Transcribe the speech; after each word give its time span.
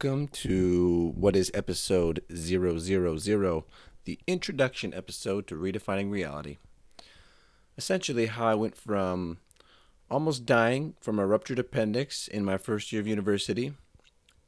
Welcome 0.00 0.28
to 0.28 1.12
what 1.16 1.34
is 1.34 1.50
episode 1.54 2.22
000, 2.32 3.64
the 4.04 4.18
introduction 4.28 4.94
episode 4.94 5.48
to 5.48 5.56
Redefining 5.56 6.12
Reality. 6.12 6.58
Essentially, 7.76 8.26
how 8.26 8.46
I 8.46 8.54
went 8.54 8.76
from 8.76 9.38
almost 10.08 10.46
dying 10.46 10.94
from 11.00 11.18
a 11.18 11.26
ruptured 11.26 11.58
appendix 11.58 12.28
in 12.28 12.44
my 12.44 12.58
first 12.58 12.92
year 12.92 13.00
of 13.00 13.08
university 13.08 13.74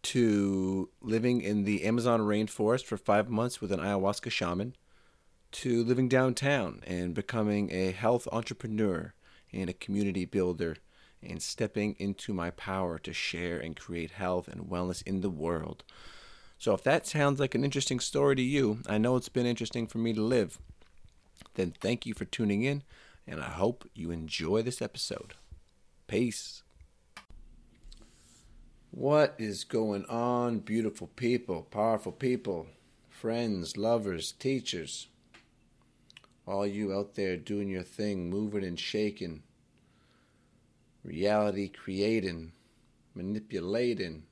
to 0.03 0.89
living 1.01 1.41
in 1.41 1.65
the 1.65 1.83
Amazon 1.83 2.21
rainforest 2.21 2.85
for 2.85 2.97
five 2.97 3.29
months 3.29 3.61
with 3.61 3.73
an 3.73 3.81
ayahuasca 3.81 4.31
shaman 4.31 4.77
to 5.51 5.83
living 5.83 6.09
downtown 6.09 6.81
and 6.87 7.12
becoming 7.12 7.73
a 7.73 7.91
health 7.91 8.29
entrepreneur 8.31 9.14
and 9.53 9.69
a 9.69 9.73
community 9.73 10.25
builder 10.25 10.77
and 11.23 11.43
stepping 11.43 11.97
into 11.99 12.33
my 12.33 12.51
power 12.51 12.99
to 12.99 13.13
share 13.13 13.59
and 13.59 13.77
create 13.77 14.13
health 14.13 14.49
and 14.49 14.63
wellness 14.63 15.03
in 15.07 15.21
the 15.21 15.31
world. 15.31 15.85
So, 16.59 16.75
if 16.75 16.83
that 16.85 17.07
sounds 17.07 17.41
like 17.41 17.55
an 17.55 17.65
interesting 17.65 18.01
story 18.01 18.37
to 18.37 18.43
you, 18.43 18.81
I 18.87 18.99
know 18.99 19.17
it's 19.17 19.29
been 19.29 19.47
interesting 19.47 19.87
for 19.87 19.98
me 19.98 20.13
to 20.13 20.23
live, 20.23 20.59
then 21.55 21.75
thank 21.81 22.07
you 22.07 22.15
for 22.15 22.25
tuning 22.25 22.63
in, 22.63 22.83
and 23.27 23.41
I 23.41 23.48
hope 23.48 23.89
you 23.95 24.11
enjoy 24.11 24.63
this 24.63 24.83
episode. 24.83 25.35
Peace. 26.07 26.63
What 28.91 29.37
is 29.39 29.65
going 29.65 30.05
on, 30.07 30.59
beautiful 30.59 31.07
people, 31.07 31.63
powerful 31.63 32.13
people, 32.13 32.67
friends, 33.09 33.77
lovers, 33.77 34.33
teachers? 34.33 35.07
All 36.47 36.67
you 36.67 36.93
out 36.93 37.15
there 37.15 37.37
doing 37.37 37.69
your 37.69 37.85
thing, 37.85 38.29
moving 38.29 38.65
and 38.65 38.79
shaking 38.79 39.45
reality 41.05 41.69
creating, 41.69 42.53
manipulating. 43.15 44.25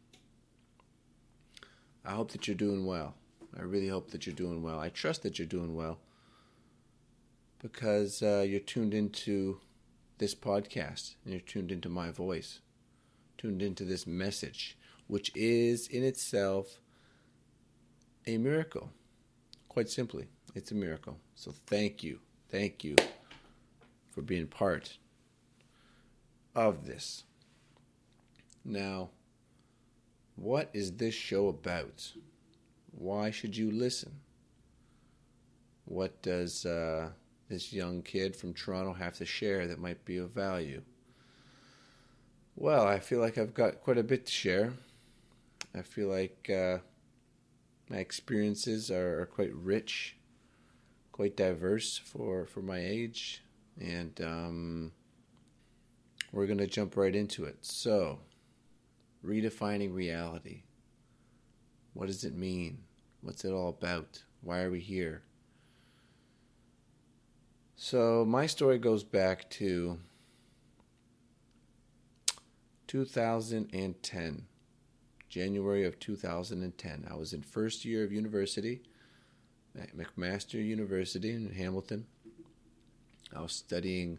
I 2.04 2.12
hope 2.12 2.32
that 2.32 2.46
you're 2.46 2.56
doing 2.56 2.86
well. 2.86 3.14
I 3.58 3.62
really 3.62 3.88
hope 3.88 4.10
that 4.10 4.26
you're 4.26 4.34
doing 4.34 4.62
well. 4.62 4.78
I 4.78 4.88
trust 4.88 5.22
that 5.22 5.38
you're 5.38 5.46
doing 5.46 5.74
well 5.74 5.98
because 7.60 8.22
uh, 8.22 8.44
you're 8.46 8.60
tuned 8.60 8.94
into 8.94 9.60
this 10.18 10.34
podcast 10.34 11.14
and 11.24 11.32
you're 11.32 11.40
tuned 11.40 11.72
into 11.72 11.88
my 11.88 12.10
voice, 12.10 12.60
tuned 13.36 13.62
into 13.62 13.84
this 13.84 14.06
message, 14.06 14.76
which 15.06 15.32
is 15.34 15.88
in 15.88 16.04
itself 16.04 16.80
a 18.26 18.36
miracle. 18.36 18.90
Quite 19.68 19.88
simply, 19.88 20.26
it's 20.54 20.70
a 20.70 20.74
miracle. 20.74 21.16
So 21.34 21.52
thank 21.66 22.02
you. 22.02 22.20
Thank 22.50 22.84
you 22.84 22.96
for 24.10 24.22
being 24.22 24.46
part 24.46 24.98
of 26.66 26.86
this. 26.86 27.24
Now, 28.64 29.10
what 30.36 30.70
is 30.72 30.92
this 30.92 31.14
show 31.14 31.48
about? 31.48 32.12
Why 32.92 33.30
should 33.30 33.56
you 33.56 33.70
listen? 33.70 34.20
What 35.84 36.20
does 36.22 36.66
uh, 36.66 37.10
this 37.48 37.72
young 37.72 38.02
kid 38.02 38.36
from 38.36 38.52
Toronto 38.52 38.92
have 38.92 39.14
to 39.18 39.26
share 39.26 39.66
that 39.66 39.80
might 39.80 40.04
be 40.04 40.18
of 40.18 40.30
value? 40.30 40.82
Well, 42.56 42.86
I 42.86 42.98
feel 42.98 43.20
like 43.20 43.38
I've 43.38 43.54
got 43.54 43.80
quite 43.80 43.98
a 43.98 44.02
bit 44.02 44.26
to 44.26 44.32
share. 44.32 44.72
I 45.74 45.82
feel 45.82 46.08
like 46.08 46.50
uh, 46.50 46.78
my 47.88 47.98
experiences 47.98 48.90
are, 48.90 49.20
are, 49.20 49.26
quite 49.26 49.54
rich, 49.54 50.16
quite 51.12 51.36
diverse 51.36 51.98
for, 51.98 52.46
for 52.46 52.60
my 52.60 52.80
age, 52.80 53.42
and 53.80 54.20
um, 54.20 54.92
we're 56.32 56.46
going 56.46 56.58
to 56.58 56.66
jump 56.66 56.96
right 56.96 57.14
into 57.14 57.44
it. 57.44 57.58
So, 57.64 58.20
redefining 59.24 59.94
reality. 59.94 60.62
What 61.94 62.06
does 62.06 62.24
it 62.24 62.34
mean? 62.34 62.78
What's 63.22 63.44
it 63.44 63.52
all 63.52 63.70
about? 63.70 64.22
Why 64.42 64.60
are 64.60 64.70
we 64.70 64.80
here? 64.80 65.22
So, 67.76 68.24
my 68.24 68.46
story 68.46 68.78
goes 68.78 69.04
back 69.04 69.48
to 69.50 69.98
2010, 72.88 74.46
January 75.28 75.84
of 75.84 75.98
2010. 76.00 77.06
I 77.10 77.14
was 77.14 77.32
in 77.32 77.42
first 77.42 77.84
year 77.84 78.04
of 78.04 78.12
university 78.12 78.82
at 79.78 79.96
McMaster 79.96 80.54
University 80.54 81.30
in 81.30 81.50
Hamilton. 81.50 82.06
I 83.34 83.42
was 83.42 83.52
studying 83.52 84.18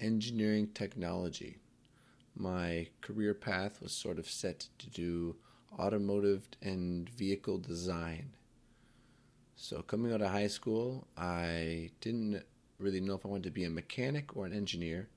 engineering 0.00 0.68
technology. 0.74 1.58
My 2.34 2.88
career 3.00 3.34
path 3.34 3.80
was 3.80 3.92
sort 3.92 4.18
of 4.18 4.28
set 4.28 4.68
to 4.78 4.90
do 4.90 5.36
automotive 5.78 6.48
and 6.62 7.08
vehicle 7.08 7.58
design. 7.58 8.32
So, 9.56 9.80
coming 9.82 10.12
out 10.12 10.20
of 10.20 10.30
high 10.30 10.48
school, 10.48 11.06
I 11.16 11.90
didn't 12.00 12.42
really 12.78 13.00
know 13.00 13.14
if 13.14 13.24
I 13.24 13.28
wanted 13.28 13.44
to 13.44 13.50
be 13.50 13.64
a 13.64 13.70
mechanic 13.70 14.36
or 14.36 14.44
an 14.44 14.52
engineer. 14.52 15.08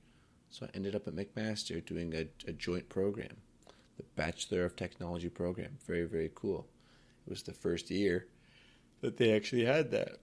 So, 0.49 0.65
I 0.65 0.69
ended 0.73 0.95
up 0.95 1.07
at 1.07 1.15
McMaster 1.15 1.85
doing 1.85 2.13
a, 2.15 2.27
a 2.47 2.53
joint 2.53 2.87
program, 2.87 3.35
the 3.97 4.03
Bachelor 4.15 4.63
of 4.63 4.77
Technology 4.77 5.29
program. 5.29 5.77
Very, 5.85 6.05
very 6.05 6.31
cool. 6.33 6.67
It 7.27 7.29
was 7.29 7.43
the 7.43 7.53
first 7.53 7.91
year 7.91 8.27
that 9.01 9.17
they 9.17 9.33
actually 9.35 9.65
had 9.65 9.91
that. 9.91 10.19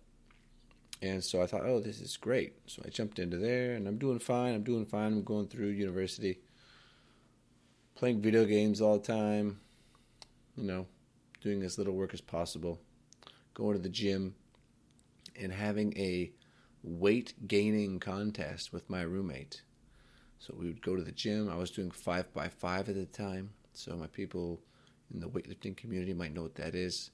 And 1.02 1.22
so 1.22 1.42
I 1.42 1.46
thought, 1.46 1.66
oh, 1.66 1.80
this 1.80 2.00
is 2.00 2.16
great. 2.16 2.54
So 2.66 2.82
I 2.84 2.88
jumped 2.88 3.18
into 3.18 3.36
there, 3.36 3.74
and 3.74 3.86
I'm 3.86 3.98
doing 3.98 4.18
fine. 4.18 4.54
I'm 4.54 4.62
doing 4.62 4.86
fine. 4.86 5.12
I'm 5.12 5.24
going 5.24 5.46
through 5.46 5.68
university, 5.68 6.40
playing 7.94 8.22
video 8.22 8.44
games 8.44 8.80
all 8.80 8.98
the 8.98 9.06
time, 9.06 9.60
you 10.56 10.64
know, 10.64 10.86
doing 11.42 11.62
as 11.62 11.76
little 11.76 11.94
work 11.94 12.14
as 12.14 12.20
possible, 12.20 12.80
going 13.52 13.76
to 13.76 13.82
the 13.82 13.88
gym, 13.88 14.34
and 15.38 15.52
having 15.52 15.96
a 15.98 16.32
weight 16.82 17.34
gaining 17.46 18.00
contest 18.00 18.72
with 18.72 18.88
my 18.88 19.02
roommate. 19.02 19.62
So 20.38 20.54
we 20.58 20.66
would 20.66 20.82
go 20.82 20.96
to 20.96 21.02
the 21.02 21.12
gym. 21.12 21.50
I 21.50 21.56
was 21.56 21.70
doing 21.70 21.90
five 21.90 22.32
by 22.32 22.48
five 22.48 22.88
at 22.88 22.94
the 22.94 23.06
time. 23.06 23.50
So 23.72 23.96
my 23.96 24.06
people 24.06 24.62
in 25.12 25.20
the 25.20 25.28
weightlifting 25.28 25.76
community 25.76 26.14
might 26.14 26.32
know 26.32 26.42
what 26.42 26.54
that 26.54 26.74
is 26.74 27.10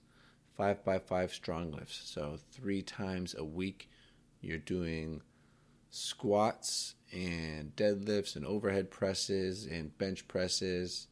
five 0.57 0.85
by 0.85 0.99
five 0.99 1.33
strong 1.33 1.73
lifts. 1.73 2.03
So 2.05 2.39
three 2.51 2.83
times 2.83 3.35
a 3.37 3.45
week, 3.45 3.89
you're 4.41 4.59
doing 4.59 5.23
squats 5.91 6.95
and 7.13 7.75
deadlifts 7.77 8.37
and 8.37 8.47
overhead 8.47 8.91
presses 8.91 9.67
and 9.67 9.97
bench 9.99 10.27
presses 10.27 11.09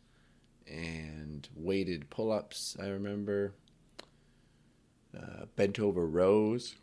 and 0.66 1.48
weighted 1.54 2.08
pull 2.10 2.32
ups. 2.32 2.76
I 2.80 2.88
remember 2.88 3.54
uh, 5.16 5.46
bent 5.56 5.78
over 5.78 6.06
rows. 6.06 6.76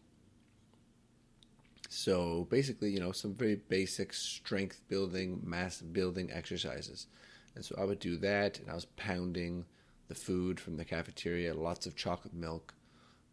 So 1.90 2.48
basically, 2.50 2.92
you 2.92 3.00
know, 3.00 3.14
some 3.14 3.34
very 3.34 3.56
basic 3.56 4.14
strength 4.14 4.82
building, 4.90 5.42
mass 5.44 5.82
building 5.82 6.30
exercises. 6.32 7.08
And 7.56 7.64
so 7.64 7.76
I 7.80 7.86
would 7.86 8.00
do 8.00 8.18
that, 8.18 8.60
and 8.60 8.70
I 8.70 8.76
was 8.76 8.86
pounding 8.86 9.66
the 10.08 10.16
food 10.16 10.60
from 10.60 10.78
the 10.78 10.86
cafeteria, 10.86 11.54
lots 11.54 11.86
of 11.86 11.96
chocolate 11.96 12.34
milk, 12.34 12.74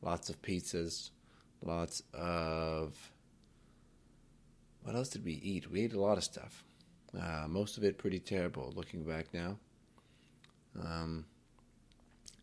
lots 0.03 0.29
of 0.29 0.41
pizzas, 0.43 1.11
lots 1.63 2.03
of. 2.13 3.11
What 4.83 4.95
else 4.95 5.09
did 5.09 5.25
we 5.25 5.35
eat? 5.35 5.71
We 5.71 5.83
ate 5.83 5.95
a 5.95 6.01
lot 6.01 6.19
of 6.19 6.25
stuff. 6.25 6.63
Uh, 7.19 7.47
most 7.49 7.79
of 7.79 7.85
it 7.85 7.97
pretty 7.97 8.19
terrible 8.19 8.73
looking 8.77 9.03
back 9.03 9.33
now. 9.33 9.57
Um, 10.79 11.25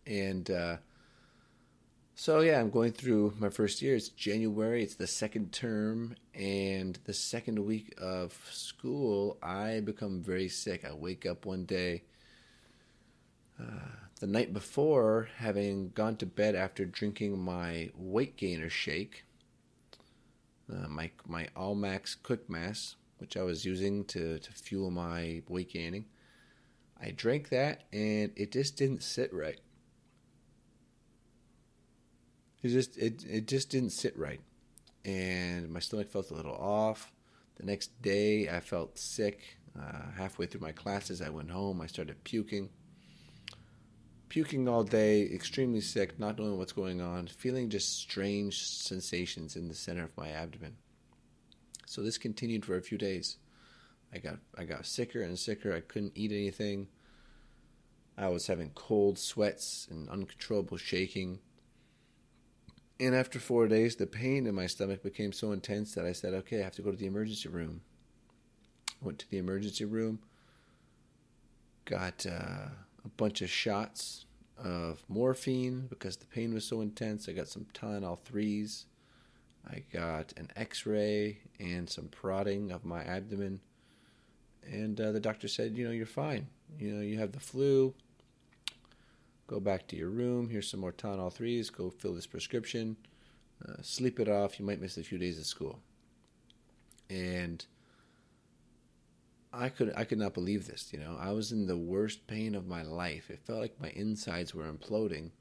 and 0.07 0.49
uh, 0.49 0.77
so, 2.15 2.41
yeah, 2.41 2.59
I'm 2.59 2.69
going 2.69 2.91
through 2.91 3.33
my 3.39 3.49
first 3.49 3.81
year. 3.81 3.95
It's 3.95 4.09
January, 4.09 4.83
it's 4.83 4.95
the 4.95 5.07
second 5.07 5.51
term, 5.51 6.15
and 6.33 6.97
the 7.05 7.13
second 7.13 7.65
week 7.65 7.93
of 7.99 8.37
school, 8.51 9.37
I 9.41 9.79
become 9.79 10.21
very 10.21 10.47
sick. 10.47 10.85
I 10.85 10.93
wake 10.93 11.25
up 11.25 11.45
one 11.45 11.65
day. 11.65 12.03
Uh, 13.59 14.00
the 14.21 14.27
night 14.27 14.53
before, 14.53 15.29
having 15.37 15.89
gone 15.89 16.15
to 16.17 16.27
bed 16.27 16.53
after 16.53 16.85
drinking 16.85 17.39
my 17.39 17.89
weight 17.95 18.37
gainer 18.37 18.69
shake, 18.69 19.23
uh, 20.71 20.87
my 20.87 21.09
my 21.25 21.47
Allmax 21.57 22.15
Quick 22.21 22.47
Mass, 22.47 22.97
which 23.17 23.35
I 23.35 23.41
was 23.41 23.65
using 23.65 24.05
to, 24.05 24.37
to 24.37 24.51
fuel 24.51 24.91
my 24.91 25.41
weight 25.49 25.73
gaining. 25.73 26.05
I 27.01 27.09
drank 27.09 27.49
that 27.49 27.85
and 27.91 28.31
it 28.35 28.51
just 28.51 28.77
didn't 28.77 29.01
sit 29.01 29.33
right. 29.33 29.59
It 32.61 32.69
just 32.69 32.95
it 32.97 33.25
it 33.27 33.47
just 33.47 33.71
didn't 33.71 33.89
sit 33.89 34.15
right, 34.15 34.41
and 35.03 35.67
my 35.71 35.79
stomach 35.79 36.11
felt 36.11 36.29
a 36.29 36.35
little 36.35 36.55
off. 36.55 37.11
The 37.55 37.65
next 37.65 37.99
day, 38.03 38.47
I 38.47 38.59
felt 38.59 38.99
sick. 38.99 39.57
Uh, 39.75 40.11
halfway 40.15 40.45
through 40.45 40.61
my 40.61 40.73
classes, 40.73 41.23
I 41.23 41.29
went 41.29 41.49
home. 41.49 41.81
I 41.81 41.87
started 41.87 42.23
puking. 42.23 42.69
Puking 44.31 44.69
all 44.69 44.85
day, 44.85 45.23
extremely 45.23 45.81
sick, 45.81 46.17
not 46.17 46.39
knowing 46.39 46.57
what's 46.57 46.71
going 46.71 47.01
on, 47.01 47.27
feeling 47.27 47.69
just 47.69 47.99
strange 47.99 48.65
sensations 48.65 49.57
in 49.57 49.67
the 49.67 49.73
center 49.73 50.05
of 50.05 50.15
my 50.15 50.29
abdomen. 50.29 50.77
So 51.85 52.01
this 52.01 52.17
continued 52.17 52.63
for 52.63 52.77
a 52.77 52.81
few 52.81 52.97
days. 52.97 53.39
I 54.13 54.19
got 54.19 54.37
I 54.57 54.63
got 54.63 54.85
sicker 54.85 55.21
and 55.21 55.37
sicker. 55.37 55.75
I 55.75 55.81
couldn't 55.81 56.13
eat 56.15 56.31
anything. 56.31 56.87
I 58.17 58.29
was 58.29 58.47
having 58.47 58.69
cold 58.69 59.19
sweats 59.19 59.89
and 59.91 60.07
uncontrollable 60.07 60.77
shaking. 60.77 61.39
And 63.01 63.13
after 63.13 63.37
four 63.37 63.67
days, 63.67 63.97
the 63.97 64.07
pain 64.07 64.47
in 64.47 64.55
my 64.55 64.67
stomach 64.67 65.03
became 65.03 65.33
so 65.33 65.51
intense 65.51 65.93
that 65.95 66.05
I 66.05 66.13
said, 66.13 66.33
okay, 66.35 66.61
I 66.61 66.63
have 66.63 66.75
to 66.75 66.81
go 66.81 66.91
to 66.91 66.95
the 66.95 67.05
emergency 67.05 67.49
room. 67.49 67.81
Went 69.01 69.19
to 69.19 69.29
the 69.29 69.39
emergency 69.39 69.83
room, 69.83 70.19
got 71.83 72.25
uh, 72.25 72.69
a 73.05 73.09
bunch 73.09 73.41
of 73.41 73.49
shots 73.49 74.25
of 74.57 75.03
morphine 75.07 75.87
because 75.89 76.17
the 76.17 76.25
pain 76.25 76.53
was 76.53 76.65
so 76.65 76.81
intense. 76.81 77.27
I 77.27 77.33
got 77.33 77.47
some 77.47 77.65
Tylenol 77.73 78.19
3s. 78.19 78.85
I 79.69 79.83
got 79.93 80.33
an 80.37 80.49
x 80.55 80.85
ray 80.85 81.39
and 81.59 81.89
some 81.89 82.07
prodding 82.07 82.71
of 82.71 82.85
my 82.85 83.03
abdomen. 83.03 83.59
And 84.65 84.99
uh, 84.99 85.11
the 85.11 85.19
doctor 85.19 85.47
said, 85.47 85.77
you 85.77 85.85
know, 85.85 85.91
you're 85.91 86.05
fine. 86.05 86.47
You 86.79 86.93
know, 86.93 87.01
you 87.01 87.17
have 87.19 87.31
the 87.31 87.39
flu. 87.39 87.93
Go 89.47 89.59
back 89.59 89.87
to 89.87 89.95
your 89.95 90.09
room. 90.09 90.49
Here's 90.49 90.69
some 90.69 90.79
more 90.79 90.93
Tylenol 90.93 91.35
3s. 91.35 91.71
Go 91.71 91.89
fill 91.89 92.13
this 92.13 92.27
prescription. 92.27 92.95
Uh, 93.67 93.81
sleep 93.81 94.19
it 94.19 94.29
off. 94.29 94.59
You 94.59 94.65
might 94.65 94.81
miss 94.81 94.97
a 94.97 95.03
few 95.03 95.17
days 95.17 95.37
of 95.37 95.45
school. 95.45 95.79
And 97.09 97.65
I 99.53 99.69
could 99.69 99.93
I 99.95 100.05
could 100.05 100.17
not 100.17 100.33
believe 100.33 100.67
this. 100.67 100.93
You 100.93 100.99
know, 100.99 101.17
I 101.19 101.31
was 101.31 101.51
in 101.51 101.67
the 101.67 101.77
worst 101.77 102.25
pain 102.27 102.55
of 102.55 102.67
my 102.67 102.83
life. 102.83 103.29
It 103.29 103.41
felt 103.45 103.59
like 103.59 103.81
my 103.81 103.89
insides 103.89 104.55
were 104.55 104.71
imploding, 104.71 105.31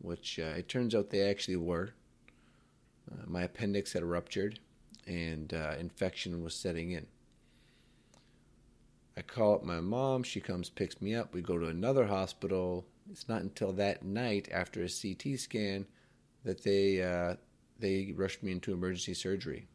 which 0.00 0.38
uh, 0.38 0.54
it 0.56 0.68
turns 0.68 0.94
out 0.94 1.10
they 1.10 1.28
actually 1.28 1.56
were. 1.56 1.94
Uh, 3.10 3.24
my 3.26 3.42
appendix 3.42 3.94
had 3.94 4.04
ruptured, 4.04 4.60
and 5.06 5.52
uh, 5.52 5.74
infection 5.78 6.44
was 6.44 6.54
setting 6.54 6.92
in. 6.92 7.06
I 9.16 9.22
call 9.22 9.54
up 9.54 9.64
my 9.64 9.80
mom. 9.80 10.22
She 10.22 10.40
comes, 10.40 10.70
picks 10.70 11.00
me 11.02 11.12
up. 11.12 11.34
We 11.34 11.42
go 11.42 11.58
to 11.58 11.66
another 11.66 12.06
hospital. 12.06 12.86
It's 13.10 13.28
not 13.28 13.42
until 13.42 13.72
that 13.72 14.04
night, 14.04 14.48
after 14.52 14.84
a 14.84 14.88
CT 14.88 15.40
scan, 15.40 15.86
that 16.44 16.62
they 16.62 17.02
uh, 17.02 17.34
they 17.80 18.12
rushed 18.16 18.44
me 18.44 18.52
into 18.52 18.72
emergency 18.72 19.14
surgery. 19.14 19.66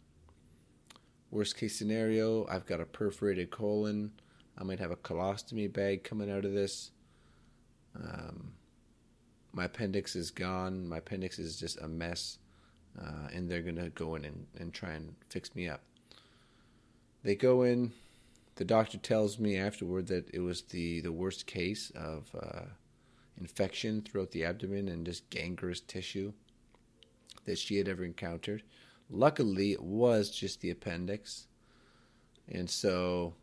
Worst 1.33 1.57
case 1.57 1.75
scenario, 1.75 2.45
I've 2.45 2.68
got 2.68 2.80
a 2.80 2.85
perforated 2.85 3.50
colon. 3.50 4.12
I 4.56 4.63
might 4.63 4.77
have 4.77 4.91
a 4.91 4.95
colostomy 4.95 5.74
bag 5.74 6.03
coming 6.03 6.30
out 6.30 6.45
of 6.45 6.53
this. 6.53 6.91
Um, 7.95 8.53
my 9.51 9.63
appendix 9.63 10.15
is 10.15 10.30
gone. 10.30 10.88
My 10.88 10.97
appendix 10.97 11.39
is 11.39 11.59
just 11.59 11.81
a 11.81 11.88
mess. 11.88 12.38
Uh, 13.01 13.30
and 13.33 13.50
they're 13.50 13.63
going 13.63 13.77
to 13.77 13.89
go 13.89 14.13
in 14.13 14.25
and, 14.25 14.45
and 14.59 14.71
try 14.75 14.91
and 14.91 15.15
fix 15.31 15.56
me 15.56 15.68
up. 15.68 15.81
They 17.24 17.33
go 17.33 17.63
in. 17.63 17.94
The 18.57 18.65
doctor 18.65 19.00
tells 19.00 19.39
me 19.39 19.57
afterward 19.57 20.06
that 20.09 20.30
it 20.31 20.41
was 20.41 20.62
the, 20.62 21.01
the 21.01 21.12
worst 21.12 21.47
case 21.47 21.91
of 21.95 22.30
uh, 22.39 22.65
infection 23.41 24.03
throughout 24.03 24.30
the 24.30 24.45
abdomen 24.45 24.88
and 24.88 25.03
just 25.03 25.27
gangrenous 25.31 25.81
tissue 25.81 26.31
that 27.45 27.57
she 27.57 27.77
had 27.77 27.88
ever 27.88 28.03
encountered. 28.03 28.62
Luckily, 29.09 29.71
it 29.71 29.83
was 29.83 30.29
just 30.29 30.61
the 30.61 30.71
appendix. 30.71 31.47
And 32.50 32.69
so 32.69 33.33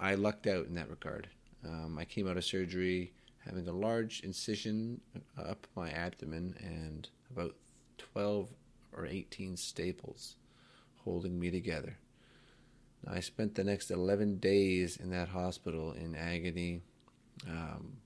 I 0.00 0.14
lucked 0.14 0.46
out 0.46 0.66
in 0.66 0.74
that 0.74 0.90
regard. 0.90 1.28
Um, 1.64 1.98
I 1.98 2.04
came 2.04 2.28
out 2.28 2.36
of 2.36 2.44
surgery 2.44 3.12
having 3.44 3.66
a 3.66 3.72
large 3.72 4.20
incision 4.20 5.00
up 5.38 5.66
my 5.74 5.90
abdomen 5.90 6.54
and 6.60 7.08
about 7.30 7.54
12 7.98 8.48
or 8.96 9.06
18 9.06 9.56
staples 9.56 10.36
holding 11.04 11.38
me 11.38 11.50
together. 11.50 11.96
I 13.06 13.20
spent 13.20 13.54
the 13.54 13.64
next 13.64 13.90
11 13.90 14.38
days 14.38 14.96
in 14.96 15.10
that 15.10 15.28
hospital 15.28 15.92
in 15.92 16.14
agony. 16.14 16.82
Um, 17.48 17.98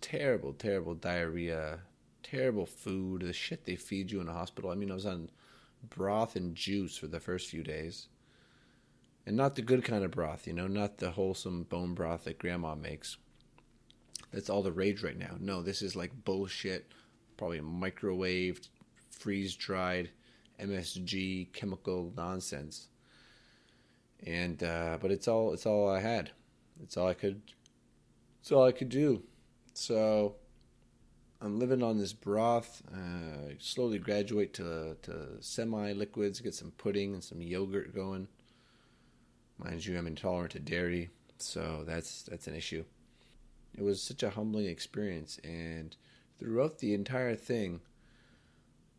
terrible, 0.00 0.52
terrible 0.52 0.94
diarrhea, 0.94 1.80
terrible 2.30 2.66
food, 2.66 3.22
the 3.22 3.32
shit 3.32 3.64
they 3.64 3.76
feed 3.76 4.10
you 4.10 4.20
in 4.20 4.28
a 4.28 4.32
hospital. 4.32 4.70
I 4.70 4.74
mean, 4.74 4.90
I 4.90 4.94
was 4.94 5.06
on 5.06 5.30
broth 5.88 6.34
and 6.34 6.54
juice 6.54 6.96
for 6.96 7.06
the 7.06 7.20
first 7.20 7.48
few 7.48 7.62
days. 7.62 8.08
And 9.24 9.36
not 9.36 9.54
the 9.54 9.62
good 9.62 9.84
kind 9.84 10.04
of 10.04 10.12
broth, 10.12 10.46
you 10.46 10.52
know, 10.52 10.66
not 10.66 10.98
the 10.98 11.10
wholesome 11.10 11.64
bone 11.64 11.94
broth 11.94 12.24
that 12.24 12.38
grandma 12.38 12.74
makes. 12.74 13.16
That's 14.32 14.50
all 14.50 14.62
the 14.62 14.72
rage 14.72 15.02
right 15.02 15.18
now. 15.18 15.36
No, 15.38 15.62
this 15.62 15.82
is 15.82 15.96
like 15.96 16.24
bullshit, 16.24 16.92
probably 17.36 17.60
microwaved, 17.60 18.68
freeze 19.10 19.54
dried, 19.56 20.10
MSG 20.60 21.52
chemical 21.52 22.12
nonsense. 22.16 22.88
And 24.24 24.62
uh, 24.62 24.98
but 25.00 25.10
it's 25.10 25.28
all 25.28 25.52
it's 25.52 25.66
all 25.66 25.88
I 25.88 26.00
had. 26.00 26.30
It's 26.82 26.96
all 26.96 27.08
I 27.08 27.14
could. 27.14 27.42
It's 28.40 28.52
all 28.52 28.64
I 28.64 28.72
could 28.72 28.88
do. 28.88 29.22
So 29.74 30.36
I'm 31.40 31.58
living 31.58 31.82
on 31.82 31.98
this 31.98 32.12
broth. 32.12 32.82
Uh, 32.92 33.54
slowly 33.58 33.98
graduate 33.98 34.54
to 34.54 34.96
to 35.02 35.28
semi 35.40 35.92
liquids. 35.92 36.40
Get 36.40 36.54
some 36.54 36.72
pudding 36.72 37.14
and 37.14 37.22
some 37.22 37.42
yogurt 37.42 37.94
going. 37.94 38.28
Mind 39.58 39.84
you, 39.84 39.96
I'm 39.98 40.06
intolerant 40.06 40.52
to 40.52 40.60
dairy, 40.60 41.10
so 41.38 41.82
that's 41.86 42.22
that's 42.22 42.46
an 42.46 42.54
issue. 42.54 42.84
It 43.76 43.82
was 43.82 44.02
such 44.02 44.22
a 44.22 44.30
humbling 44.30 44.66
experience, 44.66 45.38
and 45.44 45.94
throughout 46.38 46.78
the 46.78 46.94
entire 46.94 47.34
thing, 47.36 47.80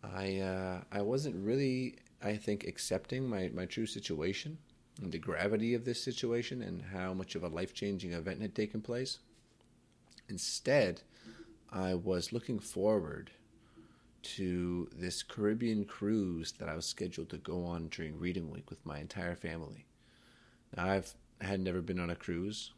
I 0.03 0.37
uh, 0.37 0.81
I 0.91 1.01
wasn't 1.01 1.43
really, 1.43 1.97
I 2.23 2.35
think, 2.37 2.65
accepting 2.65 3.27
my, 3.27 3.49
my 3.53 3.65
true 3.65 3.85
situation 3.87 4.57
and 5.01 5.11
the 5.11 5.19
gravity 5.19 5.73
of 5.73 5.85
this 5.85 6.01
situation 6.01 6.61
and 6.61 6.81
how 6.93 7.13
much 7.13 7.35
of 7.35 7.43
a 7.43 7.47
life 7.47 7.73
changing 7.73 8.13
event 8.13 8.41
had 8.41 8.55
taken 8.55 8.81
place. 8.81 9.19
Instead, 10.29 11.01
I 11.71 11.93
was 11.95 12.31
looking 12.31 12.59
forward 12.59 13.31
to 14.23 14.89
this 14.95 15.23
Caribbean 15.23 15.85
cruise 15.85 16.53
that 16.53 16.69
I 16.69 16.75
was 16.75 16.85
scheduled 16.85 17.29
to 17.29 17.37
go 17.37 17.65
on 17.65 17.89
during 17.89 18.19
Reading 18.19 18.49
Week 18.49 18.69
with 18.69 18.85
my 18.85 18.99
entire 18.99 19.35
family. 19.35 19.85
Now, 20.75 20.85
I've 20.87 21.13
had 21.41 21.59
never 21.59 21.81
been 21.81 21.99
on 21.99 22.09
a 22.09 22.15
cruise, 22.15 22.71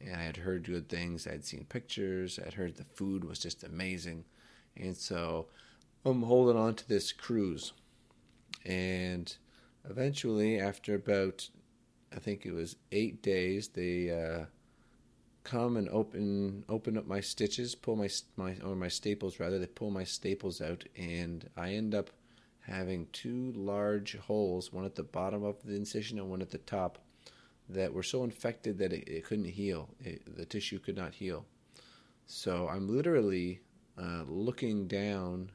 and 0.00 0.14
I 0.16 0.24
had 0.24 0.38
heard 0.38 0.64
good 0.64 0.88
things. 0.88 1.26
I 1.26 1.32
had 1.32 1.44
seen 1.44 1.66
pictures. 1.68 2.38
I 2.38 2.44
had 2.44 2.54
heard 2.54 2.76
the 2.76 2.84
food 2.84 3.24
was 3.24 3.38
just 3.38 3.64
amazing, 3.64 4.24
and 4.76 4.96
so 4.96 5.46
I'm 6.04 6.22
holding 6.22 6.56
on 6.56 6.74
to 6.74 6.88
this 6.88 7.12
cruise. 7.12 7.72
And 8.64 9.34
eventually, 9.88 10.58
after 10.60 10.94
about, 10.94 11.48
I 12.14 12.18
think 12.18 12.44
it 12.44 12.52
was 12.52 12.76
eight 12.90 13.22
days, 13.22 13.68
they 13.68 14.10
uh, 14.10 14.46
come 15.44 15.76
and 15.76 15.88
open 15.88 16.64
open 16.68 16.96
up 16.96 17.06
my 17.06 17.20
stitches, 17.20 17.74
pull 17.74 17.96
my 17.96 18.08
my 18.36 18.56
or 18.64 18.74
my 18.74 18.88
staples 18.88 19.40
rather. 19.40 19.58
They 19.58 19.66
pull 19.66 19.90
my 19.90 20.04
staples 20.04 20.60
out, 20.60 20.84
and 20.96 21.48
I 21.56 21.72
end 21.74 21.94
up 21.94 22.10
having 22.60 23.08
two 23.12 23.52
large 23.56 24.16
holes, 24.16 24.72
one 24.72 24.84
at 24.84 24.94
the 24.94 25.02
bottom 25.02 25.42
of 25.42 25.56
the 25.64 25.74
incision 25.74 26.18
and 26.18 26.30
one 26.30 26.42
at 26.42 26.50
the 26.50 26.58
top, 26.58 26.98
that 27.68 27.92
were 27.92 28.02
so 28.02 28.22
infected 28.22 28.78
that 28.78 28.92
it, 28.92 29.08
it 29.08 29.24
couldn't 29.24 29.46
heal. 29.46 29.88
It, 30.00 30.36
the 30.36 30.44
tissue 30.44 30.78
could 30.78 30.96
not 30.96 31.14
heal. 31.14 31.44
So 32.26 32.68
I'm 32.68 32.88
literally 32.88 33.60
uh, 33.98 34.22
looking 34.28 34.86
down 34.86 35.50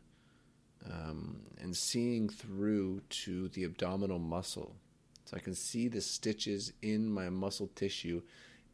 um, 0.85 1.41
and 1.59 1.75
seeing 1.75 2.29
through 2.29 3.01
to 3.09 3.47
the 3.49 3.63
abdominal 3.63 4.19
muscle. 4.19 4.75
So 5.25 5.35
I 5.35 5.39
can 5.39 5.55
see 5.55 5.87
the 5.87 6.01
stitches 6.01 6.73
in 6.81 7.09
my 7.09 7.29
muscle 7.29 7.69
tissue 7.75 8.21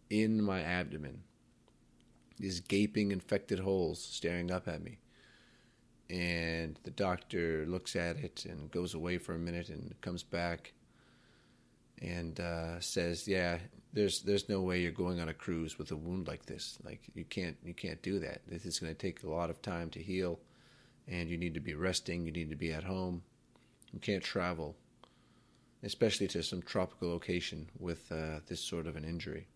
in 0.09 0.41
my 0.43 0.61
abdomen. 0.61 1.23
These 2.39 2.59
gaping 2.61 3.11
infected 3.11 3.59
holes 3.59 4.03
staring 4.03 4.51
up 4.51 4.67
at 4.67 4.83
me. 4.83 4.99
And 6.09 6.79
the 6.83 6.91
doctor 6.91 7.65
looks 7.67 7.95
at 7.95 8.17
it 8.17 8.45
and 8.45 8.69
goes 8.71 8.93
away 8.93 9.17
for 9.17 9.33
a 9.35 9.39
minute 9.39 9.69
and 9.69 9.99
comes 10.01 10.23
back. 10.23 10.73
and 12.01 12.39
uh, 12.39 12.79
says, 12.79 13.27
"Yeah, 13.27 13.59
there's 13.93 14.21
there's 14.23 14.49
no 14.49 14.61
way 14.61 14.81
you're 14.81 14.91
going 14.91 15.19
on 15.19 15.29
a 15.29 15.33
cruise 15.33 15.77
with 15.77 15.91
a 15.91 15.95
wound 15.95 16.27
like 16.27 16.45
this. 16.45 16.77
Like 16.83 17.01
you 17.13 17.23
can't 17.25 17.57
you 17.63 17.73
can't 17.73 18.01
do 18.01 18.19
that. 18.19 18.41
This 18.47 18.65
is 18.65 18.79
going 18.79 18.93
to 18.93 18.99
take 18.99 19.23
a 19.23 19.29
lot 19.29 19.49
of 19.49 19.61
time 19.61 19.89
to 19.91 19.99
heal, 20.01 20.39
and 21.07 21.29
you 21.29 21.37
need 21.37 21.53
to 21.53 21.59
be 21.59 21.75
resting. 21.75 22.25
You 22.25 22.31
need 22.31 22.49
to 22.49 22.55
be 22.55 22.73
at 22.73 22.83
home. 22.83 23.23
You 23.91 23.99
can't 23.99 24.23
travel, 24.23 24.75
especially 25.83 26.27
to 26.29 26.43
some 26.43 26.61
tropical 26.61 27.09
location 27.09 27.69
with 27.79 28.11
uh, 28.11 28.39
this 28.47 28.61
sort 28.61 28.87
of 28.87 28.95
an 28.95 29.05
injury." 29.05 29.47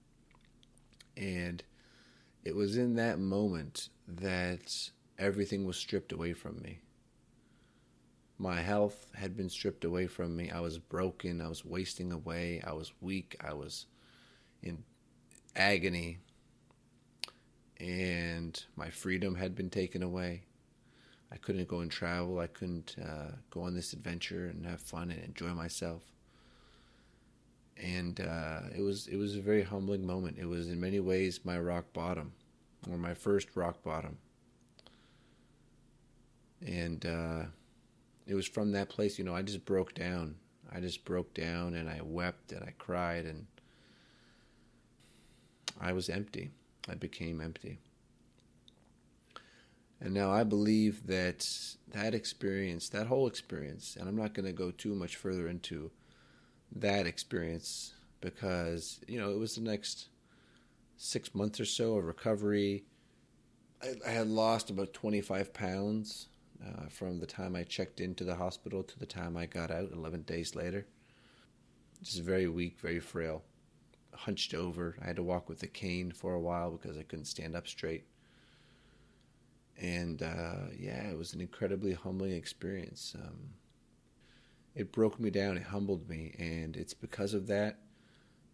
And 1.17 1.63
it 2.43 2.55
was 2.55 2.77
in 2.77 2.95
that 2.95 3.19
moment 3.19 3.89
that 4.07 4.91
everything 5.17 5.65
was 5.65 5.77
stripped 5.77 6.11
away 6.11 6.33
from 6.33 6.61
me. 6.61 6.79
My 8.37 8.61
health 8.61 9.07
had 9.15 9.35
been 9.35 9.49
stripped 9.49 9.83
away 9.83 10.05
from 10.05 10.35
me. 10.35 10.51
I 10.51 10.59
was 10.59 10.77
broken. 10.77 11.41
I 11.41 11.47
was 11.47 11.65
wasting 11.65 12.11
away. 12.11 12.61
I 12.65 12.71
was 12.73 12.93
weak. 13.01 13.35
I 13.43 13.53
was 13.53 13.87
in 14.61 14.83
agony. 15.55 16.19
And 17.79 18.63
my 18.75 18.91
freedom 18.91 19.35
had 19.35 19.55
been 19.55 19.71
taken 19.71 20.03
away. 20.03 20.43
I 21.31 21.37
couldn't 21.37 21.67
go 21.67 21.79
and 21.79 21.91
travel. 21.91 22.39
I 22.39 22.47
couldn't 22.47 22.95
uh, 23.03 23.31
go 23.49 23.61
on 23.61 23.73
this 23.73 23.93
adventure 23.93 24.45
and 24.45 24.65
have 24.65 24.81
fun 24.81 25.09
and 25.09 25.21
enjoy 25.23 25.49
myself. 25.49 26.03
And 27.81 28.19
uh, 28.19 28.61
it 28.75 28.81
was 28.81 29.07
it 29.07 29.17
was 29.17 29.35
a 29.35 29.41
very 29.41 29.63
humbling 29.63 30.05
moment. 30.05 30.37
It 30.39 30.45
was 30.47 30.67
in 30.67 30.79
many 30.79 30.99
ways 30.99 31.41
my 31.43 31.59
rock 31.59 31.85
bottom, 31.93 32.33
or 32.89 32.97
my 32.97 33.13
first 33.13 33.55
rock 33.55 33.83
bottom. 33.83 34.17
And 36.65 37.05
uh, 37.05 37.43
it 38.25 38.35
was 38.35 38.47
from 38.47 38.71
that 38.71 38.89
place, 38.89 39.17
you 39.17 39.25
know, 39.25 39.35
I 39.35 39.41
just 39.41 39.65
broke 39.65 39.93
down. 39.93 40.35
I 40.71 40.79
just 40.79 41.05
broke 41.05 41.33
down 41.33 41.75
and 41.75 41.89
I 41.89 42.01
wept 42.03 42.51
and 42.51 42.63
I 42.63 42.73
cried 42.77 43.25
and 43.25 43.47
I 45.79 45.93
was 45.93 46.09
empty. 46.09 46.51
I 46.89 46.95
became 46.95 47.39
empty. 47.39 47.79
And 49.99 50.13
now 50.13 50.31
I 50.31 50.43
believe 50.43 51.07
that 51.07 51.47
that 51.91 52.13
experience, 52.13 52.89
that 52.89 53.07
whole 53.07 53.27
experience, 53.27 53.95
and 53.99 54.07
I'm 54.07 54.15
not 54.15 54.33
going 54.33 54.45
to 54.45 54.51
go 54.51 54.71
too 54.71 54.93
much 54.93 55.15
further 55.15 55.47
into 55.47 55.91
that 56.75 57.07
experience 57.07 57.93
because, 58.21 58.99
you 59.07 59.19
know, 59.19 59.31
it 59.31 59.39
was 59.39 59.55
the 59.55 59.61
next 59.61 60.09
six 60.97 61.33
months 61.33 61.59
or 61.59 61.65
so 61.65 61.95
of 61.95 62.05
recovery. 62.05 62.83
I, 63.81 63.93
I 64.05 64.11
had 64.11 64.27
lost 64.27 64.69
about 64.69 64.93
25 64.93 65.53
pounds 65.53 66.27
uh, 66.65 66.87
from 66.89 67.19
the 67.19 67.25
time 67.25 67.55
I 67.55 67.63
checked 67.63 67.99
into 67.99 68.23
the 68.23 68.35
hospital 68.35 68.83
to 68.83 68.99
the 68.99 69.05
time 69.05 69.37
I 69.37 69.45
got 69.45 69.71
out 69.71 69.91
11 69.91 70.23
days 70.23 70.55
later. 70.55 70.85
Just 72.03 72.21
very 72.21 72.47
weak, 72.47 72.79
very 72.79 72.99
frail, 72.99 73.43
hunched 74.13 74.53
over. 74.53 74.95
I 75.01 75.07
had 75.07 75.15
to 75.17 75.23
walk 75.23 75.49
with 75.49 75.63
a 75.63 75.67
cane 75.67 76.11
for 76.11 76.33
a 76.33 76.39
while 76.39 76.71
because 76.71 76.97
I 76.97 77.03
couldn't 77.03 77.25
stand 77.25 77.55
up 77.55 77.67
straight. 77.67 78.05
And 79.79 80.23
uh, 80.23 80.69
yeah, 80.77 81.09
it 81.09 81.17
was 81.17 81.33
an 81.33 81.41
incredibly 81.41 81.93
humbling 81.93 82.31
experience. 82.31 83.15
Um, 83.15 83.51
it 84.77 84.91
broke 84.91 85.19
me 85.19 85.29
down, 85.29 85.57
it 85.57 85.63
humbled 85.63 86.07
me, 86.07 86.35
and 86.37 86.77
it's 86.77 86.93
because 86.93 87.33
of 87.33 87.47
that 87.47 87.79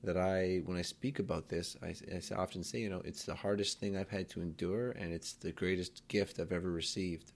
that 0.03 0.17
I, 0.17 0.61
when 0.65 0.77
I 0.77 0.81
speak 0.81 1.19
about 1.19 1.47
this, 1.47 1.77
I, 1.81 1.95
I 2.13 2.35
often 2.35 2.63
say, 2.63 2.79
you 2.79 2.89
know, 2.89 3.01
it's 3.05 3.23
the 3.23 3.35
hardest 3.35 3.79
thing 3.79 3.95
I've 3.95 4.09
had 4.09 4.29
to 4.31 4.41
endure, 4.41 4.91
and 4.91 5.13
it's 5.13 5.33
the 5.33 5.51
greatest 5.51 6.05
gift 6.09 6.39
I've 6.39 6.51
ever 6.51 6.69
received 6.69 7.31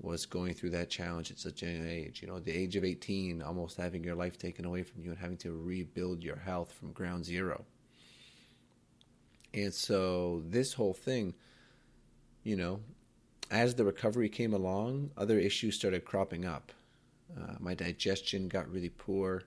was 0.00 0.26
going 0.26 0.54
through 0.54 0.70
that 0.70 0.90
challenge 0.90 1.30
at 1.30 1.38
such 1.38 1.62
a 1.62 1.66
young 1.66 1.86
age. 1.86 2.20
You 2.20 2.28
know, 2.28 2.40
the 2.40 2.52
age 2.52 2.76
of 2.76 2.84
18, 2.84 3.42
almost 3.42 3.76
having 3.76 4.04
your 4.04 4.14
life 4.14 4.38
taken 4.38 4.64
away 4.64 4.82
from 4.82 5.02
you 5.02 5.10
and 5.10 5.18
having 5.18 5.38
to 5.38 5.56
rebuild 5.56 6.22
your 6.22 6.36
health 6.36 6.72
from 6.72 6.92
ground 6.92 7.24
zero. 7.24 7.64
And 9.54 9.72
so 9.72 10.42
this 10.46 10.74
whole 10.74 10.94
thing, 10.94 11.34
you 12.42 12.56
know, 12.56 12.80
as 13.50 13.74
the 13.74 13.84
recovery 13.84 14.28
came 14.28 14.52
along, 14.52 15.10
other 15.16 15.38
issues 15.38 15.76
started 15.76 16.04
cropping 16.04 16.44
up. 16.44 16.72
Uh, 17.34 17.54
my 17.58 17.74
digestion 17.74 18.48
got 18.48 18.70
really 18.70 18.90
poor. 18.90 19.42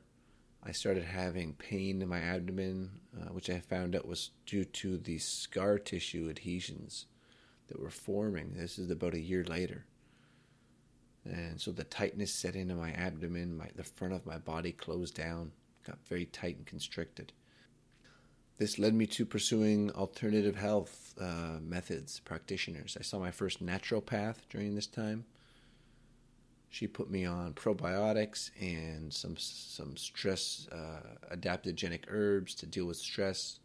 I 0.64 0.72
started 0.72 1.06
having 1.06 1.54
pain 1.54 2.02
in 2.02 2.10
my 2.10 2.20
abdomen, 2.20 3.00
uh, 3.16 3.30
which 3.30 3.50
I 3.50 3.60
found 3.60 3.96
out 3.96 4.08
was 4.08 4.32
due 4.46 4.66
to 4.66 4.98
the 4.98 5.18
scar 5.20 5.78
tissue 5.78 6.30
adhesions 6.30 7.06
that 7.68 7.80
were 7.80 7.90
forming. 7.90 8.56
This 8.56 8.78
is 8.78 8.90
about 8.90 9.14
a 9.14 9.20
year 9.20 9.44
later 9.44 9.86
and 11.26 11.60
so 11.60 11.72
the 11.72 11.84
tightness 11.84 12.34
set 12.34 12.56
into 12.56 12.76
my 12.76 12.92
abdomen. 12.92 13.58
My 13.58 13.70
the 13.76 13.84
front 13.84 14.14
of 14.14 14.26
my 14.26 14.38
body 14.38 14.72
closed 14.72 15.16
down, 15.16 15.52
got 15.86 15.98
very 16.08 16.26
tight 16.26 16.58
and 16.58 16.66
constricted. 16.66 17.34
This 18.58 18.78
led 18.78 18.94
me 18.94 19.08
to 19.08 19.26
pursuing 19.26 19.90
alternative 19.92 20.56
health 20.58 21.14
uh, 21.20 21.60
methods, 21.62 22.20
practitioners. 22.20 22.98
I 23.00 23.04
saw 23.04 23.18
my 23.18 23.32
first 23.32 23.66
naturopath 23.66 24.36
during 24.50 24.76
this 24.76 24.88
time. 24.88 25.26
She 26.70 26.88
put 26.88 27.10
me 27.10 27.26
on 27.26 27.54
probiotics 27.54 28.52
and 28.60 29.12
some 29.12 29.36
some 29.38 29.98
stress 29.98 30.68
uh, 30.72 31.36
adaptogenic 31.36 32.04
herbs 32.08 32.54
to 32.56 32.68
deal 32.68 32.86
with 32.86 32.98
stress. 32.98 33.60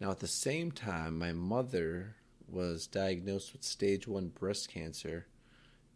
Now, 0.00 0.10
at 0.10 0.20
the 0.20 0.28
same 0.28 0.70
time, 0.72 1.18
my 1.18 1.32
mother 1.32 2.16
was 2.48 2.86
diagnosed 2.86 3.52
with 3.52 3.64
stage 3.64 4.06
one 4.06 4.28
breast 4.28 4.68
cancer 4.68 5.26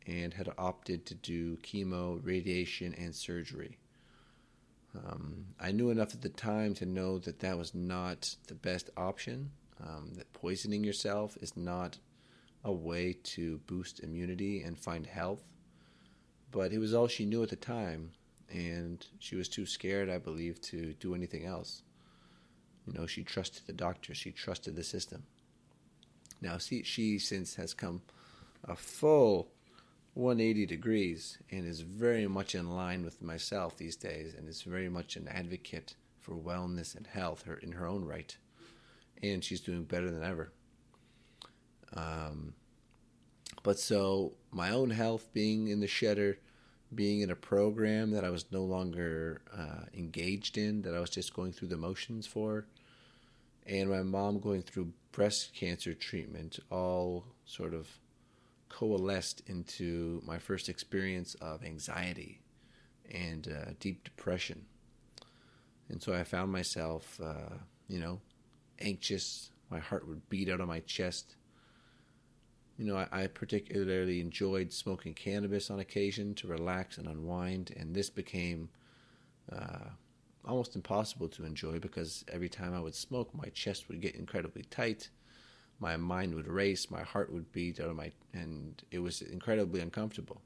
and 0.06 0.34
had 0.34 0.48
opted 0.58 1.04
to 1.06 1.14
do 1.14 1.56
chemo, 1.58 2.20
radiation, 2.24 2.94
and 2.94 3.14
surgery. 3.14 3.78
Um, 4.94 5.46
I 5.60 5.72
knew 5.72 5.90
enough 5.90 6.14
at 6.14 6.22
the 6.22 6.28
time 6.28 6.74
to 6.74 6.86
know 6.86 7.18
that 7.18 7.40
that 7.40 7.58
was 7.58 7.74
not 7.74 8.36
the 8.46 8.54
best 8.54 8.90
option, 8.96 9.50
um, 9.80 10.12
that 10.14 10.32
poisoning 10.32 10.84
yourself 10.84 11.36
is 11.40 11.56
not 11.56 11.98
a 12.64 12.72
way 12.72 13.16
to 13.22 13.58
boost 13.66 14.00
immunity 14.00 14.62
and 14.62 14.78
find 14.78 15.06
health. 15.06 15.42
But 16.56 16.72
it 16.72 16.78
was 16.78 16.94
all 16.94 17.06
she 17.06 17.26
knew 17.26 17.42
at 17.42 17.50
the 17.50 17.56
time, 17.56 18.12
and 18.48 19.06
she 19.18 19.36
was 19.36 19.46
too 19.46 19.66
scared, 19.66 20.08
I 20.08 20.16
believe, 20.16 20.58
to 20.62 20.94
do 20.94 21.14
anything 21.14 21.44
else. 21.44 21.82
You 22.86 22.94
know, 22.94 23.06
she 23.06 23.24
trusted 23.24 23.66
the 23.66 23.74
doctor, 23.74 24.14
she 24.14 24.32
trusted 24.32 24.74
the 24.74 24.82
system. 24.82 25.24
Now, 26.40 26.56
see, 26.56 26.82
she 26.82 27.18
since 27.18 27.56
has 27.56 27.74
come 27.74 28.00
a 28.64 28.74
full 28.74 29.48
180 30.14 30.64
degrees 30.64 31.36
and 31.50 31.66
is 31.66 31.80
very 31.82 32.26
much 32.26 32.54
in 32.54 32.70
line 32.70 33.04
with 33.04 33.20
myself 33.20 33.76
these 33.76 33.96
days 33.96 34.32
and 34.32 34.48
is 34.48 34.62
very 34.62 34.88
much 34.88 35.16
an 35.16 35.28
advocate 35.28 35.94
for 36.22 36.36
wellness 36.36 36.96
and 36.96 37.06
health 37.06 37.42
her, 37.42 37.58
in 37.58 37.72
her 37.72 37.86
own 37.86 38.02
right. 38.02 38.34
And 39.22 39.44
she's 39.44 39.60
doing 39.60 39.84
better 39.84 40.10
than 40.10 40.24
ever. 40.24 40.52
Um, 41.92 42.54
but 43.62 43.78
so 43.78 44.32
my 44.50 44.70
own 44.70 44.88
health 44.88 45.28
being 45.34 45.68
in 45.68 45.80
the 45.80 45.86
shedder, 45.86 46.38
being 46.94 47.20
in 47.20 47.30
a 47.30 47.36
program 47.36 48.12
that 48.12 48.24
I 48.24 48.30
was 48.30 48.46
no 48.52 48.62
longer 48.62 49.42
uh, 49.56 49.84
engaged 49.94 50.56
in, 50.56 50.82
that 50.82 50.94
I 50.94 51.00
was 51.00 51.10
just 51.10 51.34
going 51.34 51.52
through 51.52 51.68
the 51.68 51.76
motions 51.76 52.26
for, 52.26 52.66
and 53.66 53.90
my 53.90 54.02
mom 54.02 54.38
going 54.38 54.62
through 54.62 54.92
breast 55.12 55.52
cancer 55.54 55.94
treatment, 55.94 56.58
all 56.70 57.24
sort 57.44 57.74
of 57.74 57.88
coalesced 58.68 59.42
into 59.46 60.22
my 60.24 60.38
first 60.38 60.68
experience 60.68 61.34
of 61.40 61.64
anxiety 61.64 62.40
and 63.12 63.48
uh, 63.48 63.70
deep 63.80 64.04
depression. 64.04 64.66
And 65.88 66.02
so 66.02 66.12
I 66.12 66.24
found 66.24 66.52
myself, 66.52 67.20
uh, 67.22 67.54
you 67.88 67.98
know, 67.98 68.20
anxious. 68.80 69.50
My 69.70 69.78
heart 69.78 70.06
would 70.06 70.28
beat 70.28 70.48
out 70.48 70.60
of 70.60 70.68
my 70.68 70.80
chest. 70.80 71.36
You 72.78 72.84
know, 72.84 72.96
I, 72.96 73.08
I, 73.10 73.26
particularly 73.28 74.20
enjoyed 74.20 74.72
smoking 74.72 75.14
cannabis 75.14 75.70
on 75.70 75.80
occasion 75.80 76.34
to 76.34 76.46
relax 76.46 76.98
and 76.98 77.06
unwind, 77.06 77.72
and 77.76 77.94
this 77.94 78.10
became 78.10 78.68
uh, 79.50 79.90
almost 80.44 80.76
impossible 80.76 81.28
to 81.30 81.44
enjoy 81.46 81.78
because 81.78 82.24
every 82.30 82.50
time 82.50 82.74
I 82.74 82.80
would 82.80 82.94
smoke, 82.94 83.34
my 83.34 83.48
chest 83.48 83.88
would 83.88 84.02
get 84.02 84.14
incredibly 84.14 84.62
tight 84.62 85.08
my 85.78 85.96
mind 85.96 86.34
would 86.34 86.48
race, 86.48 86.90
my 86.90 87.02
heart 87.02 87.32
would 87.32 87.52
beat 87.52 87.80
out 87.80 87.90
of 87.90 87.96
my, 87.96 88.12
and 88.32 88.82
it 88.90 89.00
was 89.00 89.22
incredibly 89.22 89.80
uncomfortable. 89.80 90.40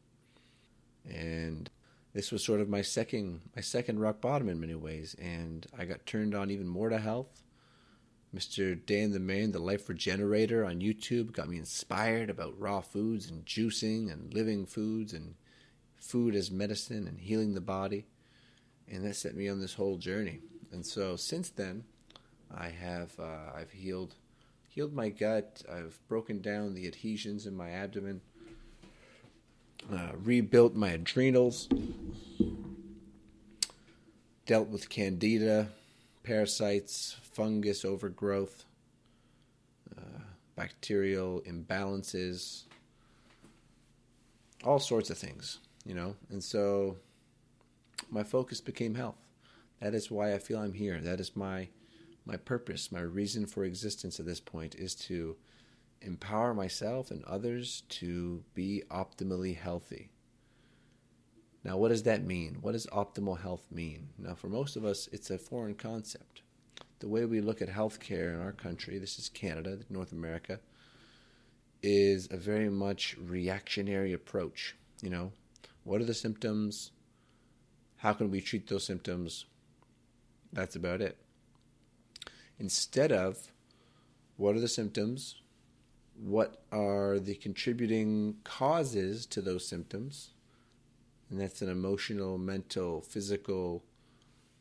And 1.08 1.70
this 2.12 2.32
was 2.32 2.44
sort 2.44 2.60
of 2.60 2.68
my 2.68 2.82
second, 2.82 3.42
my 3.54 3.62
second 3.62 4.00
rock 4.00 4.20
bottom 4.20 4.48
in 4.48 4.60
many 4.60 4.74
ways, 4.74 5.14
and 5.20 5.66
I 5.76 5.84
got 5.84 6.06
turned 6.06 6.34
on 6.34 6.50
even 6.50 6.66
more 6.66 6.88
to 6.88 6.98
health. 6.98 7.42
Mr. 8.34 8.78
Dan 8.86 9.10
the 9.10 9.18
Man, 9.18 9.50
the 9.50 9.58
Life 9.58 9.88
Regenerator 9.88 10.64
on 10.64 10.80
YouTube, 10.80 11.32
got 11.32 11.48
me 11.48 11.58
inspired 11.58 12.30
about 12.30 12.58
raw 12.58 12.80
foods 12.80 13.28
and 13.28 13.44
juicing 13.44 14.10
and 14.12 14.32
living 14.32 14.66
foods 14.66 15.12
and 15.12 15.34
food 15.96 16.34
as 16.36 16.50
medicine 16.50 17.08
and 17.08 17.18
healing 17.18 17.54
the 17.54 17.60
body. 17.60 18.06
And 18.88 19.04
that 19.04 19.16
set 19.16 19.34
me 19.34 19.48
on 19.48 19.60
this 19.60 19.74
whole 19.74 19.96
journey. 19.96 20.40
And 20.72 20.86
so 20.86 21.16
since 21.16 21.50
then, 21.50 21.84
I 22.56 22.68
have 22.68 23.18
uh, 23.18 23.52
I've 23.54 23.70
healed 23.70 24.14
healed 24.68 24.94
my 24.94 25.08
gut. 25.08 25.62
I've 25.70 25.98
broken 26.08 26.40
down 26.40 26.74
the 26.74 26.86
adhesions 26.86 27.46
in 27.46 27.56
my 27.56 27.70
abdomen, 27.70 28.20
uh, 29.92 30.10
rebuilt 30.22 30.74
my 30.74 30.90
adrenals, 30.90 31.68
dealt 34.46 34.68
with 34.68 34.88
candida, 34.88 35.68
parasites, 36.22 37.16
fungus 37.40 37.86
overgrowth, 37.86 38.66
uh, 39.96 40.20
bacterial 40.56 41.40
imbalances, 41.48 42.64
all 44.62 44.78
sorts 44.78 45.08
of 45.08 45.16
things, 45.16 45.58
you 45.86 45.94
know. 45.94 46.14
And 46.28 46.44
so 46.44 46.98
my 48.10 48.22
focus 48.24 48.60
became 48.60 48.94
health. 48.94 49.16
That 49.80 49.94
is 49.94 50.10
why 50.10 50.34
I 50.34 50.38
feel 50.38 50.58
I'm 50.58 50.74
here. 50.74 51.00
That 51.00 51.18
is 51.18 51.34
my 51.34 51.68
my 52.26 52.36
purpose, 52.36 52.92
my 52.92 53.00
reason 53.00 53.46
for 53.46 53.64
existence 53.64 54.20
at 54.20 54.26
this 54.26 54.40
point 54.40 54.74
is 54.74 54.94
to 54.94 55.36
empower 56.02 56.52
myself 56.52 57.10
and 57.10 57.24
others 57.24 57.84
to 57.88 58.44
be 58.52 58.82
optimally 58.90 59.56
healthy. 59.56 60.10
Now, 61.64 61.78
what 61.78 61.88
does 61.88 62.02
that 62.02 62.22
mean? 62.22 62.58
What 62.60 62.72
does 62.72 62.86
optimal 62.88 63.40
health 63.40 63.66
mean? 63.70 64.10
Now, 64.18 64.34
for 64.34 64.48
most 64.48 64.76
of 64.76 64.84
us, 64.84 65.08
it's 65.10 65.30
a 65.30 65.38
foreign 65.38 65.74
concept. 65.74 66.42
The 67.00 67.08
way 67.08 67.24
we 67.24 67.40
look 67.40 67.62
at 67.62 67.70
healthcare 67.70 68.34
in 68.34 68.42
our 68.42 68.52
country, 68.52 68.98
this 68.98 69.18
is 69.18 69.30
Canada, 69.30 69.78
North 69.88 70.12
America, 70.12 70.60
is 71.82 72.28
a 72.30 72.36
very 72.36 72.68
much 72.68 73.16
reactionary 73.18 74.12
approach. 74.12 74.76
You 75.00 75.08
know, 75.08 75.32
what 75.84 76.02
are 76.02 76.04
the 76.04 76.12
symptoms? 76.12 76.92
How 77.96 78.12
can 78.12 78.30
we 78.30 78.42
treat 78.42 78.68
those 78.68 78.84
symptoms? 78.84 79.46
That's 80.52 80.76
about 80.76 81.00
it. 81.00 81.16
Instead 82.58 83.12
of 83.12 83.50
what 84.36 84.54
are 84.54 84.60
the 84.60 84.68
symptoms? 84.68 85.36
What 86.22 86.62
are 86.70 87.18
the 87.18 87.34
contributing 87.36 88.36
causes 88.44 89.24
to 89.26 89.40
those 89.40 89.66
symptoms? 89.66 90.32
And 91.30 91.40
that's 91.40 91.62
an 91.62 91.70
emotional, 91.70 92.36
mental, 92.36 93.00
physical, 93.00 93.84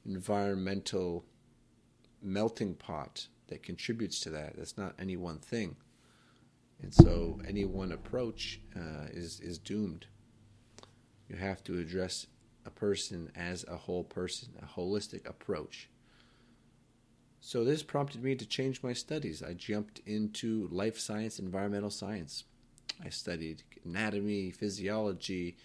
environmental 0.05 1.25
melting 2.21 2.75
pot 2.75 3.27
that 3.47 3.63
contributes 3.63 4.19
to 4.21 4.29
that. 4.31 4.57
That's 4.57 4.77
not 4.77 4.95
any 4.99 5.17
one 5.17 5.39
thing. 5.39 5.75
And 6.81 6.93
so 6.93 7.39
any 7.47 7.65
one 7.65 7.91
approach 7.91 8.61
uh, 8.75 9.07
is, 9.11 9.39
is 9.41 9.57
doomed. 9.57 10.05
You 11.27 11.35
have 11.35 11.63
to 11.65 11.77
address 11.77 12.27
a 12.65 12.69
person 12.69 13.31
as 13.35 13.65
a 13.67 13.75
whole 13.75 14.03
person, 14.03 14.49
a 14.61 14.65
holistic 14.65 15.27
approach. 15.27 15.89
So 17.41 17.63
this 17.63 17.83
prompted 17.83 18.23
me 18.23 18.35
to 18.35 18.45
change 18.45 18.83
my 18.83 18.93
studies. 18.93 19.41
I 19.41 19.53
jumped 19.53 20.01
into 20.05 20.67
life 20.71 20.99
science, 20.99 21.39
environmental 21.39 21.89
science. 21.89 22.43
I 23.03 23.09
studied 23.09 23.63
anatomy, 23.85 24.51
physiology, 24.51 25.57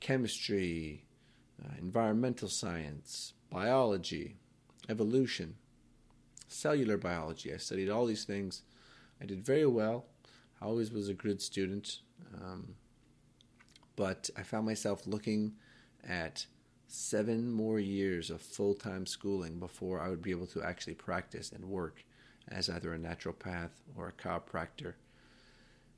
chemistry, 0.00 1.04
uh, 1.62 1.72
environmental 1.78 2.48
science, 2.48 3.34
biology, 3.50 4.36
evolution, 4.88 5.56
cellular 6.54 6.96
biology. 6.96 7.52
I 7.52 7.58
studied 7.58 7.90
all 7.90 8.06
these 8.06 8.24
things. 8.24 8.62
I 9.20 9.26
did 9.26 9.44
very 9.44 9.66
well. 9.66 10.06
I 10.60 10.66
always 10.66 10.92
was 10.92 11.08
a 11.08 11.14
good 11.14 11.42
student. 11.42 12.00
Um, 12.34 12.76
but 13.96 14.30
I 14.36 14.42
found 14.42 14.66
myself 14.66 15.06
looking 15.06 15.54
at 16.06 16.46
seven 16.86 17.50
more 17.50 17.78
years 17.78 18.30
of 18.30 18.40
full 18.40 18.74
time 18.74 19.06
schooling 19.06 19.58
before 19.58 20.00
I 20.00 20.08
would 20.08 20.22
be 20.22 20.30
able 20.30 20.46
to 20.48 20.62
actually 20.62 20.94
practice 20.94 21.52
and 21.52 21.64
work 21.64 22.04
as 22.48 22.68
either 22.68 22.92
a 22.92 22.98
naturopath 22.98 23.70
or 23.96 24.08
a 24.08 24.12
chiropractor. 24.12 24.94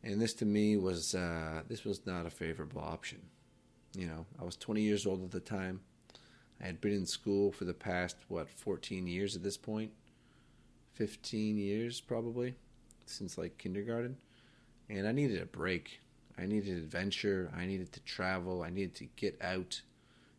And 0.03 0.21
this 0.21 0.35
to 0.35 0.45
me 0.45 0.77
was 0.77 1.15
uh, 1.15 1.63
this 1.69 1.85
was 1.85 2.07
not 2.07 2.27
a 2.27 2.31
favorable 2.31 2.83
option. 2.83 3.23
You 3.97 4.07
know, 4.07 4.27
I 4.41 4.45
was 4.45 4.57
20 4.57 4.83
years 4.83 5.07
old 5.07 5.25
at 5.25 5.31
the 5.31 5.41
time. 5.41 5.81
I 6.61 6.67
had 6.67 6.81
been 6.81 6.93
in 6.93 7.07
school 7.07 7.53
for 7.53 7.65
the 7.65 7.75
past 7.75 8.17
what 8.29 8.49
14 8.49 9.07
years 9.07 9.37
at 9.37 9.43
this 9.43 9.57
point, 9.57 9.93
15 10.97 11.59
years 11.59 12.01
probably 12.01 12.55
since 13.05 13.39
like 13.39 13.59
kindergarten, 13.59 14.17
and 14.89 15.07
I 15.07 15.13
needed 15.13 15.41
a 15.41 15.47
break. 15.47 16.01
I 16.39 16.47
needed 16.47 16.77
adventure. 16.77 17.51
I 17.57 17.67
needed 17.67 17.93
to 17.93 18.01
travel. 18.01 18.63
I 18.63 18.71
needed 18.71 18.95
to 18.97 19.07
get 19.17 19.41
out 19.43 19.83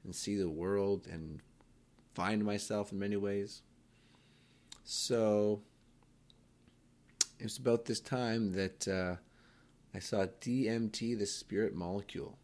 and 0.03 0.13
see 0.13 0.35
the 0.35 0.49
world 0.49 1.07
and 1.11 1.39
find 2.13 2.43
myself 2.43 2.91
in 2.91 2.99
many 2.99 3.15
ways. 3.15 3.61
So 4.83 5.61
it 7.39 7.43
was 7.43 7.57
about 7.57 7.85
this 7.85 7.99
time 7.99 8.53
that 8.53 8.87
uh, 8.87 9.15
I 9.93 9.99
saw 9.99 10.25
DMT, 10.41 11.17
the 11.17 11.25
spirit 11.25 11.75
molecule. 11.75 12.37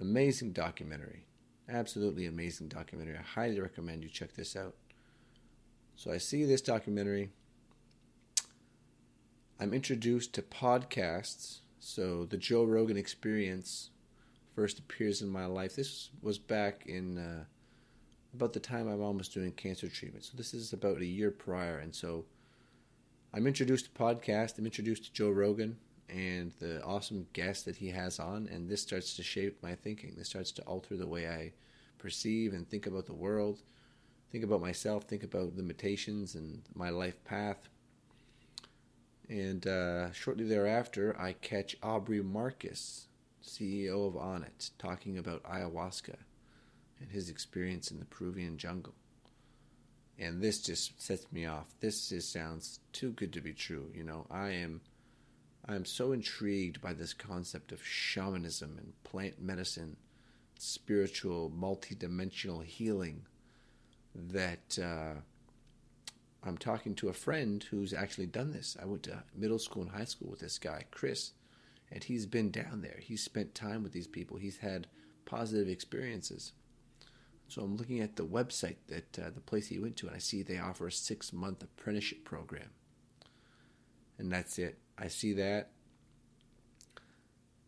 Amazing 0.00 0.52
documentary. 0.52 1.26
Absolutely 1.68 2.26
amazing 2.26 2.68
documentary. 2.68 3.16
I 3.16 3.22
highly 3.22 3.60
recommend 3.60 4.02
you 4.02 4.10
check 4.10 4.34
this 4.34 4.56
out. 4.56 4.74
So 5.96 6.10
I 6.10 6.18
see 6.18 6.44
this 6.44 6.60
documentary. 6.60 7.30
I'm 9.60 9.72
introduced 9.72 10.32
to 10.34 10.42
podcasts. 10.42 11.58
So 11.78 12.24
the 12.24 12.36
Joe 12.36 12.64
Rogan 12.64 12.96
experience 12.96 13.90
first 14.54 14.78
appears 14.78 15.22
in 15.22 15.28
my 15.28 15.46
life. 15.46 15.76
This 15.76 16.10
was 16.22 16.38
back 16.38 16.86
in 16.86 17.18
uh, 17.18 17.44
about 18.34 18.52
the 18.52 18.60
time 18.60 18.86
my 18.86 18.96
mom 18.96 19.18
was 19.18 19.28
doing 19.28 19.52
cancer 19.52 19.88
treatment. 19.88 20.24
So 20.24 20.32
this 20.36 20.54
is 20.54 20.72
about 20.72 21.00
a 21.00 21.06
year 21.06 21.30
prior, 21.30 21.78
and 21.78 21.94
so 21.94 22.24
I'm 23.32 23.46
introduced 23.46 23.86
to 23.86 23.90
podcast. 23.90 24.58
I'm 24.58 24.64
introduced 24.64 25.04
to 25.04 25.12
Joe 25.12 25.30
Rogan 25.30 25.76
and 26.08 26.52
the 26.60 26.82
awesome 26.82 27.26
guests 27.32 27.64
that 27.64 27.76
he 27.76 27.88
has 27.88 28.18
on, 28.18 28.48
and 28.50 28.68
this 28.68 28.82
starts 28.82 29.14
to 29.16 29.22
shape 29.22 29.62
my 29.62 29.74
thinking. 29.74 30.14
This 30.16 30.28
starts 30.28 30.52
to 30.52 30.62
alter 30.62 30.96
the 30.96 31.06
way 31.06 31.28
I 31.28 31.52
perceive 31.98 32.52
and 32.52 32.68
think 32.68 32.86
about 32.86 33.06
the 33.06 33.14
world, 33.14 33.62
think 34.34 34.42
about 34.42 34.60
myself, 34.60 35.04
think 35.04 35.22
about 35.22 35.54
limitations 35.54 36.34
and 36.34 36.60
my 36.74 36.90
life 36.90 37.22
path. 37.22 37.68
And 39.28 39.64
uh, 39.64 40.10
shortly 40.10 40.42
thereafter, 40.42 41.16
I 41.16 41.34
catch 41.34 41.76
Aubrey 41.84 42.20
Marcus 42.20 43.06
CEO 43.44 44.08
of 44.08 44.14
Onnit, 44.14 44.72
talking 44.76 45.18
about 45.18 45.44
ayahuasca 45.44 46.16
and 46.98 47.12
his 47.12 47.30
experience 47.30 47.92
in 47.92 48.00
the 48.00 48.06
Peruvian 48.06 48.58
jungle. 48.58 48.96
And 50.18 50.42
this 50.42 50.60
just 50.60 51.00
sets 51.00 51.30
me 51.30 51.46
off. 51.46 51.72
This 51.78 52.08
just 52.08 52.32
sounds 52.32 52.80
too 52.92 53.12
good 53.12 53.32
to 53.34 53.40
be 53.40 53.52
true. 53.52 53.88
You 53.94 54.02
know, 54.02 54.26
I 54.32 54.48
am 54.48 54.80
I 55.64 55.76
am 55.76 55.84
so 55.84 56.10
intrigued 56.10 56.80
by 56.80 56.92
this 56.92 57.14
concept 57.14 57.70
of 57.70 57.86
shamanism 57.86 58.78
and 58.78 58.94
plant 59.04 59.40
medicine, 59.40 59.96
spiritual, 60.58 61.52
multidimensional 61.56 62.64
healing 62.64 63.26
that 64.14 64.78
uh, 64.78 65.20
I'm 66.42 66.58
talking 66.58 66.94
to 66.96 67.08
a 67.08 67.14
friend 67.14 67.64
who's 67.70 67.92
actually 67.92 68.26
done 68.26 68.52
this. 68.52 68.76
I 68.80 68.84
went 68.84 69.02
to 69.04 69.24
middle 69.34 69.58
school 69.58 69.82
and 69.82 69.90
high 69.90 70.04
school 70.04 70.30
with 70.30 70.40
this 70.40 70.58
guy, 70.58 70.84
Chris, 70.90 71.32
and 71.90 72.04
he's 72.04 72.26
been 72.26 72.50
down 72.50 72.82
there. 72.82 72.98
He's 73.00 73.22
spent 73.22 73.54
time 73.54 73.82
with 73.82 73.92
these 73.92 74.06
people. 74.06 74.36
He's 74.36 74.58
had 74.58 74.86
positive 75.24 75.68
experiences. 75.68 76.52
So 77.48 77.62
I'm 77.62 77.76
looking 77.76 78.00
at 78.00 78.16
the 78.16 78.24
website 78.26 78.76
that 78.88 79.18
uh, 79.18 79.30
the 79.34 79.40
place 79.40 79.68
he 79.68 79.78
went 79.78 79.96
to, 79.98 80.06
and 80.06 80.16
I 80.16 80.18
see 80.18 80.42
they 80.42 80.58
offer 80.58 80.86
a 80.86 80.92
six 80.92 81.32
month 81.32 81.62
apprenticeship 81.62 82.24
program. 82.24 82.70
And 84.18 84.30
that's 84.30 84.58
it. 84.58 84.78
I 84.98 85.08
see 85.08 85.32
that. 85.34 85.70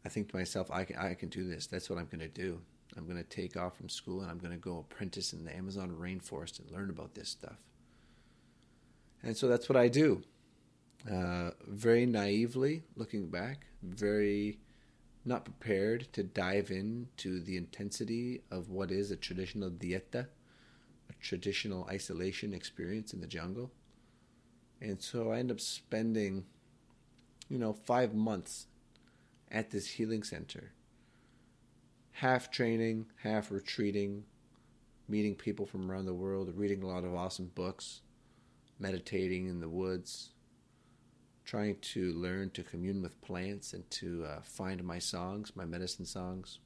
I 0.05 0.09
think 0.09 0.31
to 0.31 0.37
myself, 0.37 0.71
I 0.71 0.85
can, 0.85 0.97
I 0.97 1.15
can 1.15 1.29
do 1.29 1.49
this. 1.49 1.67
That's 1.67 1.91
what 1.91 1.99
I'm 1.99 2.07
going 2.07 2.21
to 2.21 2.29
do. 2.29 2.61
I'm 2.97 3.05
going 3.05 3.23
to 3.23 3.25
take 3.25 3.57
off 3.57 3.77
from 3.77 3.89
school 3.89 4.23
and 4.23 4.31
I'm 4.31 4.39
going 4.39 4.53
to 4.53 4.59
go 4.59 4.79
apprentice 4.79 5.33
in 5.33 5.45
the 5.45 5.55
Amazon 5.55 5.97
rainforest 5.99 6.59
and 6.61 6.71
learn 6.71 6.91
about 6.91 7.15
this 7.15 7.29
stuff. 7.29 7.59
And 9.23 9.37
so 9.37 9.49
that's 9.49 9.69
what 9.69 9.77
I 9.77 9.89
do. 9.89 10.23
Uh, 11.11 11.51
very 11.67 12.07
naively, 12.07 12.83
looking 12.97 13.29
back, 13.29 13.67
very 13.83 14.59
not 15.25 15.45
prepared 15.45 16.13
to 16.13 16.23
dive 16.23 16.71
into 16.71 17.41
the 17.41 17.57
intensity 17.57 18.43
of 18.51 18.71
what 18.71 18.91
is 18.91 19.11
a 19.11 19.17
traditional 19.17 19.71
dieta, 19.71 20.27
a 21.11 21.13
traditional 21.21 21.87
isolation 21.91 22.55
experience 22.55 23.13
in 23.13 23.21
the 23.21 23.27
jungle. 23.27 23.73
And 24.81 25.03
so 25.03 25.33
I 25.33 25.39
end 25.39 25.51
up 25.51 25.61
spending, 25.61 26.45
you 27.49 27.59
know, 27.59 27.73
five 27.73 28.15
months 28.15 28.67
at 29.51 29.71
this 29.71 29.89
healing 29.89 30.23
center, 30.23 30.73
half 32.17 32.51
training, 32.51 33.05
half 33.23 33.51
retreating, 33.51 34.25
meeting 35.07 35.35
people 35.35 35.67
from 35.67 35.91
around 35.91 36.07
the 36.07 36.15
world, 36.15 36.51
reading 36.57 36.83
a 36.83 36.87
lot 36.87 37.05
of 37.05 37.15
awesome 37.15 37.51
books, 37.55 38.01
meditating 38.79 39.47
in 39.47 39.61
the 39.61 39.69
woods, 39.69 40.31
trying 41.45 41.77
to 41.81 42.15
learn 42.15 42.49
to 42.49 42.63
commune 42.63 43.03
with 43.03 43.21
plants 43.21 43.75
and 43.75 43.89
to 43.91 44.25
uh, 44.25 44.41
find 44.41 44.83
my 44.83 44.99
songs, 44.99 45.55
my 45.55 45.67
medicine 45.67 46.07
songs, 46.07 46.59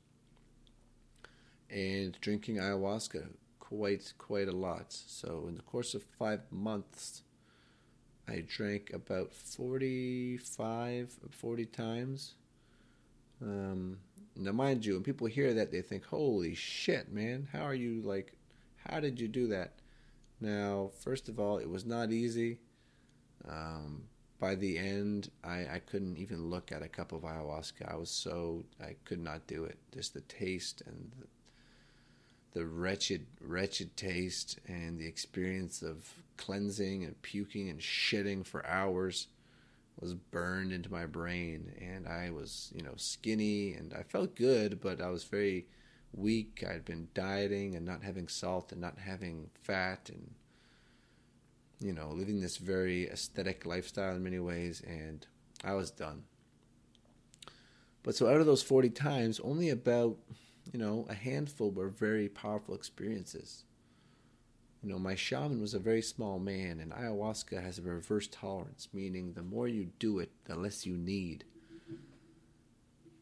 and 1.69 2.17
drinking 2.21 2.57
ayahuasca 2.57 3.27
quite 3.59 4.13
quite 4.19 4.47
a 4.47 4.53
lot. 4.53 4.93
So 4.93 5.47
in 5.49 5.57
the 5.57 5.63
course 5.63 5.95
of 5.95 6.05
five 6.17 6.43
months, 6.53 7.23
I 8.29 8.45
drank 8.47 8.93
about 8.93 9.33
45, 9.33 11.19
40 11.33 11.67
times. 11.67 12.35
Um, 13.43 13.99
now, 14.40 14.53
mind 14.53 14.87
you, 14.87 14.94
when 14.94 15.03
people 15.03 15.26
hear 15.26 15.55
that, 15.55 15.70
they 15.70 15.83
think, 15.83 16.05
"Holy 16.07 16.55
shit, 16.55 17.12
man! 17.12 17.48
How 17.53 17.62
are 17.62 17.74
you 17.74 18.00
like 18.03 18.33
How 18.88 19.00
did 19.00 19.20
you 19.20 19.29
do 19.29 19.48
that? 19.48 19.74
Now, 20.40 20.90
first 21.00 21.29
of 21.29 21.38
all, 21.38 21.59
it 21.59 21.68
was 21.68 21.85
not 21.85 22.11
easy. 22.11 22.59
Um, 23.46 24.05
by 24.38 24.55
the 24.55 24.79
end, 24.79 25.31
I, 25.44 25.66
I 25.74 25.83
couldn't 25.85 26.16
even 26.16 26.48
look 26.48 26.72
at 26.72 26.83
a 26.83 26.88
cup 26.88 27.12
of 27.12 27.22
ayahuasca. 27.22 27.92
I 27.92 27.96
was 27.96 28.11
so, 28.11 28.64
I 28.83 28.96
could 29.05 29.22
not 29.22 29.46
do 29.46 29.64
it. 29.64 29.79
Just 29.92 30.14
the 30.14 30.22
taste 30.22 30.83
and 30.87 31.12
the, 31.20 32.61
the 32.61 32.66
wretched, 32.66 33.26
wretched 33.42 33.96
taste 33.98 34.59
and 34.66 34.98
the 34.98 35.07
experience 35.07 35.83
of 35.83 36.14
cleansing 36.38 37.05
and 37.05 37.20
puking 37.20 37.68
and 37.68 37.81
shitting 37.81 38.46
for 38.46 38.66
hours 38.66 39.29
was 40.01 40.15
burned 40.15 40.73
into 40.73 40.91
my 40.93 41.07
brain. 41.07 41.73
And 41.81 42.09
I 42.09 42.31
was, 42.31 42.73
you 42.75 42.83
know, 42.83 42.95
skinny 42.97 43.75
and 43.75 43.93
I 43.93 44.03
felt 44.03 44.35
good, 44.35 44.81
but 44.81 45.01
I 45.01 45.09
was 45.11 45.25
very 45.25 45.67
weak. 46.13 46.65
I'd 46.69 46.85
been 46.85 47.09
dieting 47.15 47.75
and 47.75 47.87
not 47.87 48.03
having 48.03 48.29
salt 48.29 48.73
and 48.73 48.81
not 48.81 48.99
having 48.99 49.51
fat 49.63 50.09
and 50.09 50.31
you 51.81 51.93
know, 51.93 52.11
living 52.11 52.41
this 52.41 52.59
very 52.59 53.09
aesthetic 53.09 53.65
lifestyle 53.65 54.15
in 54.15 54.23
many 54.23 54.39
ways, 54.39 54.83
and 54.87 55.27
I 55.65 55.75
was 55.75 55.91
done. 55.91 56.25
But 58.03 58.15
so 58.15 58.29
out 58.29 58.41
of 58.41 58.47
those 58.47 58.63
40 58.63 58.91
times, 58.91 59.41
only 59.41 59.71
about, 59.71 60.17
you 60.73 60.79
know, 60.79 61.07
a 61.09 61.15
handful 61.15 61.71
were 61.71 61.89
very 61.89 62.29
powerful 62.29 62.75
experiences. 62.75 63.65
You 64.83 64.88
know, 64.88 64.99
my 64.99 65.14
shaman 65.14 65.61
was 65.61 65.75
a 65.75 65.79
very 65.79 66.01
small 66.01 66.38
man, 66.38 66.81
and 66.81 66.93
ayahuasca 66.93 67.62
has 67.62 67.79
a 67.79 67.83
reverse 67.83 68.29
tolerance, 68.29 68.88
meaning 68.93 69.35
the 69.35 69.43
more 69.43 69.69
you 69.69 69.90
do 69.99 70.19
it, 70.21 70.31
the 70.45 70.57
less 70.57 70.87
you 70.87 70.97
need. 70.97 71.45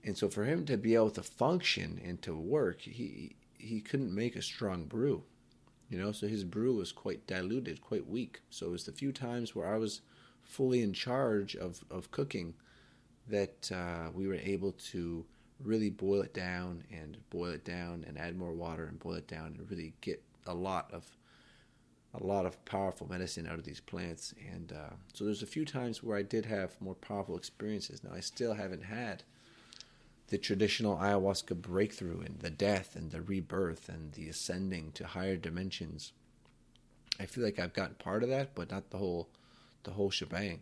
And 0.04 0.16
so 0.16 0.28
for 0.28 0.44
him 0.44 0.64
to 0.66 0.76
be 0.76 0.94
able 0.94 1.10
to 1.10 1.22
function 1.22 2.00
and 2.04 2.22
to 2.22 2.34
work, 2.34 2.82
he 2.82 3.36
he 3.58 3.80
couldn't 3.80 4.14
make 4.14 4.36
a 4.36 4.42
strong 4.42 4.84
brew. 4.84 5.24
You 5.90 5.98
know, 5.98 6.12
so 6.12 6.28
his 6.28 6.44
brew 6.44 6.76
was 6.76 6.92
quite 6.92 7.26
diluted, 7.26 7.80
quite 7.80 8.06
weak. 8.06 8.40
So 8.50 8.66
it 8.66 8.70
was 8.70 8.84
the 8.84 8.92
few 8.92 9.10
times 9.10 9.54
where 9.54 9.66
I 9.66 9.78
was 9.78 10.02
fully 10.42 10.82
in 10.82 10.92
charge 10.92 11.56
of, 11.56 11.82
of 11.90 12.10
cooking 12.10 12.54
that 13.28 13.70
uh, 13.72 14.10
we 14.14 14.26
were 14.26 14.34
able 14.34 14.72
to 14.92 15.24
really 15.62 15.90
boil 15.90 16.22
it 16.22 16.34
down 16.34 16.84
and 16.92 17.16
boil 17.30 17.50
it 17.50 17.64
down 17.64 18.04
and 18.06 18.16
add 18.16 18.36
more 18.36 18.54
water 18.54 18.86
and 18.86 18.98
boil 18.98 19.14
it 19.14 19.26
down 19.26 19.56
and 19.58 19.70
really 19.70 19.94
get 20.00 20.22
a 20.46 20.54
lot 20.54 20.88
of 20.92 21.04
a 22.14 22.24
lot 22.24 22.46
of 22.46 22.64
powerful 22.64 23.06
medicine 23.08 23.46
out 23.46 23.58
of 23.58 23.64
these 23.64 23.80
plants. 23.80 24.34
And 24.52 24.72
uh, 24.72 24.94
so 25.12 25.24
there's 25.24 25.42
a 25.42 25.46
few 25.46 25.64
times 25.64 26.02
where 26.02 26.16
I 26.16 26.22
did 26.22 26.46
have 26.46 26.80
more 26.80 26.94
powerful 26.94 27.36
experiences. 27.36 28.02
Now 28.02 28.12
I 28.14 28.20
still 28.20 28.54
haven't 28.54 28.84
had 28.84 29.24
the 30.28 30.38
traditional 30.38 30.96
ayahuasca 30.96 31.60
breakthrough 31.60 32.20
and 32.20 32.38
the 32.40 32.50
death 32.50 32.96
and 32.96 33.10
the 33.10 33.22
rebirth 33.22 33.88
and 33.88 34.12
the 34.12 34.28
ascending 34.28 34.92
to 34.92 35.06
higher 35.06 35.36
dimensions. 35.36 36.12
I 37.20 37.26
feel 37.26 37.44
like 37.44 37.58
I've 37.58 37.72
gotten 37.72 37.96
part 37.96 38.22
of 38.22 38.28
that, 38.28 38.54
but 38.54 38.70
not 38.70 38.90
the 38.90 38.98
whole 38.98 39.28
the 39.84 39.92
whole 39.92 40.10
shebang. 40.10 40.60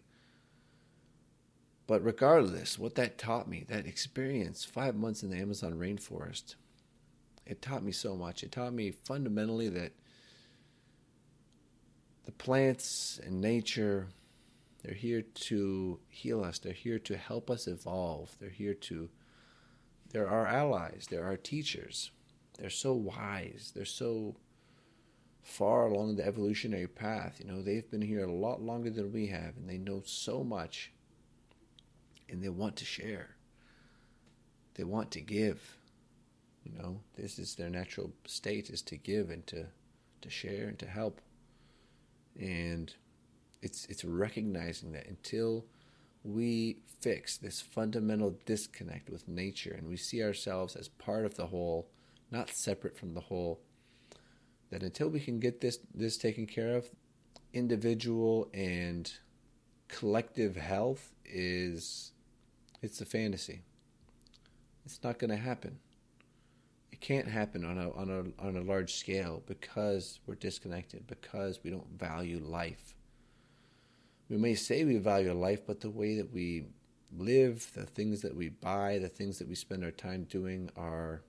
But 1.87 2.05
regardless, 2.05 2.79
what 2.79 2.97
that 2.97 3.19
taught 3.19 3.49
me, 3.49 3.65
that 3.69 3.87
experience, 3.87 4.65
five 4.65 4.95
months 4.95 5.23
in 5.23 5.31
the 5.31 5.39
Amazon 5.39 5.75
rainforest, 5.75 6.57
it 7.45 7.63
taught 7.63 7.85
me 7.85 7.93
so 7.93 8.17
much. 8.17 8.43
It 8.43 8.53
taught 8.53 8.73
me 8.73 8.91
fundamentally 8.91 9.69
that 9.71 9.93
the 12.27 12.33
plants 12.33 13.19
and 13.25 13.41
nature, 13.41 14.09
they're 14.83 14.95
here 14.95 15.23
to 15.23 15.99
heal 16.09 16.45
us. 16.45 16.59
They're 16.59 16.73
here 16.73 16.99
to 17.01 17.17
help 17.17 17.51
us 17.51 17.67
evolve. 17.67 18.37
They're 18.39 18.51
here 18.51 18.75
to 18.75 19.09
they're 20.13 20.29
our 20.29 20.47
allies, 20.47 21.07
they're 21.11 21.25
our 21.25 21.37
teachers. 21.37 22.11
They're 22.59 22.71
so 22.71 22.95
wise, 22.95 23.73
they're 23.75 23.85
so 23.85 24.37
far 25.43 25.87
along 25.87 26.17
the 26.17 26.27
evolutionary 26.27 26.87
path. 26.87 27.37
You 27.39 27.47
know, 27.47 27.63
they've 27.63 27.91
been 27.91 28.03
here 28.03 28.25
a 28.25 28.33
lot 28.33 28.63
longer 28.63 28.91
than 28.91 29.13
we 29.13 29.27
have, 29.27 29.57
and 29.57 29.69
they 29.69 29.79
know 29.79 30.03
so 30.05 30.43
much, 30.43 30.93
and 32.29 32.43
they 32.43 32.49
want 32.49 32.77
to 32.77 32.85
share. 32.85 33.37
They 34.75 34.85
want 34.85 35.11
to 35.13 35.21
give. 35.21 35.77
You 36.65 36.79
know, 36.79 37.01
this 37.17 37.39
is 37.39 37.55
their 37.55 37.71
natural 37.71 38.13
state 38.27 38.71
is 38.71 38.83
to 38.83 38.97
give 38.97 39.31
and 39.31 39.47
to 39.49 39.67
to 40.23 40.31
share 40.31 40.69
and 40.69 40.79
to 40.79 40.87
help. 40.87 41.21
And 42.39 42.95
it's 43.63 43.87
it's 43.87 44.05
recognizing 44.05 44.93
that 44.93 45.07
until 45.07 45.65
we 46.25 46.79
fix 47.01 47.37
this 47.37 47.61
fundamental 47.61 48.37
disconnect 48.47 49.11
with 49.11 49.29
nature 49.29 49.75
and 49.77 49.89
we 49.89 49.97
see 49.97 50.23
ourselves 50.23 50.75
as 50.75 50.89
part 50.89 51.25
of 51.25 51.37
the 51.37 51.47
whole, 51.47 51.89
not 52.31 52.51
separate 52.51 52.97
from 52.97 53.15
the 53.15 53.21
whole, 53.21 53.61
that 54.71 54.83
until 54.83 55.09
we 55.09 55.21
can 55.21 55.39
get 55.39 55.61
this 55.61 55.79
this 55.95 56.17
taken 56.17 56.47
care 56.47 56.75
of, 56.77 56.91
individual 57.53 58.49
and 58.53 59.13
collective 59.89 60.57
health 60.57 61.13
is 61.25 62.13
it's 62.83 63.01
a 63.01 63.07
fantasy. 63.07 63.63
It's 64.85 65.03
not 65.03 65.19
going 65.19 65.31
to 65.31 65.37
happen. 65.37 65.79
It 66.97 67.01
can't 67.01 67.29
happen 67.29 67.65
on 67.65 67.79
a 67.79 67.91
on 67.93 68.11
a 68.11 68.45
on 68.45 68.57
a 68.57 68.63
large 68.63 68.95
scale 68.95 69.43
because 69.47 70.19
we're 70.27 70.35
disconnected 70.35 71.07
because 71.07 71.61
we 71.63 71.71
don't 71.71 71.89
value 71.99 72.41
life 72.43 72.97
we 74.29 74.37
may 74.37 74.55
say 74.55 74.85
we 74.85 74.97
value 74.97 75.33
life, 75.33 75.67
but 75.67 75.81
the 75.81 75.91
way 75.91 76.17
that 76.17 76.33
we 76.33 76.67
live, 77.17 77.71
the 77.75 77.87
things 77.87 78.23
that 78.23 78.35
we 78.35 78.49
buy, 78.49 78.99
the 78.99 79.09
things 79.09 79.39
that 79.39 79.49
we 79.49 79.55
spend 79.55 79.85
our 79.85 79.93
time 79.93 80.25
doing 80.25 80.71
are 80.77 81.23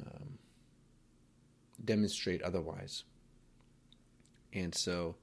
um, 0.00 0.38
demonstrate 1.84 2.42
otherwise. 2.42 3.04
And 4.52 4.74
so, 4.74 5.16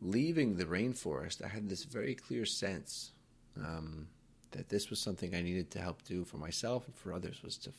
leaving 0.00 0.56
the 0.56 0.64
rainforest, 0.64 1.44
I 1.44 1.48
had 1.48 1.68
this 1.68 1.84
very 1.84 2.14
clear 2.14 2.46
sense 2.46 3.12
um, 3.56 4.08
that 4.52 4.70
this 4.70 4.88
was 4.88 5.00
something 5.00 5.34
I 5.34 5.42
needed 5.42 5.70
to 5.72 5.80
help 5.80 6.02
do 6.02 6.24
for 6.24 6.38
myself 6.38 6.86
and 6.86 6.96
for 6.96 7.12
others 7.12 7.42
was 7.42 7.58
to 7.58 7.72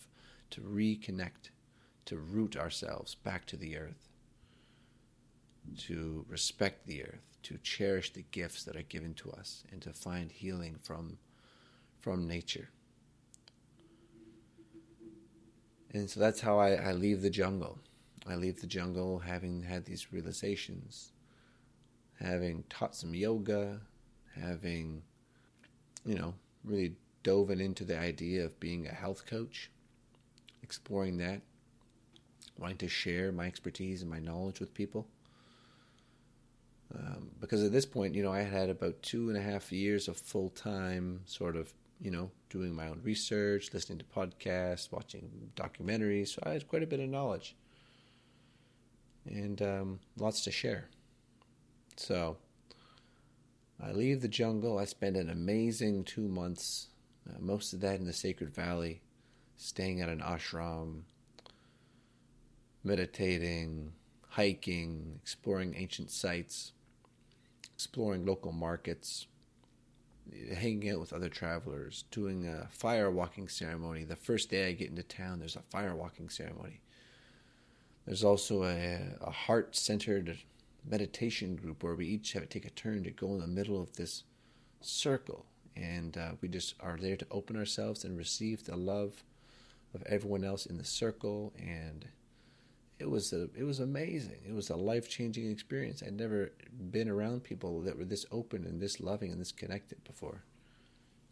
to 0.52 0.62
reconnect, 0.62 1.50
to 2.06 2.18
root 2.18 2.56
ourselves 2.56 3.16
back 3.16 3.46
to 3.48 3.58
the 3.58 3.78
earth, 3.78 4.10
to 5.78 6.26
respect 6.30 6.86
the 6.86 7.04
earth, 7.04 7.38
to 7.44 7.58
cherish 7.60 8.14
the 8.14 8.26
gifts 8.32 8.64
that 8.64 8.76
are 8.76 8.84
given 8.84 9.14
to 9.16 9.32
us 9.32 9.64
and 9.72 9.82
to 9.82 9.94
find 9.94 10.32
healing 10.32 10.78
from 10.82 11.18
from 12.00 12.28
nature. 12.28 12.70
And 15.94 16.10
so 16.10 16.20
that's 16.20 16.42
how 16.42 16.60
I, 16.60 16.74
I 16.74 16.92
leave 16.92 17.22
the 17.22 17.30
jungle. 17.30 17.80
I 18.28 18.36
leave 18.36 18.62
the 18.62 18.68
jungle 18.68 19.20
having 19.20 19.64
had 19.64 19.86
these 19.86 20.12
realizations, 20.12 21.12
having 22.20 22.64
taught 22.70 22.96
some 22.96 23.14
yoga, 23.16 23.80
having, 24.36 25.02
you 26.06 26.16
know, 26.16 26.34
really 26.64 26.96
dove 27.24 27.52
into 27.52 27.84
the 27.84 27.98
idea 27.98 28.46
of 28.46 28.60
being 28.60 28.88
a 28.88 28.94
health 28.94 29.26
coach, 29.26 29.72
exploring 30.67 31.17
that, 31.17 31.41
wanting 32.58 32.77
to 32.77 32.89
share 32.89 33.32
my 33.32 33.45
expertise 33.45 34.01
and 34.01 34.12
my 34.12 34.19
knowledge 34.19 34.60
with 34.60 34.73
people. 34.73 35.08
Um, 36.93 37.30
because 37.39 37.63
at 37.63 37.71
this 37.71 37.86
point, 37.86 38.15
you 38.15 38.23
know, 38.23 38.34
I 38.34 38.41
had 38.41 38.69
about 38.69 39.01
two 39.01 39.30
and 39.30 39.38
a 39.38 39.41
half 39.41 39.71
years 39.71 40.10
of 40.10 40.17
full 40.17 40.49
time 40.49 41.21
sort 41.25 41.56
of, 41.56 41.73
you 42.01 42.12
know, 42.12 42.32
doing 42.49 42.75
my 42.75 42.89
own 42.89 42.99
research, 43.03 43.73
listening 43.73 43.99
to 43.99 44.06
podcasts, 44.06 44.91
watching 44.91 45.51
documentaries. 45.56 46.30
So 46.30 46.41
I 46.43 46.51
had 46.51 46.67
quite 46.67 46.84
a 46.84 46.88
bit 46.88 46.99
of 46.99 47.10
knowledge 47.10 47.56
and 49.25 49.62
um, 49.62 49.99
lots 50.17 50.43
to 50.43 50.51
share. 50.51 50.89
So 51.95 52.38
I 53.82 53.91
leave 53.91 54.21
the 54.21 54.27
jungle. 54.27 54.77
I 54.77 54.86
spend 54.86 55.15
an 55.15 55.30
amazing 55.30 56.03
two 56.03 56.27
months, 56.27 56.88
uh, 57.30 57.38
most 57.39 57.73
of 57.73 57.80
that 57.82 57.99
in 57.99 58.06
the 58.06 58.13
Sacred 58.13 58.53
Valley, 58.53 59.01
staying 59.58 60.02
at 60.02 60.10
an 60.10 60.22
ashram, 60.22 61.02
meditating, 62.84 63.91
hiking, 64.30 65.20
exploring 65.22 65.76
ancient 65.76 66.12
sites 66.12 66.74
exploring 67.78 68.26
local 68.26 68.52
markets, 68.52 69.28
hanging 70.56 70.89
out 70.89 71.00
with 71.00 71.13
other 71.13 71.30
travelers, 71.30 72.06
doing 72.10 72.48
a 72.48 72.67
fire 72.72 73.12
walking 73.12 73.48
ceremony. 73.48 74.04
The 74.04 74.15
first 74.15 74.50
day 74.50 74.67
I 74.67 74.72
get 74.72 74.89
into 74.89 75.04
town, 75.04 75.38
there's 75.38 75.56
a 75.56 75.62
fire 75.62 75.96
walking 75.96 76.28
ceremony. 76.28 76.82
There's 78.08 78.24
also 78.24 78.63
a, 78.63 79.00
a 79.22 79.30
heart 79.30 79.76
centered 79.76 80.39
meditation 80.89 81.56
group 81.56 81.84
where 81.84 81.93
we 81.93 82.08
each 82.08 82.34
have 82.34 82.41
to 82.41 82.50
take 82.50 82.65
a 82.65 82.72
turn 82.72 83.04
to 83.04 83.12
go 83.12 83.28
in 83.36 83.41
the 83.41 83.48
middle 83.48 83.80
of 83.80 83.96
this 83.96 84.24
circle. 84.82 85.46
And 85.76 86.17
uh, 86.17 86.32
we 86.41 86.48
just 86.48 86.74
are 86.80 86.98
there 87.00 87.15
to 87.15 87.28
open 87.30 87.56
ourselves 87.58 88.04
and 88.04 88.17
receive 88.17 88.63
the 88.63 88.76
love 88.76 89.24
of 89.93 90.04
everyone 90.04 90.43
else 90.43 90.65
in 90.65 90.78
the 90.78 90.84
circle 90.84 91.54
and 91.58 92.08
it 93.00 93.10
was 93.10 93.32
a, 93.32 93.43
it 93.56 93.63
was 93.63 93.80
amazing. 93.80 94.39
It 94.47 94.54
was 94.54 94.69
a 94.69 94.76
life 94.76 95.10
changing 95.10 95.52
experience. 95.52 96.02
I'd 96.02 96.17
never 96.17 96.52
been 96.91 97.10
around 97.10 97.43
people 97.43 97.82
that 97.82 97.97
were 97.97 98.06
this 98.06 98.26
open 98.32 98.65
and 98.65 98.82
this 98.82 99.00
loving 99.00 99.32
and 99.32 99.39
this 99.39 99.52
connected 99.52 100.04
before, 100.04 100.43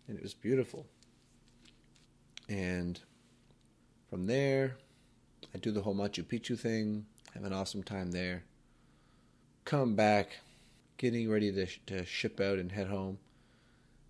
and 0.07 0.17
it 0.17 0.21
was 0.21 0.33
beautiful. 0.33 0.85
And 2.47 2.99
from 4.09 4.27
there, 4.27 4.77
I 5.53 5.57
do 5.57 5.71
the 5.71 5.81
whole 5.81 5.95
Machu 5.95 6.23
Picchu 6.23 6.57
thing, 6.57 7.07
have 7.33 7.43
an 7.43 7.53
awesome 7.53 7.81
time 7.81 8.11
there. 8.11 8.43
Come 9.63 9.95
back, 9.95 10.37
getting 10.97 11.29
ready 11.29 11.51
to, 11.51 11.65
to 11.87 12.05
ship 12.05 12.39
out 12.39 12.59
and 12.59 12.71
head 12.71 12.87
home. 12.87 13.17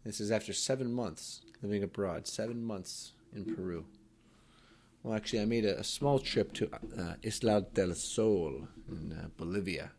This 0.04 0.20
is 0.20 0.30
after 0.30 0.52
seven 0.52 0.94
months 0.94 1.42
living 1.62 1.82
abroad, 1.82 2.28
seven 2.28 2.62
months 2.62 3.14
in 3.34 3.46
Peru. 3.46 3.86
Well, 5.06 5.14
actually, 5.16 5.42
I 5.42 5.46
made 5.46 5.66
a, 5.66 5.80
a 5.80 5.84
small 5.84 6.18
trip 6.18 6.52
to 6.54 6.68
uh, 6.98 7.14
Isla 7.22 7.62
del 7.76 7.94
Sol 7.94 8.68
in 8.90 9.12
uh, 9.12 9.28
Bolivia, 9.38 9.92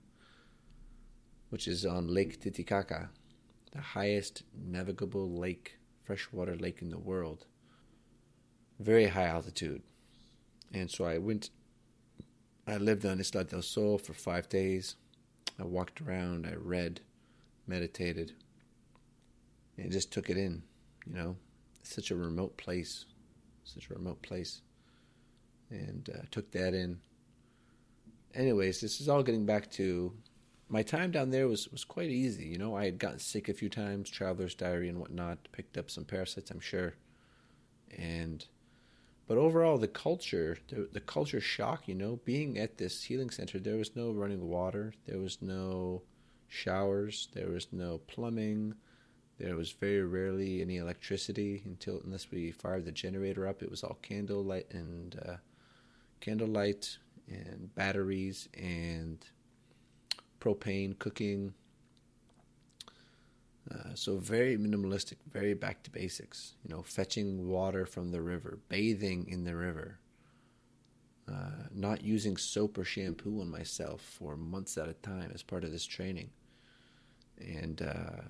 which 1.50 1.68
is 1.68 1.86
on 1.86 2.08
Lake 2.08 2.40
Titicaca, 2.40 3.10
the 3.70 3.80
highest 3.80 4.42
navigable 4.52 5.30
lake, 5.30 5.78
freshwater 6.02 6.56
lake 6.56 6.82
in 6.82 6.90
the 6.90 6.98
world. 6.98 7.46
Very 8.80 9.06
high 9.06 9.26
altitude. 9.26 9.82
And 10.74 10.90
so 10.90 11.04
I 11.04 11.18
went, 11.18 11.50
I 12.66 12.76
lived 12.76 13.06
on 13.06 13.20
Isla 13.20 13.44
del 13.44 13.62
Sol 13.62 13.98
for 13.98 14.12
five 14.12 14.48
days. 14.48 14.96
I 15.56 15.62
walked 15.62 16.00
around, 16.00 16.48
I 16.48 16.56
read, 16.56 17.00
meditated, 17.68 18.32
and 19.78 19.92
just 19.92 20.12
took 20.12 20.28
it 20.30 20.36
in, 20.36 20.64
you 21.06 21.14
know. 21.14 21.36
It's 21.78 21.94
such 21.94 22.10
a 22.10 22.16
remote 22.16 22.56
place, 22.56 23.04
such 23.62 23.88
a 23.88 23.94
remote 23.94 24.20
place 24.20 24.62
and 25.70 26.08
uh, 26.14 26.22
took 26.30 26.50
that 26.52 26.74
in. 26.74 26.98
Anyways, 28.34 28.80
this 28.80 29.00
is 29.00 29.08
all 29.08 29.22
getting 29.22 29.46
back 29.46 29.70
to 29.72 30.12
my 30.68 30.82
time 30.82 31.10
down 31.10 31.30
there 31.30 31.48
was, 31.48 31.68
was 31.68 31.84
quite 31.84 32.10
easy. 32.10 32.44
You 32.46 32.58
know, 32.58 32.76
I 32.76 32.84
had 32.84 32.98
gotten 32.98 33.18
sick 33.18 33.48
a 33.48 33.54
few 33.54 33.68
times, 33.68 34.10
traveler's 34.10 34.54
diary 34.54 34.88
and 34.88 34.98
whatnot, 34.98 35.48
picked 35.52 35.78
up 35.78 35.90
some 35.90 36.04
parasites, 36.04 36.50
I'm 36.50 36.60
sure. 36.60 36.94
And, 37.96 38.44
but 39.28 39.38
overall, 39.38 39.78
the 39.78 39.88
culture, 39.88 40.58
the, 40.68 40.88
the 40.92 41.00
culture 41.00 41.40
shock, 41.40 41.86
you 41.86 41.94
know, 41.94 42.20
being 42.24 42.58
at 42.58 42.78
this 42.78 43.04
healing 43.04 43.30
center, 43.30 43.58
there 43.58 43.76
was 43.76 43.94
no 43.94 44.10
running 44.10 44.48
water, 44.48 44.92
there 45.06 45.18
was 45.20 45.40
no 45.40 46.02
showers, 46.48 47.28
there 47.32 47.50
was 47.50 47.68
no 47.72 47.98
plumbing, 47.98 48.74
there 49.38 49.56
was 49.56 49.70
very 49.70 50.02
rarely 50.02 50.62
any 50.62 50.78
electricity 50.78 51.62
until 51.64 52.00
unless 52.04 52.30
we 52.30 52.50
fired 52.50 52.84
the 52.84 52.92
generator 52.92 53.46
up. 53.46 53.62
It 53.62 53.70
was 53.70 53.84
all 53.84 53.98
candlelight 54.02 54.66
and 54.72 55.20
uh, 55.28 55.36
candlelight 56.20 56.98
and 57.28 57.74
batteries 57.74 58.48
and 58.54 59.24
propane 60.40 60.98
cooking. 60.98 61.54
Uh, 63.70 63.94
so 63.94 64.18
very 64.18 64.56
minimalistic, 64.56 65.16
very 65.32 65.54
back 65.54 65.82
to 65.82 65.90
basics. 65.90 66.54
You 66.62 66.74
know, 66.74 66.82
fetching 66.82 67.48
water 67.48 67.84
from 67.84 68.12
the 68.12 68.22
river, 68.22 68.58
bathing 68.68 69.26
in 69.28 69.44
the 69.44 69.56
river, 69.56 69.98
uh, 71.28 71.66
not 71.74 72.04
using 72.04 72.36
soap 72.36 72.78
or 72.78 72.84
shampoo 72.84 73.40
on 73.40 73.50
myself 73.50 74.00
for 74.00 74.36
months 74.36 74.78
at 74.78 74.88
a 74.88 74.94
time 74.94 75.32
as 75.34 75.42
part 75.42 75.64
of 75.64 75.72
this 75.72 75.84
training, 75.84 76.30
and 77.38 77.82
uh, 77.82 78.22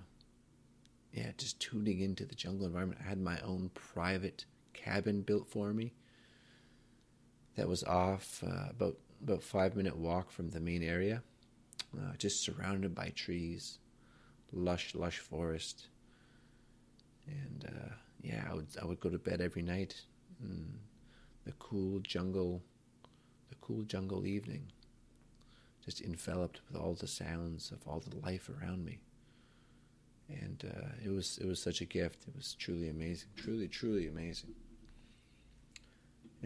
yeah, 1.12 1.32
just 1.36 1.60
tuning 1.60 2.00
into 2.00 2.24
the 2.24 2.34
jungle 2.34 2.66
environment. 2.66 3.00
I 3.04 3.08
had 3.08 3.20
my 3.20 3.38
own 3.40 3.70
private 3.74 4.46
cabin 4.72 5.20
built 5.20 5.48
for 5.48 5.74
me 5.74 5.92
that 7.56 7.68
was 7.68 7.82
off 7.84 8.42
uh, 8.46 8.70
about 8.70 8.96
about 9.22 9.42
five 9.42 9.74
minute 9.76 9.96
walk 9.96 10.30
from 10.30 10.50
the 10.50 10.60
main 10.60 10.82
area, 10.82 11.22
uh, 11.98 12.12
just 12.18 12.42
surrounded 12.42 12.94
by 12.94 13.08
trees, 13.14 13.78
lush 14.52 14.94
lush 14.94 15.18
forest, 15.18 15.88
and 17.26 17.64
uh, 17.68 17.94
yeah, 18.22 18.44
I 18.48 18.54
would 18.54 18.68
I 18.80 18.84
would 18.84 19.00
go 19.00 19.10
to 19.10 19.18
bed 19.18 19.40
every 19.40 19.62
night, 19.62 20.00
in 20.42 20.78
the 21.44 21.52
cool 21.52 22.00
jungle, 22.00 22.62
the 23.48 23.56
cool 23.60 23.82
jungle 23.82 24.26
evening, 24.26 24.70
just 25.84 26.00
enveloped 26.02 26.60
with 26.68 26.80
all 26.80 26.94
the 26.94 27.06
sounds 27.06 27.70
of 27.70 27.78
all 27.86 28.00
the 28.00 28.16
life 28.16 28.50
around 28.50 28.84
me. 28.84 28.98
And 30.28 30.64
uh, 30.76 30.88
it 31.04 31.08
was 31.08 31.38
it 31.40 31.46
was 31.46 31.62
such 31.62 31.80
a 31.80 31.84
gift. 31.84 32.24
It 32.28 32.34
was 32.36 32.54
truly 32.54 32.88
amazing, 32.88 33.28
truly 33.36 33.68
truly 33.68 34.08
amazing. 34.08 34.54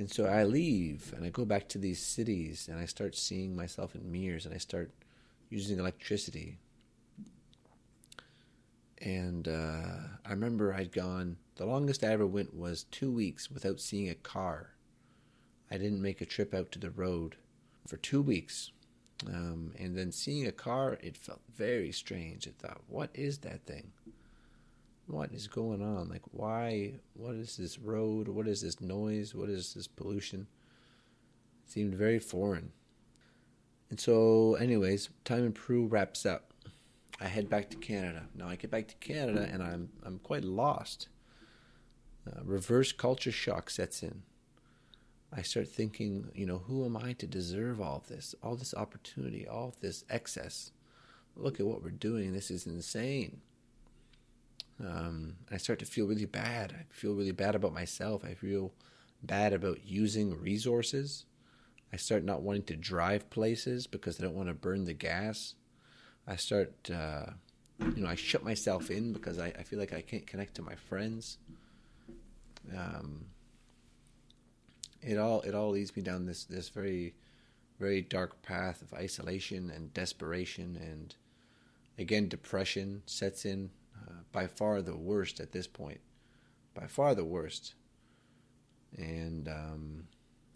And 0.00 0.10
so 0.10 0.24
I 0.24 0.44
leave 0.44 1.12
and 1.14 1.26
I 1.26 1.28
go 1.28 1.44
back 1.44 1.68
to 1.68 1.78
these 1.78 2.00
cities 2.00 2.68
and 2.72 2.80
I 2.80 2.86
start 2.86 3.14
seeing 3.14 3.54
myself 3.54 3.94
in 3.94 4.10
mirrors 4.10 4.46
and 4.46 4.54
I 4.54 4.56
start 4.56 4.90
using 5.50 5.78
electricity. 5.78 6.56
And 9.02 9.46
uh, 9.46 9.98
I 10.24 10.30
remember 10.30 10.72
I'd 10.72 10.90
gone, 10.90 11.36
the 11.56 11.66
longest 11.66 12.02
I 12.02 12.12
ever 12.12 12.26
went 12.26 12.56
was 12.56 12.84
two 12.84 13.12
weeks 13.12 13.50
without 13.50 13.78
seeing 13.78 14.08
a 14.08 14.14
car. 14.14 14.70
I 15.70 15.76
didn't 15.76 16.00
make 16.00 16.22
a 16.22 16.24
trip 16.24 16.54
out 16.54 16.72
to 16.72 16.78
the 16.78 16.88
road 16.88 17.36
for 17.86 17.98
two 17.98 18.22
weeks. 18.22 18.72
Um, 19.26 19.74
and 19.78 19.98
then 19.98 20.12
seeing 20.12 20.46
a 20.46 20.52
car, 20.52 20.96
it 21.02 21.18
felt 21.18 21.42
very 21.54 21.92
strange. 21.92 22.48
I 22.48 22.52
thought, 22.52 22.80
what 22.88 23.10
is 23.12 23.40
that 23.40 23.66
thing? 23.66 23.92
What 25.10 25.32
is 25.32 25.48
going 25.48 25.82
on? 25.82 26.08
Like, 26.08 26.22
why? 26.30 26.94
What 27.14 27.34
is 27.34 27.56
this 27.56 27.78
road? 27.78 28.28
What 28.28 28.46
is 28.46 28.62
this 28.62 28.80
noise? 28.80 29.34
What 29.34 29.48
is 29.48 29.74
this 29.74 29.86
pollution? 29.86 30.46
It 31.64 31.70
seemed 31.70 31.94
very 31.94 32.18
foreign. 32.18 32.72
And 33.90 33.98
so, 33.98 34.54
anyways, 34.54 35.10
time 35.24 35.44
in 35.44 35.52
Peru 35.52 35.86
wraps 35.86 36.24
up. 36.24 36.52
I 37.20 37.26
head 37.26 37.50
back 37.50 37.68
to 37.70 37.76
Canada. 37.76 38.22
Now 38.34 38.48
I 38.48 38.56
get 38.56 38.70
back 38.70 38.88
to 38.88 38.94
Canada 38.96 39.48
and 39.52 39.62
I'm 39.62 39.90
I'm 40.04 40.18
quite 40.20 40.44
lost. 40.44 41.08
Uh, 42.26 42.40
reverse 42.44 42.92
culture 42.92 43.32
shock 43.32 43.68
sets 43.68 44.02
in. 44.02 44.22
I 45.32 45.42
start 45.42 45.68
thinking, 45.68 46.30
you 46.34 46.46
know, 46.46 46.58
who 46.58 46.84
am 46.84 46.96
I 46.96 47.12
to 47.14 47.26
deserve 47.26 47.80
all 47.80 48.02
this, 48.08 48.34
all 48.42 48.56
this 48.56 48.74
opportunity, 48.74 49.46
all 49.46 49.74
this 49.80 50.04
excess? 50.10 50.72
Look 51.36 51.60
at 51.60 51.66
what 51.66 51.82
we're 51.82 51.90
doing. 51.90 52.32
This 52.32 52.50
is 52.50 52.66
insane. 52.66 53.40
Um, 54.84 55.36
I 55.50 55.56
start 55.58 55.78
to 55.80 55.84
feel 55.84 56.06
really 56.06 56.24
bad. 56.24 56.74
I 56.78 56.84
feel 56.90 57.14
really 57.14 57.32
bad 57.32 57.54
about 57.54 57.74
myself. 57.74 58.24
I 58.24 58.34
feel 58.34 58.72
bad 59.22 59.52
about 59.52 59.84
using 59.84 60.40
resources. 60.40 61.26
I 61.92 61.96
start 61.96 62.24
not 62.24 62.42
wanting 62.42 62.62
to 62.64 62.76
drive 62.76 63.28
places 63.30 63.86
because 63.86 64.18
I 64.18 64.22
don't 64.22 64.36
want 64.36 64.48
to 64.48 64.54
burn 64.54 64.84
the 64.84 64.94
gas. 64.94 65.54
I 66.26 66.36
start, 66.36 66.90
uh, 66.90 67.26
you 67.80 68.02
know, 68.02 68.08
I 68.08 68.14
shut 68.14 68.44
myself 68.44 68.90
in 68.90 69.12
because 69.12 69.38
I, 69.38 69.46
I, 69.46 69.62
feel 69.64 69.78
like 69.78 69.92
I 69.92 70.00
can't 70.00 70.26
connect 70.26 70.54
to 70.54 70.62
my 70.62 70.76
friends. 70.76 71.38
Um, 72.76 73.26
it 75.02 75.18
all 75.18 75.40
it 75.42 75.54
all 75.54 75.70
leads 75.70 75.96
me 75.96 76.02
down 76.02 76.26
this 76.26 76.44
this 76.44 76.68
very 76.68 77.14
very 77.78 78.02
dark 78.02 78.42
path 78.42 78.82
of 78.82 78.92
isolation 78.92 79.70
and 79.70 79.94
desperation 79.94 80.76
and 80.80 81.14
again 81.98 82.28
depression 82.28 83.02
sets 83.06 83.46
in 83.46 83.70
uh, 84.10 84.22
by 84.32 84.46
far 84.46 84.82
the 84.82 84.96
worst 84.96 85.40
at 85.40 85.52
this 85.52 85.66
point. 85.66 86.00
By 86.74 86.86
far 86.86 87.14
the 87.14 87.24
worst. 87.24 87.74
And 88.96 89.48
um, 89.48 90.04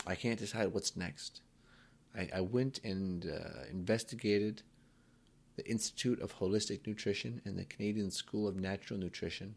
I 0.06 0.14
can't 0.14 0.38
decide 0.38 0.72
what's 0.72 0.96
next. 0.96 1.42
I, 2.16 2.28
I 2.36 2.40
went 2.40 2.80
and 2.84 3.26
uh, 3.26 3.64
investigated 3.70 4.62
the 5.56 5.68
Institute 5.68 6.20
of 6.20 6.38
Holistic 6.38 6.86
Nutrition 6.86 7.40
and 7.44 7.58
the 7.58 7.64
Canadian 7.64 8.10
School 8.10 8.48
of 8.48 8.56
Natural 8.56 8.98
Nutrition, 8.98 9.54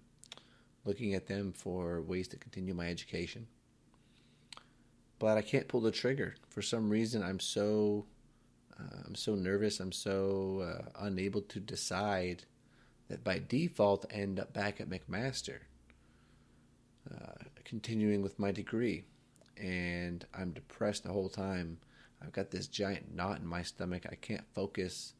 looking 0.85 1.13
at 1.15 1.27
them 1.27 1.51
for 1.51 2.01
ways 2.01 2.27
to 2.29 2.37
continue 2.37 2.73
my 2.73 2.87
education. 2.87 3.47
But 5.19 5.37
I 5.37 5.41
can't 5.41 5.67
pull 5.67 5.81
the 5.81 5.91
trigger. 5.91 6.35
For 6.47 6.61
some 6.61 6.89
reason, 6.89 7.23
I'm 7.23 7.39
so 7.39 8.05
uh, 8.79 9.01
I'm 9.05 9.15
so 9.15 9.33
nervous. 9.33 9.79
I'm 9.79 9.91
so 9.91 10.61
uh, 10.61 11.05
unable 11.05 11.41
to 11.41 11.59
decide 11.59 12.43
that 13.09 13.23
by 13.23 13.41
default 13.47 14.05
end 14.11 14.39
up 14.39 14.53
back 14.53 14.81
at 14.81 14.89
McMaster, 14.89 15.59
uh, 17.13 17.43
continuing 17.63 18.21
with 18.21 18.39
my 18.39 18.51
degree. 18.51 19.05
And 19.57 20.25
I'm 20.37 20.51
depressed 20.51 21.03
the 21.03 21.11
whole 21.11 21.29
time. 21.29 21.79
I've 22.21 22.31
got 22.31 22.51
this 22.51 22.67
giant 22.67 23.15
knot 23.15 23.39
in 23.39 23.47
my 23.47 23.63
stomach. 23.63 24.05
I 24.11 24.15
can't 24.15 24.45
focus. 24.53 25.13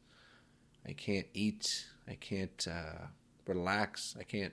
I 0.86 0.92
can't 0.92 1.26
eat. 1.34 1.86
I 2.08 2.14
can't 2.14 2.66
uh, 2.70 3.06
relax. 3.46 4.16
I 4.18 4.22
can't. 4.22 4.52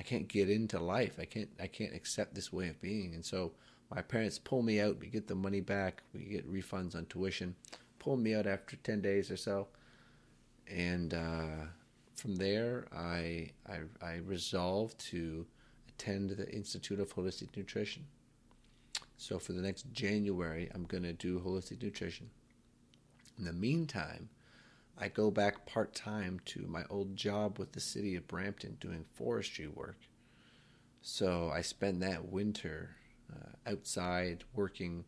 I 0.00 0.02
can't 0.04 0.26
get 0.26 0.48
into 0.48 0.80
life. 0.80 1.18
I 1.20 1.26
can't. 1.26 1.50
I 1.60 1.66
can't 1.66 1.94
accept 1.94 2.34
this 2.34 2.52
way 2.52 2.68
of 2.68 2.80
being. 2.80 3.14
And 3.14 3.24
so 3.24 3.52
my 3.94 4.00
parents 4.00 4.38
pull 4.38 4.62
me 4.62 4.80
out. 4.80 4.98
We 4.98 5.08
get 5.08 5.28
the 5.28 5.34
money 5.34 5.60
back. 5.60 6.02
We 6.14 6.24
get 6.24 6.50
refunds 6.50 6.96
on 6.96 7.06
tuition. 7.06 7.54
Pull 7.98 8.16
me 8.16 8.34
out 8.34 8.46
after 8.46 8.76
ten 8.76 9.00
days 9.00 9.30
or 9.30 9.36
so, 9.36 9.68
and 10.66 11.14
uh, 11.14 11.66
from 12.22 12.36
there, 12.36 12.86
I, 12.94 13.50
I, 13.68 13.78
I 14.00 14.14
resolved 14.24 14.96
to 15.10 15.44
attend 15.88 16.30
the 16.30 16.48
Institute 16.54 17.00
of 17.00 17.12
Holistic 17.12 17.56
Nutrition. 17.56 18.04
So 19.16 19.40
for 19.40 19.52
the 19.52 19.60
next 19.60 19.92
January, 19.92 20.70
I'm 20.72 20.84
going 20.84 21.02
to 21.02 21.12
do 21.12 21.40
holistic 21.40 21.82
nutrition. 21.82 22.30
In 23.38 23.44
the 23.44 23.52
meantime, 23.52 24.28
I 24.96 25.08
go 25.08 25.32
back 25.32 25.66
part 25.66 25.96
time 25.96 26.40
to 26.44 26.60
my 26.68 26.84
old 26.90 27.16
job 27.16 27.58
with 27.58 27.72
the 27.72 27.80
city 27.80 28.14
of 28.14 28.28
Brampton 28.28 28.76
doing 28.78 29.04
forestry 29.14 29.66
work. 29.66 29.98
So 31.00 31.50
I 31.52 31.62
spend 31.62 32.02
that 32.02 32.30
winter 32.30 32.94
uh, 33.32 33.70
outside 33.72 34.44
working 34.54 35.04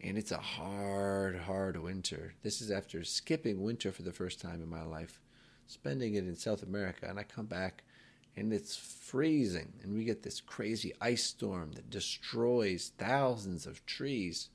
And 0.00 0.18
it's 0.18 0.32
a 0.32 0.38
hard, 0.38 1.38
hard 1.38 1.76
winter. 1.82 2.34
This 2.42 2.60
is 2.60 2.70
after 2.70 3.02
skipping 3.04 3.62
winter 3.62 3.92
for 3.92 4.02
the 4.02 4.12
first 4.12 4.40
time 4.40 4.62
in 4.62 4.68
my 4.68 4.82
life, 4.82 5.20
spending 5.66 6.14
it 6.14 6.24
in 6.24 6.36
South 6.36 6.62
America. 6.62 7.06
And 7.08 7.18
I 7.18 7.22
come 7.22 7.46
back 7.46 7.82
and 8.36 8.52
it's 8.52 8.76
freezing. 8.76 9.72
And 9.82 9.94
we 9.94 10.04
get 10.04 10.22
this 10.22 10.40
crazy 10.40 10.92
ice 11.00 11.24
storm 11.24 11.72
that 11.72 11.90
destroys 11.90 12.92
thousands 12.98 13.66
of 13.66 13.84
trees. 13.86 14.50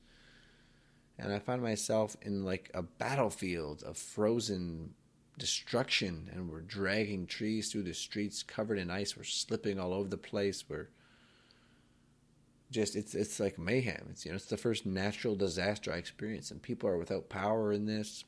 And 1.18 1.34
I 1.34 1.40
find 1.40 1.62
myself 1.62 2.16
in 2.22 2.44
like 2.44 2.70
a 2.74 2.84
battlefield 2.84 3.84
of 3.84 3.98
frozen 3.98 4.94
destruction. 5.38 6.30
And 6.34 6.50
we're 6.50 6.62
dragging 6.62 7.26
trees 7.26 7.72
through 7.72 7.84
the 7.84 7.94
streets 7.94 8.44
covered 8.44 8.78
in 8.78 8.92
ice. 8.92 9.18
We're 9.18 9.24
slipping 9.24 9.80
all 9.80 9.94
over 9.94 10.10
the 10.10 10.18
place. 10.18 10.64
We're 10.68 10.90
just 12.72 12.96
it's 12.96 13.14
it's 13.14 13.40
like 13.40 13.60
mayhem. 13.60 14.08
It's 14.10 14.26
you 14.26 14.32
know 14.32 14.38
it's 14.38 14.46
the 14.46 14.58
first 14.58 14.86
natural 14.86 15.36
disaster 15.36 15.92
I 15.92 15.98
experience, 15.98 16.52
and 16.52 16.62
people 16.62 16.90
are 16.90 16.98
without 16.98 17.30
power 17.30 17.74
in 17.74 17.86
this. 17.86 18.24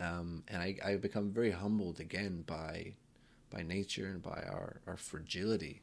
Um, 0.00 0.44
and 0.48 0.62
I 0.62 0.76
I 0.84 0.96
become 0.96 1.30
very 1.30 1.50
humbled 1.50 2.00
again 2.00 2.44
by 2.46 2.94
by 3.50 3.62
nature 3.62 4.06
and 4.06 4.22
by 4.22 4.42
our 4.50 4.80
our 4.86 4.96
fragility. 4.96 5.82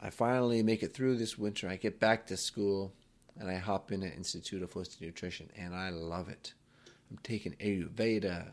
I 0.00 0.10
finally 0.10 0.62
make 0.62 0.82
it 0.82 0.94
through 0.94 1.16
this 1.16 1.36
winter. 1.36 1.68
I 1.68 1.76
get 1.76 2.00
back 2.00 2.26
to 2.28 2.36
school, 2.36 2.94
and 3.38 3.50
I 3.50 3.56
hop 3.56 3.92
in 3.92 4.02
at 4.02 4.16
Institute 4.16 4.62
of 4.62 4.72
Holistic 4.72 5.02
Nutrition, 5.02 5.50
and 5.56 5.74
I 5.74 5.90
love 5.90 6.28
it. 6.28 6.54
I'm 7.10 7.18
taking 7.22 7.52
Ayurveda. 7.54 8.46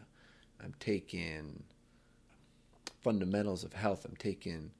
I'm 0.61 0.73
taking 0.79 1.63
fundamentals 3.01 3.63
of 3.63 3.73
health. 3.73 4.05
I'm 4.05 4.17
taking 4.17 4.71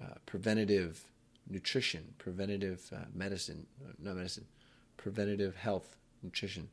uh, 0.00 0.14
preventative 0.26 1.02
nutrition, 1.48 2.14
preventative 2.18 2.88
uh, 2.94 3.06
medicine, 3.12 3.66
uh, 3.84 3.92
not 3.98 4.16
medicine, 4.16 4.46
preventative 4.96 5.56
health, 5.56 5.96
nutrition. 6.22 6.68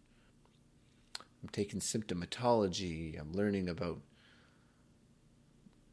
I'm 1.42 1.50
taking 1.50 1.80
symptomatology. 1.80 3.20
I'm 3.20 3.34
learning 3.34 3.70
about 3.70 4.02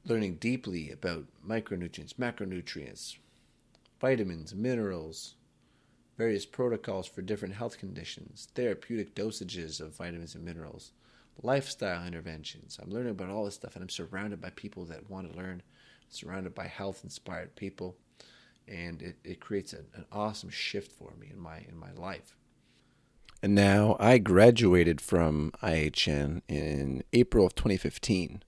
learning 0.05 0.37
deeply 0.37 0.91
about 0.91 1.25
micronutrients, 1.47 2.15
macronutrients, 2.15 3.17
vitamins, 4.01 4.55
minerals, 4.55 5.35
various 6.17 6.47
protocols 6.47 7.07
for 7.07 7.23
different 7.23 7.55
health 7.55 7.79
conditions, 7.79 8.49
therapeutic 8.55 9.15
dosages 9.15 9.81
of 9.81 9.97
vitamins 9.97 10.35
and 10.35 10.45
minerals, 10.45 10.93
lifestyle 11.43 12.07
interventions. 12.07 12.79
I'm 12.81 12.91
learning 12.91 13.11
about 13.11 13.31
all 13.31 13.45
this 13.45 13.55
stuff 13.55 13.75
and 13.75 13.83
I'm 13.83 13.89
surrounded 13.89 14.41
by 14.41 14.51
people 14.51 14.85
that 14.87 15.11
want 15.11 15.31
to 15.31 15.37
learn, 15.37 15.63
surrounded 16.09 16.55
by 16.55 16.69
health 16.69 17.01
inspired 17.03 17.57
people 17.57 17.97
and 18.69 19.03
it, 19.03 19.17
it 19.25 19.41
creates 19.41 19.73
an 19.73 19.87
awesome 20.11 20.51
shift 20.51 20.93
for 20.93 21.13
me 21.21 21.29
in 21.33 21.39
my 21.39 21.59
in 21.69 21.77
my 21.77 21.93
life. 21.93 22.37
And 23.43 23.55
now 23.55 23.97
I 24.01 24.19
graduated 24.19 25.01
from 25.01 25.53
IHN 25.63 26.43
in 26.49 27.03
April 27.13 27.47
of 27.47 27.55
2015. 27.55 28.43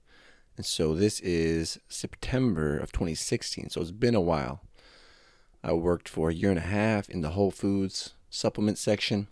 And 0.57 0.65
so 0.65 0.93
this 0.93 1.19
is 1.21 1.79
September 1.87 2.77
of 2.77 2.91
2016. 2.91 3.69
So 3.69 3.81
it's 3.81 3.91
been 3.91 4.15
a 4.15 4.21
while. 4.21 4.61
I 5.63 5.73
worked 5.73 6.09
for 6.09 6.29
a 6.29 6.33
year 6.33 6.49
and 6.49 6.59
a 6.59 6.63
half 6.63 7.09
in 7.09 7.21
the 7.21 7.29
Whole 7.29 7.51
Foods 7.51 8.13
supplement 8.29 8.77
section. 8.77 9.27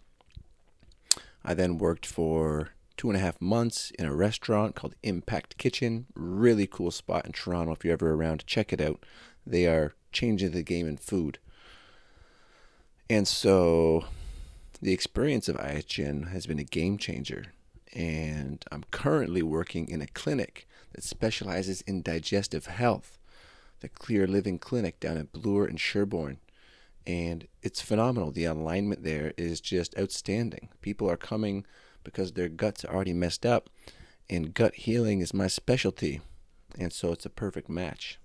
I 1.43 1.53
then 1.53 1.77
worked 1.77 2.05
for 2.05 2.69
two 2.97 3.09
and 3.09 3.17
a 3.17 3.21
half 3.21 3.39
months 3.39 3.91
in 3.91 4.05
a 4.05 4.13
restaurant 4.13 4.75
called 4.75 4.95
Impact 5.03 5.57
Kitchen. 5.57 6.07
Really 6.15 6.67
cool 6.67 6.91
spot 6.91 7.25
in 7.25 7.31
Toronto. 7.31 7.73
If 7.73 7.85
you're 7.85 7.93
ever 7.93 8.13
around, 8.13 8.45
check 8.47 8.73
it 8.73 8.81
out. 8.81 9.05
They 9.45 9.65
are 9.67 9.93
changing 10.11 10.51
the 10.51 10.63
game 10.63 10.87
in 10.87 10.97
food. 10.97 11.39
And 13.09 13.27
so 13.27 14.05
the 14.81 14.93
experience 14.93 15.49
of 15.49 15.57
IHN 15.57 16.31
has 16.31 16.45
been 16.45 16.59
a 16.59 16.63
game 16.63 16.97
changer. 16.97 17.45
And 17.93 18.63
I'm 18.71 18.83
currently 18.91 19.41
working 19.41 19.87
in 19.89 20.01
a 20.01 20.07
clinic 20.07 20.67
that 20.93 21.03
specializes 21.03 21.81
in 21.81 22.01
digestive 22.01 22.67
health, 22.67 23.17
the 23.79 23.89
Clear 23.89 24.27
Living 24.27 24.59
Clinic 24.59 24.99
down 24.99 25.17
at 25.17 25.31
Bloor 25.31 25.65
and 25.65 25.79
Sherbourne. 25.79 26.37
And 27.05 27.47
it's 27.63 27.81
phenomenal. 27.81 28.31
The 28.31 28.45
alignment 28.45 29.03
there 29.03 29.33
is 29.37 29.61
just 29.61 29.97
outstanding. 29.97 30.69
People 30.81 31.09
are 31.09 31.17
coming 31.17 31.65
because 32.03 32.33
their 32.33 32.49
guts 32.49 32.85
are 32.85 32.93
already 32.93 33.13
messed 33.13 33.45
up, 33.45 33.69
and 34.29 34.53
gut 34.53 34.75
healing 34.75 35.21
is 35.21 35.33
my 35.33 35.47
specialty. 35.47 36.21
And 36.77 36.93
so 36.93 37.11
it's 37.11 37.25
a 37.25 37.29
perfect 37.29 37.69
match. 37.69 38.19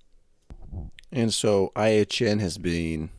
And 1.11 1.33
so 1.33 1.73
IHN 1.77 2.41
has 2.41 2.59
been 2.59 3.11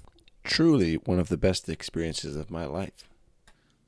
truly 0.43 0.96
one 0.96 1.19
of 1.19 1.30
the 1.30 1.38
best 1.38 1.69
experiences 1.69 2.36
of 2.36 2.52
my 2.52 2.65
life. 2.65 3.04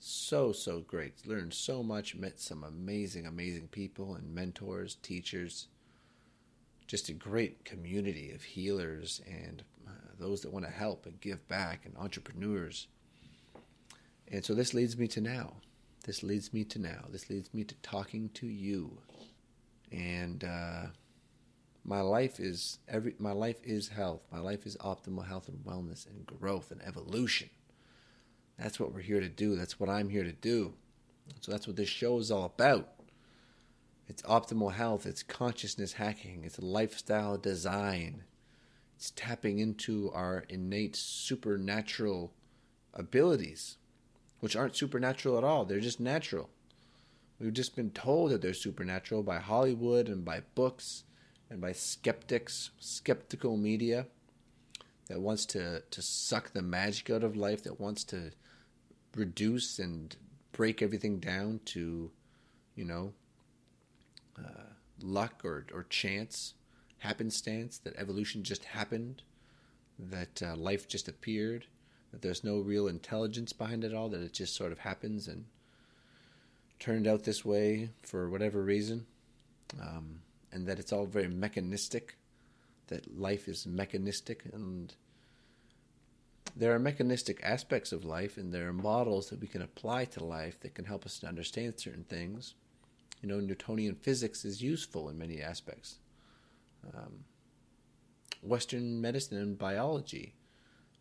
So, 0.08 0.52
so 0.52 0.82
great. 0.82 1.26
Learned 1.26 1.56
so 1.56 1.82
much, 1.82 2.14
met 2.14 2.40
some 2.40 2.64
amazing, 2.64 3.26
amazing 3.26 3.70
people 3.70 4.14
and 4.14 4.36
mentors, 4.36 4.98
teachers. 5.02 5.68
Just 6.86 7.10
a 7.10 7.14
great 7.14 7.66
community 7.66 8.32
of 8.32 8.44
healers 8.44 9.20
and 9.28 9.64
uh, 9.88 9.92
those 10.20 10.42
that 10.42 10.54
want 10.54 10.64
to 10.64 10.72
help 10.72 11.08
and 11.08 11.20
give 11.22 11.48
back 11.48 11.88
and 11.88 11.98
entrepreneurs. 11.98 12.86
And 14.32 14.46
so 14.46 14.54
this 14.54 14.76
leads 14.76 14.96
me 14.96 15.08
to 15.08 15.22
now. 15.22 15.54
This 16.04 16.22
leads 16.22 16.54
me 16.54 16.66
to 16.66 16.78
now. 16.78 17.06
This 17.10 17.28
leads 17.32 17.52
me 17.52 17.64
to 17.64 17.74
talking 17.82 18.30
to 18.36 18.46
you. 18.46 19.00
And, 19.92 20.44
uh, 20.44 20.84
my 21.84 22.02
life 22.02 22.40
is 22.40 22.78
every 22.88 23.16
my 23.20 23.32
life 23.32 23.58
is 23.64 23.90
health. 23.90 24.22
My 24.32 24.40
life 24.40 24.66
is 24.66 24.76
optimal 24.78 25.28
health 25.28 25.48
and 25.48 25.64
wellness 25.64 26.08
and 26.08 26.26
growth 26.26 26.72
and 26.72 26.82
evolution. 26.84 27.50
That's 28.58 28.80
what 28.80 28.94
we're 28.94 29.02
here 29.02 29.20
to 29.20 29.30
do. 29.30 29.56
That's 29.56 29.80
what 29.80 29.90
I'm 29.90 30.10
here 30.10 30.24
to 30.24 30.32
do. 30.32 30.74
So 31.42 31.52
that's 31.52 31.68
what 31.68 31.76
this 31.76 31.90
show 31.90 32.18
is 32.20 32.32
all 32.32 32.46
about. 32.46 32.90
It's 34.08 34.22
optimal 34.24 34.74
health, 34.74 35.06
it's 35.08 35.24
consciousness 35.24 35.94
hacking, 35.94 36.44
it's 36.44 36.60
lifestyle 36.60 37.38
design. 37.38 38.24
It's 38.96 39.12
tapping 39.12 39.60
into 39.60 40.12
our 40.14 40.46
innate 40.48 40.96
supernatural 40.96 42.32
abilities, 42.94 43.78
which 44.40 44.56
aren't 44.56 44.76
supernatural 44.76 45.38
at 45.38 45.44
all. 45.44 45.66
They're 45.66 45.80
just 45.80 46.00
natural. 46.00 46.50
We've 47.40 47.52
just 47.52 47.76
been 47.76 47.92
told 47.92 48.32
that 48.32 48.42
they're 48.42 48.54
supernatural 48.54 49.24
by 49.24 49.40
Hollywood 49.40 50.08
and 50.08 50.24
by 50.24 50.44
books 50.54 51.04
and 51.50 51.60
by 51.60 51.74
skeptics, 51.74 52.72
skeptical 52.80 53.58
media 53.58 54.06
that 55.08 55.20
wants 55.20 55.46
to, 55.48 55.82
to 55.82 56.02
suck 56.02 56.54
the 56.54 56.62
magic 56.62 57.10
out 57.10 57.24
of 57.24 57.36
life, 57.36 57.64
that 57.64 57.80
wants 57.80 58.04
to 58.06 58.32
reduce 59.16 59.80
and 59.80 60.16
break 60.52 60.82
everything 60.82 61.20
down 61.20 61.60
to, 61.66 62.12
you 62.76 62.86
know, 62.86 63.14
uh, 64.38 64.74
luck 65.02 65.42
or, 65.44 65.66
or 65.74 65.84
chance, 65.84 66.54
happenstance, 67.00 67.78
that 67.80 67.96
evolution 67.98 68.44
just 68.44 68.66
happened, 68.66 69.22
that 69.98 70.42
uh, 70.44 70.56
life 70.56 70.88
just 70.88 71.08
appeared, 71.08 71.66
that 72.12 72.22
there's 72.22 72.44
no 72.44 72.60
real 72.60 72.88
intelligence 72.88 73.54
behind 73.54 73.84
it 73.84 73.94
all, 73.94 74.10
that 74.10 74.22
it 74.22 74.34
just 74.34 74.56
sort 74.56 74.72
of 74.72 74.80
happens 74.80 75.28
and 75.28 75.46
turned 76.80 77.08
out 77.08 77.24
this 77.24 77.44
way 77.46 77.90
for 78.04 78.30
whatever 78.30 78.62
reason. 78.62 79.06
Um, 79.82 80.20
and 80.52 80.68
that 80.68 80.80
it's 80.80 80.94
all 80.94 81.06
very 81.06 81.28
mechanistic, 81.28 82.18
that 82.88 83.20
life 83.20 83.48
is 83.48 83.66
mechanistic, 83.66 84.44
and 84.54 84.94
there 86.56 86.74
are 86.74 86.80
mechanistic 86.80 87.40
aspects 87.44 87.92
of 87.92 88.06
life, 88.06 88.38
and 88.38 88.54
there 88.54 88.68
are 88.68 88.74
models 88.74 89.30
that 89.30 89.42
we 89.42 89.48
can 89.48 89.62
apply 89.62 90.06
to 90.06 90.24
life 90.24 90.60
that 90.62 90.76
can 90.76 90.86
help 90.86 91.06
us 91.06 91.20
to 91.20 91.28
understand 91.28 91.80
certain 91.80 92.06
things. 92.06 92.56
You 93.22 93.30
know, 93.30 93.40
Newtonian 93.40 93.96
physics 93.96 94.46
is 94.46 94.62
useful 94.62 95.10
in 95.10 95.18
many 95.18 95.42
aspects. 95.42 96.00
Um, 96.94 97.26
Western 98.42 99.02
medicine 99.02 99.38
and 99.38 99.58
biology, 99.58 100.36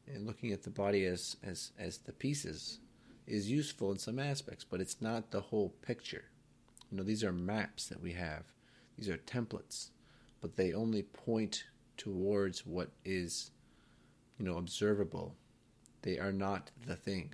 and 0.06 0.26
looking 0.26 0.52
at 0.52 0.62
the 0.62 0.70
body 0.70 1.04
as, 1.04 1.36
as, 1.42 1.72
as 1.78 1.98
the 1.98 2.12
pieces, 2.12 2.78
is 3.26 3.50
useful 3.50 3.92
in 3.92 3.98
some 3.98 4.18
aspects, 4.18 4.64
but 4.64 4.80
it's 4.80 5.00
not 5.00 5.30
the 5.30 5.40
whole 5.40 5.74
picture. 5.82 6.24
You 6.90 6.98
know, 6.98 7.04
these 7.04 7.24
are 7.24 7.32
maps 7.32 7.86
that 7.86 8.02
we 8.02 8.12
have 8.12 8.44
these 8.96 9.08
are 9.08 9.18
templates, 9.18 9.90
but 10.40 10.56
they 10.56 10.72
only 10.72 11.02
point 11.02 11.64
towards 11.96 12.66
what 12.66 12.90
is, 13.04 13.50
you 14.38 14.44
know, 14.44 14.56
observable. 14.56 15.36
They 16.04 16.18
are 16.18 16.32
not 16.32 16.70
the 16.86 16.96
thing. 16.96 17.32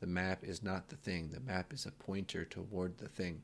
The 0.00 0.06
map 0.06 0.42
is 0.42 0.62
not 0.62 0.88
the 0.88 0.96
thing. 0.96 1.28
The 1.30 1.40
map 1.40 1.74
is 1.74 1.84
a 1.84 1.90
pointer 1.90 2.46
toward 2.46 2.96
the 2.96 3.08
thing. 3.08 3.42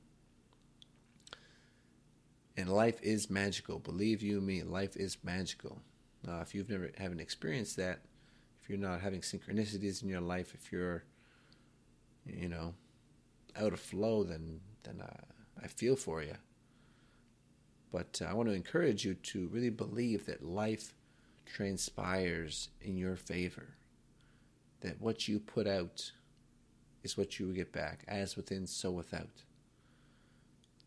And 2.57 2.71
life 2.71 2.99
is 3.03 3.29
magical. 3.29 3.79
Believe 3.79 4.23
you 4.23 4.41
me, 4.41 4.63
life 4.63 4.97
is 4.97 5.19
magical. 5.23 5.83
Now, 6.27 6.41
if 6.41 6.55
you've 6.55 6.71
never 6.71 6.91
haven't 6.97 7.21
experienced 7.21 7.77
that, 7.77 8.01
if 8.63 8.71
you're 8.71 8.79
not 8.79 9.03
having 9.03 9.21
synchronicities 9.21 10.03
in 10.03 10.09
your 10.09 10.23
life, 10.23 10.55
if 10.55 10.73
you're, 10.73 11.05
you 12.25 12.49
know, 12.49 12.73
out 13.55 13.75
of 13.75 13.81
flow, 13.81 14.25
then 14.25 14.61
then 14.85 15.03
uh, 15.03 15.63
I 15.63 15.67
feel 15.67 15.95
for 15.95 16.23
you. 16.23 16.37
But 17.93 18.23
uh, 18.25 18.31
I 18.31 18.33
want 18.33 18.49
to 18.49 18.55
encourage 18.55 19.05
you 19.05 19.13
to 19.13 19.49
really 19.49 19.69
believe 19.69 20.25
that 20.25 20.43
life 20.43 20.95
transpires 21.45 22.71
in 22.81 22.97
your 22.97 23.17
favor. 23.17 23.77
That 24.81 25.01
what 25.01 25.29
you 25.29 25.39
put 25.39 25.67
out 25.67 26.13
is 27.03 27.17
what 27.17 27.39
you 27.39 27.47
will 27.47 27.55
get 27.55 27.73
back. 27.73 28.05
As 28.07 28.37
within, 28.37 28.67
so 28.67 28.91
without. 28.91 29.43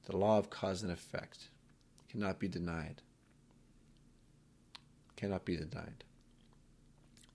The 0.05 0.17
law 0.17 0.37
of 0.37 0.49
cause 0.49 0.83
and 0.83 0.91
effect 0.91 1.49
cannot 2.09 2.39
be 2.39 2.47
denied. 2.47 3.01
Cannot 5.15 5.45
be 5.45 5.55
denied. 5.55 6.03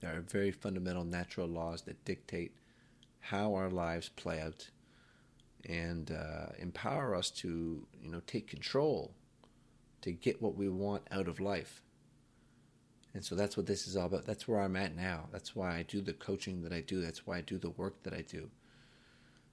There 0.01 0.17
are 0.17 0.21
very 0.21 0.51
fundamental 0.51 1.05
natural 1.05 1.47
laws 1.47 1.83
that 1.83 2.05
dictate 2.05 2.57
how 3.21 3.55
our 3.55 3.71
lives 3.71 4.11
play 4.11 4.41
out 4.41 4.69
and 5.67 6.11
uh, 6.11 6.53
empower 6.59 7.15
us 7.15 7.31
to, 7.31 7.87
you 8.03 8.11
know, 8.11 8.21
take 8.27 8.47
control 8.47 9.15
to 10.03 10.13
get 10.13 10.43
what 10.43 10.57
we 10.57 10.69
want 10.69 11.07
out 11.11 11.27
of 11.27 11.41
life. 11.41 11.81
And 13.15 13.25
so 13.25 13.37
that's 13.37 13.57
what 13.57 13.67
this 13.67 13.87
is 13.87 13.97
all 13.97 14.07
about. 14.07 14.27
That's 14.27 14.49
where 14.49 14.61
I'm 14.61 14.77
at 14.77 14.97
now. 14.97 15.29
That's 15.31 15.55
why 15.55 15.77
I 15.77 15.83
do 15.83 16.01
the 16.01 16.13
coaching 16.13 16.63
that 16.63 16.73
I 16.73 16.81
do. 16.81 17.01
That's 17.01 17.27
why 17.27 17.39
I 17.39 17.41
do 17.41 17.59
the 17.59 17.71
work 17.71 18.03
that 18.03 18.13
I 18.13 18.23
do. 18.23 18.51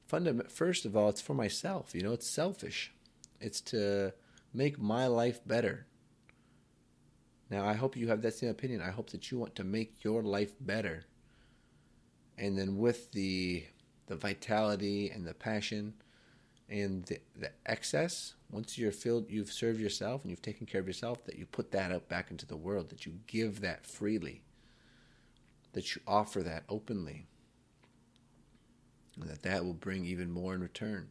Fundament, 0.08 0.52
first 0.52 0.84
of 0.84 0.98
all, 0.98 1.10
it's 1.10 1.22
for 1.22 1.36
myself. 1.36 1.94
You 1.94 2.02
know, 2.02 2.12
it's 2.12 2.28
selfish. 2.28 2.92
It's 3.40 3.62
to 3.62 4.14
make 4.52 4.80
my 4.80 5.06
life 5.08 5.40
better. 5.46 5.86
Now, 7.52 7.66
I 7.66 7.74
hope 7.74 7.96
you 7.96 8.08
have 8.08 8.24
that 8.24 8.34
same 8.34 8.50
opinion. 8.50 8.82
I 8.82 8.90
hope 8.90 9.12
that 9.12 9.30
you 9.30 9.38
want 9.38 9.56
to 9.56 9.64
make 9.64 10.04
your 10.04 10.24
life 10.24 10.54
better. 10.60 11.04
And 12.38 12.58
then 12.58 12.78
with 12.78 13.12
the 13.12 13.66
the 14.08 14.16
vitality 14.18 15.10
and 15.10 15.26
the 15.26 15.34
passion 15.34 15.94
and 16.68 17.06
the, 17.06 17.20
the 17.38 17.52
excess 17.66 18.34
once 18.52 18.78
you're 18.78 18.92
filled 18.92 19.30
you've 19.30 19.52
served 19.52 19.80
yourself 19.80 20.22
and 20.22 20.30
you've 20.30 20.42
taken 20.42 20.66
care 20.66 20.82
of 20.82 20.88
yourself 20.88 21.24
that 21.26 21.38
you 21.38 21.46
put 21.46 21.72
that 21.72 21.92
out 21.92 22.08
back 22.10 22.30
into 22.32 22.46
the 22.46 22.58
world 22.58 22.90
that 22.90 23.06
you 23.06 23.14
give 23.28 23.62
that 23.62 23.86
freely 23.88 24.44
that 25.74 25.96
you 25.96 26.02
offer 26.08 26.44
that 26.44 26.64
openly 26.70 27.26
and 29.20 29.30
that 29.30 29.44
that 29.44 29.64
will 29.64 29.74
bring 29.74 30.06
even 30.06 30.32
more 30.32 30.54
in 30.54 30.62
return. 30.62 31.08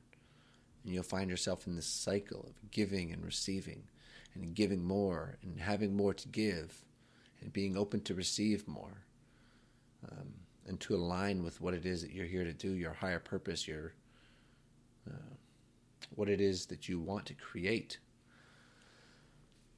And 0.85 0.95
you'll 0.95 1.03
find 1.03 1.31
yourself 1.31 1.67
in 1.67 1.77
this 1.77 1.87
cycle 1.87 2.47
of 2.49 2.71
giving 2.71 3.13
and 3.13 3.25
receiving 3.25 3.85
and 4.35 4.55
giving 4.55 4.85
more 4.85 5.37
and 5.43 5.61
having 5.61 5.95
more 5.95 6.15
to 6.15 6.29
give 6.29 6.85
and 7.41 7.53
being 7.53 7.77
open 7.77 8.01
to 8.03 8.15
receive 8.15 8.67
more 8.67 9.05
um, 10.11 10.33
and 10.67 10.81
to 10.81 10.95
align 10.95 11.43
with 11.43 11.61
what 11.61 11.75
it 11.75 11.85
is 11.85 12.03
that 12.03 12.13
you're 12.13 12.27
here 12.27 12.45
to 12.45 12.53
do 12.53 12.73
your 12.73 12.93
higher 12.93 13.19
purpose 13.19 13.67
your 13.67 13.93
uh, 15.11 15.35
what 16.15 16.29
it 16.29 16.41
is 16.41 16.67
that 16.67 16.89
you 16.89 17.01
want 17.01 17.27
to 17.27 17.35
create. 17.35 17.99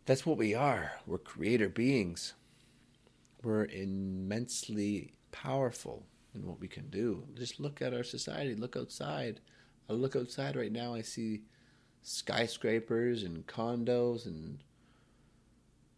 That's 0.07 0.27
what 0.27 0.39
we 0.39 0.55
are. 0.55 0.93
We're 1.07 1.19
creator 1.19 1.69
beings. 1.69 2.35
We're 3.43 3.67
immensely 3.67 5.15
powerful 5.31 6.07
in 6.35 6.47
what 6.47 6.61
we 6.61 6.69
can 6.69 6.89
do. 6.91 7.25
Just 7.35 7.61
look 7.61 7.83
at 7.83 7.95
our 7.95 8.05
society, 8.05 8.55
look 8.55 8.77
outside. 8.77 9.41
I 9.89 9.93
look 9.93 10.17
outside 10.17 10.57
right 10.57 10.73
now, 10.73 10.95
I 10.95 11.03
see 11.03 11.43
skyscrapers 12.03 13.23
and 13.23 13.47
condos 13.47 14.27
and 14.27 14.59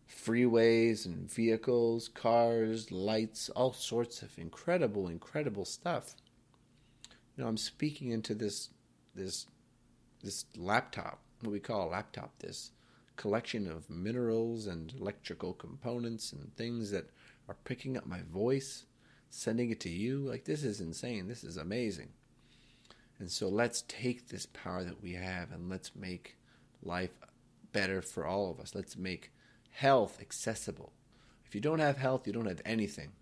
freeways 0.09 1.07
and 1.07 1.31
vehicles, 1.31 2.09
cars, 2.09 2.91
lights, 2.93 3.49
all 3.51 3.72
sorts 3.72 4.22
of 4.22 4.39
incredible, 4.39 5.09
incredible 5.09 5.64
stuff. 5.64 6.14
You 7.37 7.43
know, 7.43 7.49
I'm 7.49 7.57
speaking 7.57 8.11
into 8.11 8.35
this 8.35 8.70
this 9.14 9.47
this 10.25 10.47
laptop, 10.57 11.20
what 11.41 11.53
we 11.53 11.61
call 11.61 11.89
a 11.89 11.91
laptop, 11.91 12.39
this 12.39 12.70
collection 13.16 13.70
of 13.70 13.89
minerals 13.89 14.66
and 14.66 14.93
electrical 14.99 15.53
components 15.53 16.33
and 16.33 16.55
things 16.57 16.91
that 16.91 17.11
are 17.49 17.57
picking 17.64 17.97
up 17.97 18.07
my 18.07 18.22
voice, 18.33 18.87
sending 19.31 19.70
it 19.70 19.81
to 19.81 19.91
you. 19.91 20.18
Like, 20.18 20.45
this 20.45 20.64
is 20.64 20.81
insane. 20.81 21.29
This 21.29 21.45
is 21.45 21.57
amazing. 21.57 22.09
And 23.18 23.31
so 23.31 23.49
let's 23.49 23.85
take 23.87 24.29
this 24.29 24.47
power 24.47 24.83
that 24.83 25.03
we 25.03 25.12
have 25.12 25.53
and 25.53 25.68
let's 25.68 25.95
make 25.95 26.37
life 26.83 27.12
better 27.72 28.03
for 28.03 28.27
all 28.27 28.51
of 28.51 28.59
us. 28.59 28.75
Let's 28.75 28.97
make 28.97 29.33
health 29.70 30.18
accessible. 30.20 30.93
If 31.47 31.55
you 31.55 31.61
don't 31.61 31.79
have 31.79 31.99
health, 31.99 32.27
you 32.27 32.33
don't 32.33 32.49
have 32.49 32.62
anything. 32.64 33.12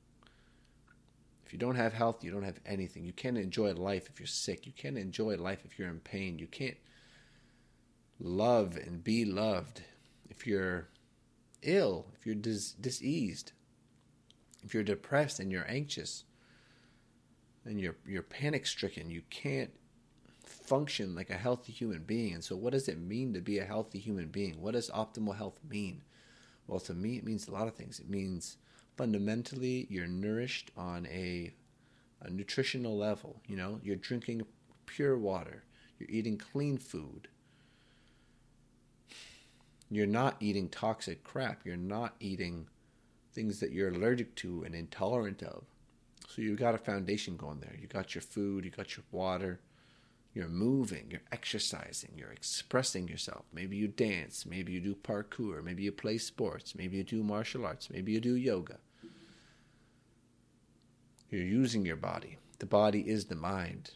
If 1.45 1.53
you 1.53 1.59
don't 1.59 1.77
have 1.77 1.93
health, 1.93 2.25
you 2.25 2.31
don't 2.31 2.45
have 2.45 2.61
anything. 2.65 3.05
You 3.05 3.13
can't 3.13 3.37
enjoy 3.37 3.73
life 3.75 4.09
if 4.09 4.19
you're 4.19 4.27
sick. 4.27 4.67
You 4.67 4.73
can't 4.73 4.97
enjoy 4.97 5.37
life 5.37 5.67
if 5.67 5.79
you're 5.79 5.89
in 5.89 6.01
pain. 6.01 6.39
You 6.39 6.47
can't 6.47 6.77
love 8.19 8.77
and 8.77 9.03
be 9.03 9.25
loved. 9.25 9.83
If 10.29 10.47
you're 10.47 10.89
ill, 11.63 12.07
if 12.19 12.27
you're 12.27 12.35
dis- 12.35 12.73
diseased, 12.73 13.53
if 14.65 14.75
you're 14.75 14.83
depressed 14.83 15.41
and 15.41 15.51
you're 15.51 15.69
anxious 15.69 16.25
and 17.65 17.81
you're 17.81 17.97
you're 18.07 18.23
panic 18.23 18.67
stricken, 18.67 19.11
you 19.11 19.23
can't 19.31 19.71
function 20.45 21.15
like 21.15 21.31
a 21.31 21.37
healthy 21.37 21.73
human 21.73 22.03
being. 22.03 22.35
And 22.35 22.45
so 22.45 22.57
what 22.57 22.73
does 22.73 22.89
it 22.89 22.99
mean 22.99 23.33
to 23.35 23.41
be 23.41 23.59
a 23.59 23.65
healthy 23.65 23.99
human 23.99 24.29
being? 24.29 24.61
What 24.61 24.75
does 24.75 24.91
optimal 24.91 25.37
health 25.37 25.59
mean? 25.69 26.03
Well, 26.67 26.81
to 26.81 26.95
me 26.95 27.17
it 27.17 27.25
means 27.25 27.49
a 27.49 27.53
lot 27.53 27.69
of 27.69 27.75
things. 27.75 28.01
It 28.01 28.09
means 28.09 28.57
fundamentally 28.97 29.87
you're 29.91 30.07
nourished 30.07 30.71
on 30.77 31.07
a 31.07 31.53
a 32.21 32.31
nutritional 32.31 32.97
level, 32.97 33.41
you 33.47 33.57
know, 33.57 33.81
you're 33.83 33.97
drinking 33.97 34.47
pure 34.87 35.19
water, 35.19 35.65
you're 35.99 36.09
eating 36.09 36.39
clean 36.39 36.79
food, 36.79 37.27
you're 39.97 40.07
not 40.07 40.37
eating 40.41 40.69
toxic 40.69 41.25
crap. 41.25 41.65
You're 41.65 41.77
not 41.77 42.15
eating 42.21 42.67
things 43.33 43.61
that 43.61 43.73
you're 43.73 43.91
allergic 43.91 44.35
to 44.37 44.63
and 44.65 44.75
intolerant 44.75 45.43
of. 45.43 45.65
So 46.29 46.41
you've 46.43 46.59
got 46.59 46.75
a 46.75 46.79
foundation 46.79 47.37
going 47.37 47.61
there. 47.61 47.77
You 47.81 47.89
got 47.89 48.15
your 48.15 48.23
food, 48.23 48.65
you 48.65 48.71
got 48.71 48.97
your 48.97 49.05
water, 49.11 49.61
you're 50.35 50.49
moving, 50.49 51.09
you're 51.11 51.21
exercising, 51.31 52.13
you're 52.17 52.33
expressing 52.33 53.09
yourself. 53.09 53.45
Maybe 53.53 53.77
you 53.77 53.89
dance, 53.89 54.47
maybe 54.47 54.73
you 54.73 54.81
do 54.81 54.95
parkour, 54.95 55.63
maybe 55.63 55.83
you 55.83 55.93
play 55.93 56.19
sports, 56.19 56.75
maybe 56.75 56.97
you 56.97 57.05
do 57.05 57.23
martial 57.23 57.67
arts, 57.67 57.91
maybe 57.91 58.13
you 58.13 58.21
do 58.21 58.35
yoga. 58.35 58.79
You're 61.31 61.43
using 61.43 61.85
your 61.85 61.97
body. 61.97 62.39
The 62.59 62.67
body 62.67 63.01
is 63.01 63.27
the 63.27 63.35
mind. 63.35 63.93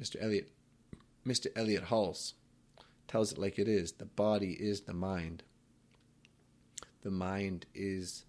Mr. 0.00 0.16
Elliott 0.22 0.50
Mr. 1.26 1.46
Elliott 1.56 1.84
Hulse 1.84 2.34
tells 3.08 3.32
it 3.32 3.38
like 3.38 3.58
it 3.58 3.68
is. 3.68 3.92
The 3.92 4.04
body 4.04 4.52
is 4.52 4.82
the 4.82 4.94
mind. 4.94 5.42
The 7.02 7.10
mind 7.10 7.66
is 7.74 8.24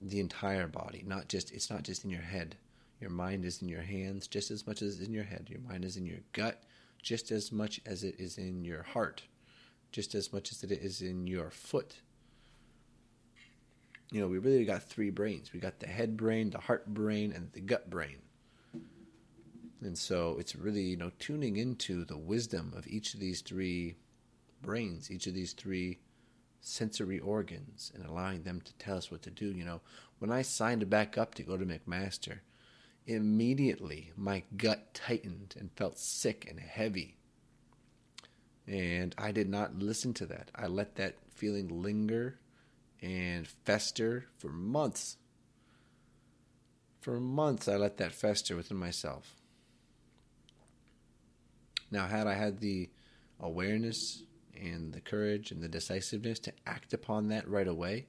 the 0.00 0.20
entire 0.20 0.66
body, 0.66 1.04
not 1.06 1.28
just 1.28 1.52
it's 1.52 1.70
not 1.70 1.84
just 1.84 2.04
in 2.04 2.10
your 2.10 2.22
head. 2.22 2.56
Your 3.00 3.10
mind 3.10 3.44
is 3.44 3.62
in 3.62 3.68
your 3.68 3.82
hands 3.82 4.26
just 4.26 4.50
as 4.50 4.66
much 4.66 4.82
as 4.82 5.00
in 5.00 5.12
your 5.12 5.24
head. 5.24 5.48
Your 5.48 5.60
mind 5.60 5.84
is 5.84 5.96
in 5.96 6.06
your 6.06 6.20
gut 6.32 6.62
just 7.02 7.30
as 7.32 7.50
much 7.50 7.80
as 7.84 8.04
it 8.04 8.14
is 8.18 8.38
in 8.38 8.64
your 8.64 8.82
heart, 8.82 9.22
just 9.90 10.14
as 10.14 10.32
much 10.32 10.52
as 10.52 10.62
it 10.62 10.70
is 10.70 11.02
in 11.02 11.26
your 11.26 11.50
foot. 11.50 11.96
You 14.12 14.20
know, 14.20 14.28
we 14.28 14.38
really 14.38 14.64
got 14.64 14.82
three 14.82 15.10
brains. 15.10 15.52
We 15.52 15.58
got 15.58 15.80
the 15.80 15.86
head 15.86 16.16
brain, 16.16 16.50
the 16.50 16.58
heart 16.58 16.86
brain, 16.86 17.32
and 17.32 17.50
the 17.52 17.60
gut 17.60 17.90
brain. 17.90 18.18
And 19.82 19.98
so 19.98 20.36
it's 20.38 20.54
really, 20.54 20.82
you 20.82 20.96
know, 20.96 21.10
tuning 21.18 21.56
into 21.56 22.04
the 22.04 22.16
wisdom 22.16 22.72
of 22.76 22.86
each 22.86 23.14
of 23.14 23.20
these 23.20 23.40
three 23.40 23.96
brains, 24.62 25.10
each 25.10 25.26
of 25.26 25.34
these 25.34 25.52
three 25.52 25.98
sensory 26.60 27.18
organs, 27.18 27.90
and 27.94 28.06
allowing 28.06 28.44
them 28.44 28.60
to 28.60 28.72
tell 28.74 28.96
us 28.96 29.10
what 29.10 29.22
to 29.22 29.30
do. 29.30 29.46
You 29.46 29.64
know, 29.64 29.80
when 30.20 30.30
I 30.30 30.42
signed 30.42 30.88
back 30.88 31.18
up 31.18 31.34
to 31.34 31.42
go 31.42 31.56
to 31.56 31.66
McMaster, 31.66 32.38
immediately 33.06 34.12
my 34.16 34.44
gut 34.56 34.94
tightened 34.94 35.56
and 35.58 35.72
felt 35.72 35.98
sick 35.98 36.46
and 36.48 36.60
heavy. 36.60 37.16
And 38.66 39.14
I 39.18 39.32
did 39.32 39.48
not 39.48 39.80
listen 39.80 40.14
to 40.14 40.26
that. 40.26 40.52
I 40.54 40.68
let 40.68 40.94
that 40.94 41.16
feeling 41.34 41.82
linger 41.82 42.38
and 43.00 43.48
fester 43.48 44.26
for 44.38 44.48
months. 44.48 45.16
For 47.00 47.18
months, 47.18 47.66
I 47.66 47.74
let 47.74 47.96
that 47.96 48.12
fester 48.12 48.54
within 48.54 48.76
myself. 48.76 49.34
Now, 51.92 52.06
had 52.06 52.26
I 52.26 52.34
had 52.34 52.58
the 52.58 52.88
awareness 53.38 54.22
and 54.58 54.92
the 54.92 55.00
courage 55.00 55.52
and 55.52 55.62
the 55.62 55.68
decisiveness 55.68 56.38
to 56.40 56.52
act 56.66 56.94
upon 56.94 57.28
that 57.28 57.46
right 57.46 57.68
away, 57.68 58.06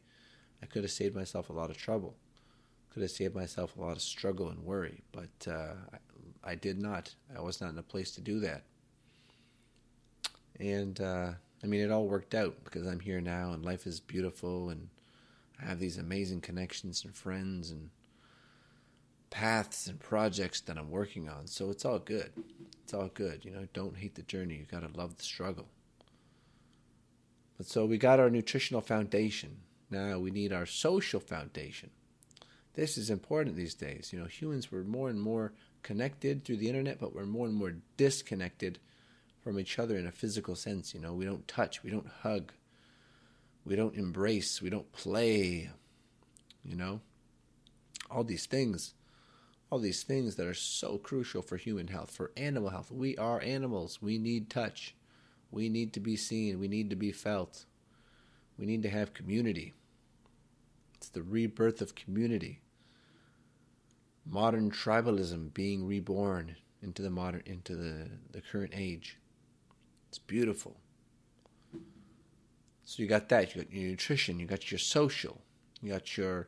I 0.61 0.65
could 0.65 0.83
have 0.83 0.91
saved 0.91 1.15
myself 1.15 1.49
a 1.49 1.53
lot 1.53 1.69
of 1.69 1.75
trouble. 1.75 2.15
Could 2.93 3.01
have 3.01 3.11
saved 3.11 3.35
myself 3.35 3.75
a 3.75 3.81
lot 3.81 3.97
of 3.97 4.01
struggle 4.01 4.49
and 4.49 4.63
worry, 4.63 5.03
but 5.11 5.47
uh, 5.47 5.73
I, 5.93 6.51
I, 6.51 6.55
did 6.55 6.79
not. 6.79 7.13
I 7.35 7.41
was 7.41 7.59
not 7.59 7.71
in 7.71 7.77
a 7.77 7.83
place 7.83 8.11
to 8.11 8.21
do 8.21 8.39
that. 8.39 8.63
And 10.59 11.01
uh, 11.01 11.31
I 11.61 11.67
mean, 11.67 11.81
it 11.81 11.91
all 11.91 12.07
worked 12.07 12.35
out 12.35 12.63
because 12.63 12.87
I'm 12.87 13.01
here 13.01 13.19
now, 13.19 13.51
and 13.51 13.65
life 13.65 13.85
is 13.85 13.99
beautiful, 13.99 14.69
and 14.69 14.87
I 15.61 15.65
have 15.65 15.79
these 15.79 15.97
amazing 15.97 16.39
connections 16.39 17.03
and 17.03 17.13
friends 17.13 17.71
and 17.71 17.89
paths 19.33 19.87
and 19.87 19.99
projects 19.99 20.61
that 20.61 20.77
I'm 20.77 20.91
working 20.91 21.27
on. 21.27 21.47
So 21.47 21.71
it's 21.71 21.85
all 21.85 21.97
good. 21.97 22.31
It's 22.83 22.93
all 22.93 23.09
good. 23.11 23.43
You 23.43 23.49
know, 23.49 23.67
don't 23.73 23.97
hate 23.97 24.13
the 24.13 24.21
journey. 24.21 24.57
You 24.57 24.65
got 24.65 24.87
to 24.87 24.97
love 24.97 25.17
the 25.17 25.23
struggle. 25.23 25.67
But 27.57 27.65
so 27.65 27.85
we 27.87 27.97
got 27.97 28.19
our 28.19 28.29
nutritional 28.29 28.81
foundation. 28.81 29.57
Now 29.89 30.19
we 30.19 30.29
need 30.29 30.53
our 30.53 30.67
social 30.67 31.19
foundation. 31.19 31.89
This 32.75 32.95
is 32.95 33.09
important 33.09 33.55
these 33.55 33.73
days. 33.73 34.11
You 34.13 34.19
know, 34.19 34.25
humans 34.25 34.71
were 34.71 34.83
more 34.83 35.09
and 35.09 35.19
more 35.19 35.53
connected 35.81 36.45
through 36.45 36.57
the 36.57 36.69
internet, 36.69 36.99
but 36.99 37.15
we're 37.15 37.25
more 37.25 37.47
and 37.47 37.55
more 37.55 37.73
disconnected 37.97 38.77
from 39.43 39.59
each 39.59 39.79
other 39.79 39.97
in 39.97 40.05
a 40.05 40.11
physical 40.11 40.55
sense. 40.55 40.93
You 40.93 40.99
know, 40.99 41.13
we 41.13 41.25
don't 41.25 41.47
touch, 41.47 41.81
we 41.81 41.89
don't 41.89 42.07
hug, 42.21 42.51
we 43.65 43.75
don't 43.75 43.95
embrace, 43.95 44.61
we 44.61 44.69
don't 44.69 44.91
play. 44.91 45.71
You 46.63 46.75
know, 46.75 47.01
all 48.11 48.23
these 48.23 48.45
things, 48.45 48.93
all 49.73 49.79
these 49.79 50.03
things 50.03 50.35
that 50.35 50.45
are 50.45 50.53
so 50.53 50.99
crucial 50.99 51.41
for 51.41 51.57
human 51.57 51.87
health, 51.87 52.11
for 52.11 52.31
animal 52.37 52.69
health. 52.69 52.91
We 52.91 53.17
are 53.17 53.41
animals. 53.41 54.03
We 54.03 54.19
need 54.19 54.47
touch. 54.47 54.93
We 55.49 55.67
need 55.67 55.93
to 55.93 55.99
be 55.99 56.15
seen. 56.15 56.59
We 56.59 56.67
need 56.67 56.91
to 56.91 56.95
be 56.95 57.11
felt. 57.11 57.65
We 58.55 58.67
need 58.67 58.83
to 58.83 58.89
have 58.91 59.15
community. 59.15 59.73
It's 60.93 61.09
the 61.09 61.23
rebirth 61.23 61.81
of 61.81 61.95
community. 61.95 62.61
Modern 64.27 64.69
tribalism 64.69 65.55
being 65.55 65.87
reborn 65.87 66.55
into 66.83 67.01
the 67.01 67.09
modern 67.09 67.41
into 67.47 67.75
the, 67.75 68.09
the 68.31 68.41
current 68.41 68.73
age. 68.75 69.17
It's 70.09 70.19
beautiful. 70.19 70.77
So 72.83 73.01
you 73.01 73.07
got 73.07 73.27
that, 73.29 73.55
you 73.55 73.63
got 73.63 73.73
your 73.73 73.89
nutrition, 73.89 74.39
you 74.39 74.45
got 74.45 74.69
your 74.69 74.77
social, 74.77 75.41
you 75.81 75.91
got 75.91 76.15
your 76.15 76.47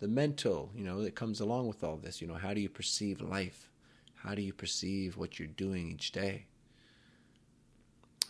the 0.00 0.08
mental, 0.08 0.70
you 0.74 0.84
know, 0.84 1.02
that 1.02 1.14
comes 1.14 1.40
along 1.40 1.68
with 1.68 1.82
all 1.84 1.96
this. 1.96 2.20
You 2.20 2.28
know, 2.28 2.34
how 2.34 2.54
do 2.54 2.60
you 2.60 2.68
perceive 2.68 3.20
life? 3.20 3.70
How 4.16 4.34
do 4.34 4.42
you 4.42 4.52
perceive 4.52 5.16
what 5.16 5.38
you're 5.38 5.48
doing 5.48 5.90
each 5.90 6.12
day? 6.12 6.46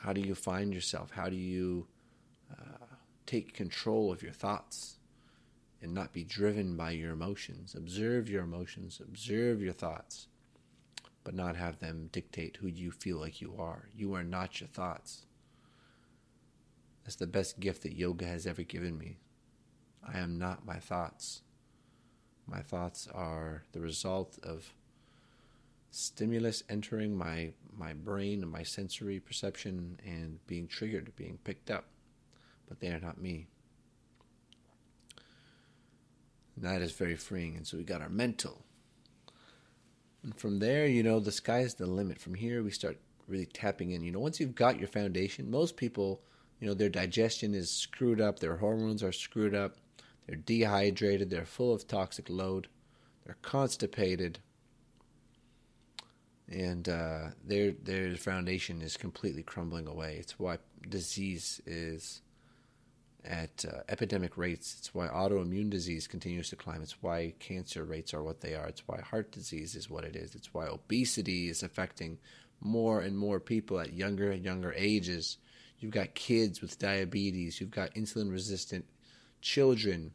How 0.00 0.12
do 0.12 0.20
you 0.20 0.34
find 0.34 0.74
yourself? 0.74 1.10
How 1.12 1.28
do 1.28 1.36
you 1.36 1.86
uh, 2.52 2.84
take 3.26 3.54
control 3.54 4.12
of 4.12 4.22
your 4.22 4.32
thoughts 4.32 4.96
and 5.80 5.94
not 5.94 6.12
be 6.12 6.24
driven 6.24 6.76
by 6.76 6.90
your 6.90 7.12
emotions? 7.12 7.74
Observe 7.74 8.28
your 8.28 8.42
emotions, 8.42 9.00
observe 9.02 9.62
your 9.62 9.72
thoughts, 9.72 10.26
but 11.22 11.34
not 11.34 11.56
have 11.56 11.78
them 11.78 12.10
dictate 12.12 12.58
who 12.58 12.66
you 12.66 12.90
feel 12.90 13.16
like 13.18 13.40
you 13.40 13.54
are. 13.58 13.88
You 13.96 14.14
are 14.14 14.24
not 14.24 14.60
your 14.60 14.68
thoughts. 14.68 15.24
That's 17.04 17.16
the 17.16 17.26
best 17.26 17.60
gift 17.60 17.82
that 17.82 17.96
yoga 17.96 18.26
has 18.26 18.46
ever 18.46 18.62
given 18.62 18.98
me. 18.98 19.18
I 20.06 20.18
am 20.18 20.38
not 20.38 20.66
my 20.66 20.78
thoughts. 20.78 21.42
My 22.46 22.60
thoughts 22.60 23.08
are 23.12 23.62
the 23.72 23.80
result 23.80 24.38
of 24.42 24.72
stimulus 25.90 26.62
entering 26.68 27.16
my, 27.16 27.52
my 27.76 27.92
brain 27.92 28.42
and 28.42 28.50
my 28.50 28.62
sensory 28.62 29.20
perception 29.20 29.98
and 30.04 30.44
being 30.46 30.66
triggered, 30.66 31.14
being 31.16 31.38
picked 31.44 31.70
up. 31.70 31.84
But 32.68 32.80
they 32.80 32.88
are 32.88 33.00
not 33.00 33.20
me. 33.20 33.46
And 36.56 36.64
that 36.64 36.82
is 36.82 36.92
very 36.92 37.16
freeing. 37.16 37.56
And 37.56 37.66
so 37.66 37.76
we 37.76 37.84
got 37.84 38.02
our 38.02 38.08
mental. 38.08 38.64
And 40.22 40.34
from 40.36 40.58
there, 40.58 40.86
you 40.86 41.02
know, 41.02 41.20
the 41.20 41.32
sky's 41.32 41.74
the 41.74 41.86
limit. 41.86 42.20
From 42.20 42.34
here, 42.34 42.62
we 42.62 42.70
start 42.70 42.98
really 43.28 43.46
tapping 43.46 43.90
in. 43.90 44.02
You 44.02 44.12
know, 44.12 44.20
once 44.20 44.40
you've 44.40 44.54
got 44.54 44.78
your 44.78 44.88
foundation, 44.88 45.50
most 45.50 45.76
people, 45.76 46.22
you 46.60 46.66
know, 46.66 46.74
their 46.74 46.88
digestion 46.88 47.54
is 47.54 47.70
screwed 47.70 48.20
up, 48.20 48.38
their 48.38 48.56
hormones 48.56 49.02
are 49.02 49.12
screwed 49.12 49.54
up, 49.54 49.76
they're 50.26 50.36
dehydrated, 50.36 51.30
they're 51.30 51.44
full 51.44 51.74
of 51.74 51.86
toxic 51.86 52.28
load, 52.28 52.68
they're 53.24 53.36
constipated, 53.42 54.38
and 56.48 56.88
uh, 56.88 57.28
their 57.44 57.72
their 57.72 58.16
foundation 58.16 58.82
is 58.82 58.96
completely 58.96 59.42
crumbling 59.42 59.86
away. 59.86 60.16
It's 60.18 60.38
why 60.38 60.58
disease 60.88 61.60
is 61.66 62.20
at 63.24 63.64
uh, 63.66 63.78
epidemic 63.88 64.36
rates. 64.36 64.76
It's 64.78 64.94
why 64.94 65.08
autoimmune 65.08 65.70
disease 65.70 66.06
continues 66.06 66.50
to 66.50 66.56
climb. 66.56 66.82
It's 66.82 67.02
why 67.02 67.34
cancer 67.38 67.84
rates 67.84 68.12
are 68.12 68.22
what 68.22 68.40
they 68.40 68.54
are. 68.54 68.66
It's 68.66 68.86
why 68.86 69.00
heart 69.00 69.32
disease 69.32 69.74
is 69.74 69.88
what 69.88 70.04
it 70.04 70.14
is. 70.14 70.34
It's 70.34 70.52
why 70.52 70.66
obesity 70.66 71.48
is 71.48 71.62
affecting 71.62 72.18
more 72.60 73.00
and 73.00 73.16
more 73.16 73.40
people 73.40 73.80
at 73.80 73.94
younger 73.94 74.30
and 74.30 74.44
younger 74.44 74.74
ages. 74.76 75.38
You've 75.78 75.92
got 75.92 76.14
kids 76.14 76.60
with 76.60 76.78
diabetes. 76.78 77.60
You've 77.60 77.70
got 77.70 77.94
insulin 77.94 78.30
resistant 78.30 78.84
children 79.44 80.10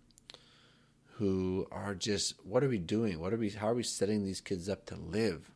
who 1.17 1.67
are 1.71 1.93
just 1.93 2.33
what 2.43 2.63
are 2.63 2.67
we 2.67 2.79
doing? 2.79 3.19
What 3.19 3.31
are 3.31 3.37
we 3.37 3.51
how 3.51 3.67
are 3.67 3.75
we 3.75 3.83
setting 3.83 4.25
these 4.25 4.41
kids 4.41 4.67
up 4.67 4.85
to 4.87 4.95
live? 4.95 5.51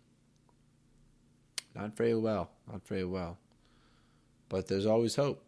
Not 1.76 1.98
very 1.98 2.16
well, 2.16 2.52
not 2.72 2.88
very 2.88 3.04
well. 3.04 3.40
But 4.48 4.68
there's 4.68 4.86
always 4.86 5.16
hope. 5.16 5.44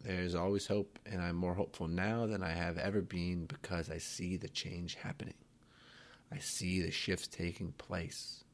There's 0.00 0.34
always 0.34 0.66
hope, 0.66 0.98
and 1.04 1.20
I'm 1.20 1.34
more 1.34 1.54
hopeful 1.54 1.88
now 1.88 2.26
than 2.26 2.42
I 2.42 2.50
have 2.50 2.78
ever 2.78 3.00
been 3.00 3.46
because 3.46 3.90
I 3.90 3.98
see 3.98 4.36
the 4.36 4.48
change 4.48 4.94
happening. 4.94 5.34
I 6.30 6.38
see 6.38 6.80
the 6.80 6.92
shifts 6.92 7.26
taking 7.26 7.72
place. 7.72 8.44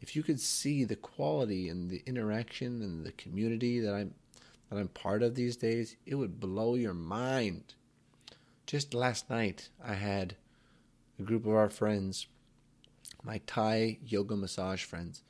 If 0.00 0.16
you 0.16 0.22
could 0.22 0.40
see 0.40 0.84
the 0.84 0.96
quality 0.96 1.68
and 1.68 1.88
the 1.88 2.02
interaction 2.06 2.82
and 2.82 3.06
the 3.06 3.12
community 3.12 3.78
that 3.80 3.94
I'm 3.94 4.14
that 4.70 4.78
I'm 4.78 4.88
part 4.88 5.22
of 5.22 5.36
these 5.36 5.56
days, 5.56 5.96
it 6.04 6.16
would 6.16 6.40
blow 6.40 6.74
your 6.74 6.94
mind. 6.94 7.74
Just 8.70 8.94
last 8.94 9.28
night, 9.28 9.68
I 9.84 9.94
had 9.94 10.36
a 11.18 11.24
group 11.24 11.44
of 11.44 11.54
our 11.54 11.70
friends, 11.70 12.28
my 13.24 13.40
Thai 13.44 13.98
yoga 14.00 14.36
massage 14.36 14.84
friends. 14.84 15.24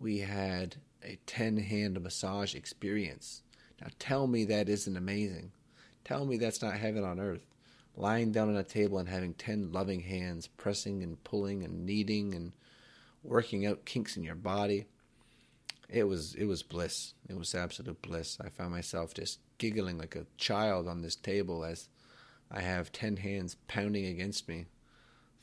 We 0.00 0.18
had 0.18 0.74
a 1.00 1.16
10 1.24 1.58
hand 1.58 2.02
massage 2.02 2.56
experience. 2.56 3.42
Now 3.80 3.86
tell 4.00 4.26
me 4.26 4.44
that 4.46 4.68
isn't 4.68 4.96
amazing. 4.96 5.52
Tell 6.04 6.26
me 6.26 6.36
that's 6.36 6.62
not 6.62 6.74
heaven 6.74 7.04
on 7.04 7.20
earth. 7.20 7.46
Lying 7.94 8.32
down 8.32 8.48
on 8.48 8.56
a 8.56 8.64
table 8.64 8.98
and 8.98 9.08
having 9.08 9.34
10 9.34 9.70
loving 9.70 10.00
hands 10.00 10.48
pressing 10.48 11.04
and 11.04 11.22
pulling 11.22 11.62
and 11.62 11.86
kneading 11.86 12.34
and 12.34 12.56
working 13.22 13.66
out 13.66 13.84
kinks 13.84 14.16
in 14.16 14.24
your 14.24 14.34
body. 14.34 14.86
It 15.88 16.08
was 16.08 16.34
it 16.34 16.46
was 16.46 16.64
bliss. 16.64 17.14
It 17.28 17.38
was 17.38 17.54
absolute 17.54 18.02
bliss. 18.02 18.36
I 18.44 18.48
found 18.48 18.72
myself 18.72 19.14
just 19.14 19.38
giggling 19.58 19.96
like 19.96 20.16
a 20.16 20.26
child 20.38 20.88
on 20.88 21.02
this 21.02 21.14
table 21.14 21.64
as 21.64 21.88
I 22.50 22.62
have 22.62 22.92
10 22.92 23.18
hands 23.18 23.56
pounding 23.68 24.06
against 24.06 24.48
me, 24.48 24.66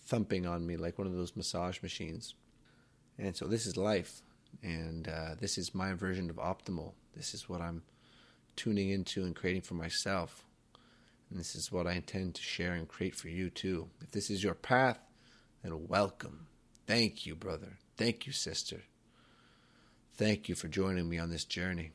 thumping 0.06 0.46
on 0.46 0.66
me 0.66 0.76
like 0.76 0.98
one 0.98 1.08
of 1.08 1.14
those 1.14 1.36
massage 1.36 1.82
machines. 1.82 2.36
And 3.18 3.36
so 3.36 3.46
this 3.48 3.66
is 3.66 3.78
life. 3.78 4.22
And 4.62 5.08
uh, 5.08 5.36
this 5.40 5.58
is 5.58 5.76
my 5.76 5.94
version 5.94 6.30
of 6.30 6.38
optimal. 6.38 6.94
This 7.16 7.34
is 7.34 7.48
what 7.48 7.62
I'm 7.62 7.84
tuning 8.56 8.90
into 8.90 9.24
and 9.24 9.36
creating 9.36 9.62
for 9.62 9.76
myself. 9.76 10.44
And 11.30 11.40
this 11.40 11.56
is 11.56 11.72
what 11.72 11.88
I 11.88 11.94
intend 11.94 12.36
to 12.36 12.42
share 12.42 12.74
and 12.74 12.88
create 12.88 13.16
for 13.16 13.30
you 13.30 13.50
too. 13.50 13.90
If 14.02 14.12
this 14.12 14.30
is 14.30 14.44
your 14.44 14.54
path, 14.54 15.00
then 15.64 15.88
welcome. 15.88 16.48
Thank 16.86 17.26
you, 17.26 17.36
brother. 17.36 17.78
Thank 17.98 18.26
you, 18.26 18.34
sister. 18.34 18.84
Thank 20.16 20.50
you 20.50 20.56
for 20.56 20.68
joining 20.68 21.10
me 21.10 21.20
on 21.20 21.30
this 21.30 21.46
journey. 21.46 21.92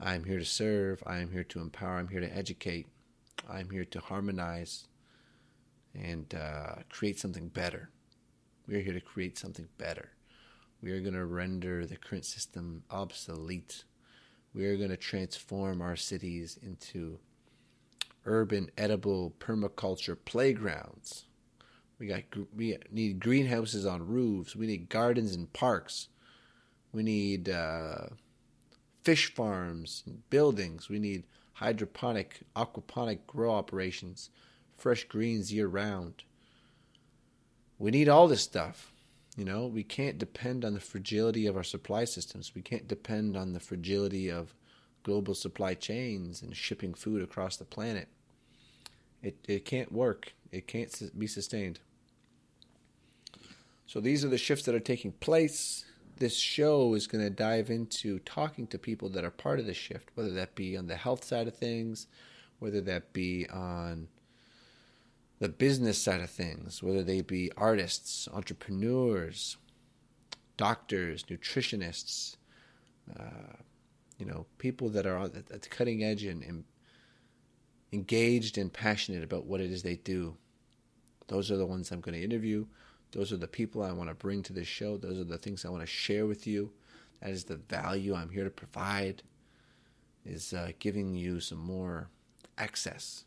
I 0.00 0.14
am 0.14 0.24
here 0.24 0.38
to 0.38 0.44
serve. 0.44 1.02
I 1.06 1.18
am 1.18 1.30
here 1.30 1.44
to 1.44 1.60
empower. 1.60 1.98
I'm 1.98 2.08
here 2.08 2.20
to 2.20 2.36
educate. 2.36 2.86
I'm 3.48 3.70
here 3.70 3.84
to 3.84 4.00
harmonize 4.00 4.86
and 5.94 6.34
uh, 6.34 6.76
create 6.90 7.18
something 7.18 7.48
better. 7.48 7.90
We 8.66 8.76
are 8.76 8.80
here 8.80 8.94
to 8.94 9.00
create 9.00 9.38
something 9.38 9.68
better. 9.78 10.10
We 10.82 10.92
are 10.92 11.00
going 11.00 11.14
to 11.14 11.24
render 11.24 11.86
the 11.86 11.96
current 11.96 12.24
system 12.24 12.82
obsolete. 12.90 13.84
We 14.54 14.66
are 14.66 14.76
going 14.76 14.90
to 14.90 14.96
transform 14.96 15.80
our 15.80 15.96
cities 15.96 16.58
into 16.62 17.18
urban, 18.26 18.70
edible 18.76 19.34
permaculture 19.38 20.16
playgrounds. 20.24 21.26
We 21.98 22.06
got 22.06 22.22
we 22.54 22.76
need 22.90 23.20
greenhouses 23.20 23.86
on 23.86 24.06
roofs. 24.06 24.56
We 24.56 24.66
need 24.66 24.88
gardens 24.88 25.34
and 25.34 25.52
parks. 25.52 26.08
We 26.92 27.02
need 27.02 27.48
uh, 27.48 28.08
fish 29.02 29.32
farms 29.34 30.02
and 30.06 30.28
buildings. 30.30 30.88
We 30.88 30.98
need 30.98 31.24
hydroponic, 31.54 32.40
aquaponic 32.56 33.20
grow 33.26 33.52
operations, 33.54 34.30
fresh 34.76 35.04
greens 35.04 35.52
year 35.52 35.66
round. 35.66 36.24
We 37.78 37.90
need 37.90 38.08
all 38.08 38.28
this 38.28 38.42
stuff. 38.42 38.92
You 39.36 39.44
know, 39.44 39.66
we 39.66 39.82
can't 39.82 40.18
depend 40.18 40.64
on 40.64 40.74
the 40.74 40.80
fragility 40.80 41.46
of 41.46 41.56
our 41.56 41.64
supply 41.64 42.04
systems. 42.04 42.54
We 42.54 42.62
can't 42.62 42.86
depend 42.86 43.36
on 43.36 43.52
the 43.52 43.60
fragility 43.60 44.30
of 44.30 44.54
global 45.02 45.34
supply 45.34 45.74
chains 45.74 46.40
and 46.40 46.56
shipping 46.56 46.94
food 46.94 47.22
across 47.22 47.56
the 47.56 47.64
planet. 47.64 48.08
It 49.22 49.36
it 49.48 49.64
can't 49.64 49.90
work. 49.90 50.34
It 50.52 50.68
can't 50.68 51.18
be 51.18 51.26
sustained. 51.26 51.80
So 53.86 54.00
these 54.00 54.24
are 54.24 54.28
the 54.28 54.38
shifts 54.38 54.64
that 54.66 54.74
are 54.74 54.80
taking 54.80 55.12
place 55.12 55.84
this 56.16 56.36
show 56.36 56.94
is 56.94 57.06
going 57.06 57.24
to 57.24 57.30
dive 57.30 57.70
into 57.70 58.18
talking 58.20 58.66
to 58.68 58.78
people 58.78 59.08
that 59.10 59.24
are 59.24 59.30
part 59.30 59.58
of 59.58 59.66
the 59.66 59.74
shift, 59.74 60.10
whether 60.14 60.30
that 60.32 60.54
be 60.54 60.76
on 60.76 60.86
the 60.86 60.96
health 60.96 61.24
side 61.24 61.48
of 61.48 61.56
things, 61.56 62.06
whether 62.58 62.80
that 62.80 63.12
be 63.12 63.48
on 63.48 64.08
the 65.40 65.48
business 65.48 66.00
side 66.00 66.20
of 66.20 66.30
things, 66.30 66.82
whether 66.82 67.02
they 67.02 67.20
be 67.20 67.50
artists, 67.56 68.28
entrepreneurs, 68.32 69.56
doctors, 70.56 71.24
nutritionists, 71.24 72.36
uh, 73.18 73.56
you 74.18 74.24
know, 74.24 74.46
people 74.58 74.88
that 74.90 75.06
are 75.06 75.18
at 75.24 75.48
the 75.48 75.68
cutting 75.68 76.04
edge 76.04 76.24
and, 76.24 76.42
and 76.42 76.64
engaged 77.92 78.56
and 78.56 78.72
passionate 78.72 79.24
about 79.24 79.46
what 79.46 79.60
it 79.60 79.70
is 79.70 79.82
they 79.82 79.96
do. 79.96 80.36
Those 81.28 81.50
are 81.50 81.56
the 81.56 81.66
ones 81.66 81.90
I'm 81.90 82.00
going 82.00 82.16
to 82.16 82.24
interview. 82.24 82.66
Those 83.14 83.32
are 83.32 83.36
the 83.36 83.46
people 83.46 83.82
I 83.82 83.92
want 83.92 84.10
to 84.10 84.14
bring 84.14 84.42
to 84.42 84.52
this 84.52 84.66
show. 84.66 84.96
Those 84.96 85.20
are 85.20 85.24
the 85.24 85.38
things 85.38 85.64
I 85.64 85.70
want 85.70 85.82
to 85.82 85.86
share 85.86 86.26
with 86.26 86.48
you. 86.48 86.72
That 87.22 87.30
is 87.30 87.44
the 87.44 87.56
value 87.56 88.14
I'm 88.14 88.30
here 88.30 88.42
to 88.42 88.50
provide. 88.50 89.22
Is 90.26 90.52
uh, 90.52 90.72
giving 90.80 91.14
you 91.14 91.38
some 91.38 91.58
more 91.58 92.08
access 92.58 93.24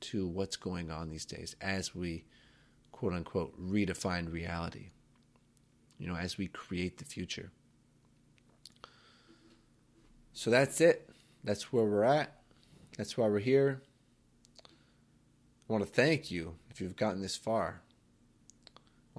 to 0.00 0.28
what's 0.28 0.56
going 0.56 0.90
on 0.90 1.08
these 1.08 1.24
days 1.24 1.56
as 1.60 1.94
we, 1.94 2.24
quote 2.92 3.12
unquote, 3.12 3.60
redefine 3.60 4.32
reality. 4.32 4.90
You 5.98 6.06
know, 6.06 6.16
as 6.16 6.38
we 6.38 6.46
create 6.46 6.98
the 6.98 7.04
future. 7.04 7.50
So 10.32 10.50
that's 10.50 10.80
it. 10.80 11.10
That's 11.42 11.72
where 11.72 11.84
we're 11.84 12.04
at. 12.04 12.36
That's 12.96 13.18
why 13.18 13.26
we're 13.26 13.40
here. 13.40 13.82
I 15.68 15.72
want 15.72 15.84
to 15.84 15.90
thank 15.90 16.30
you 16.30 16.54
if 16.70 16.80
you've 16.80 16.96
gotten 16.96 17.22
this 17.22 17.36
far. 17.36 17.82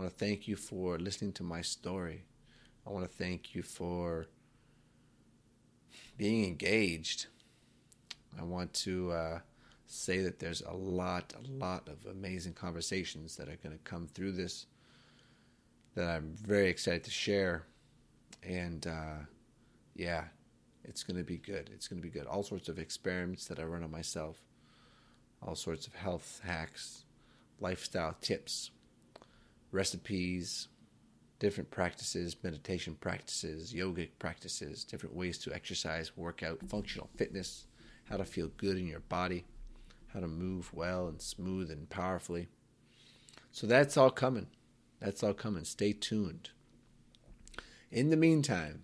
I 0.01 0.05
want 0.05 0.17
to 0.17 0.25
thank 0.25 0.47
you 0.47 0.55
for 0.55 0.97
listening 0.97 1.31
to 1.33 1.43
my 1.43 1.61
story. 1.61 2.23
I 2.87 2.89
want 2.89 3.05
to 3.05 3.17
thank 3.17 3.53
you 3.53 3.61
for 3.61 4.25
being 6.17 6.43
engaged. 6.43 7.27
I 8.35 8.43
want 8.43 8.73
to 8.85 9.11
uh, 9.11 9.39
say 9.85 10.21
that 10.21 10.39
there's 10.39 10.63
a 10.63 10.73
lot, 10.73 11.35
a 11.37 11.51
lot 11.63 11.87
of 11.87 12.03
amazing 12.09 12.53
conversations 12.53 13.35
that 13.35 13.47
are 13.47 13.57
going 13.57 13.77
to 13.77 13.83
come 13.83 14.07
through 14.07 14.31
this 14.31 14.65
that 15.93 16.09
I'm 16.09 16.33
very 16.33 16.69
excited 16.69 17.03
to 17.03 17.11
share. 17.11 17.67
And 18.41 18.87
uh, 18.87 19.25
yeah, 19.93 20.23
it's 20.83 21.03
going 21.03 21.17
to 21.17 21.23
be 21.23 21.37
good. 21.37 21.69
It's 21.71 21.87
going 21.87 22.01
to 22.01 22.07
be 22.07 22.11
good. 22.11 22.25
All 22.25 22.41
sorts 22.41 22.69
of 22.69 22.79
experiments 22.79 23.45
that 23.49 23.59
I 23.59 23.65
run 23.65 23.83
on 23.83 23.91
myself, 23.91 24.41
all 25.45 25.53
sorts 25.53 25.85
of 25.85 25.93
health 25.93 26.41
hacks, 26.43 27.05
lifestyle 27.59 28.15
tips, 28.19 28.71
recipes, 29.71 30.67
different 31.39 31.71
practices, 31.71 32.35
meditation 32.43 32.95
practices, 32.99 33.73
yogic 33.73 34.09
practices, 34.19 34.83
different 34.83 35.15
ways 35.15 35.37
to 35.39 35.53
exercise, 35.53 36.15
work 36.15 36.43
out, 36.43 36.59
functional 36.69 37.09
fitness, 37.15 37.65
how 38.09 38.17
to 38.17 38.25
feel 38.25 38.49
good 38.57 38.77
in 38.77 38.85
your 38.85 38.99
body, 38.99 39.45
how 40.13 40.19
to 40.19 40.27
move 40.27 40.73
well 40.73 41.07
and 41.07 41.21
smooth 41.21 41.71
and 41.71 41.89
powerfully. 41.89 42.47
So 43.51 43.65
that's 43.65 43.97
all 43.97 44.11
coming. 44.11 44.47
That's 44.99 45.23
all 45.23 45.33
coming. 45.33 45.63
Stay 45.63 45.93
tuned. 45.93 46.51
In 47.89 48.09
the 48.09 48.17
meantime, 48.17 48.83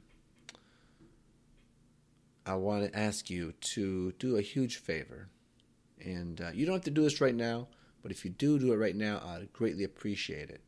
I 2.46 2.56
want 2.56 2.92
to 2.92 2.98
ask 2.98 3.30
you 3.30 3.54
to 3.74 4.14
do 4.14 4.38
a 4.38 4.42
huge 4.42 4.78
favor. 4.78 5.30
And 6.04 6.42
uh, 6.42 6.50
you 6.54 6.66
don't 6.66 6.76
have 6.76 6.84
to 6.86 6.92
do 6.92 7.04
this 7.04 7.22
right 7.22 7.36
now, 7.36 7.68
but 8.02 8.12
if 8.12 8.24
you 8.26 8.32
do 8.32 8.58
do 8.58 8.74
it 8.74 8.78
right 8.78 8.96
now, 8.96 9.22
I'd 9.26 9.52
greatly 9.54 9.84
appreciate 9.84 10.50
it. 10.50 10.62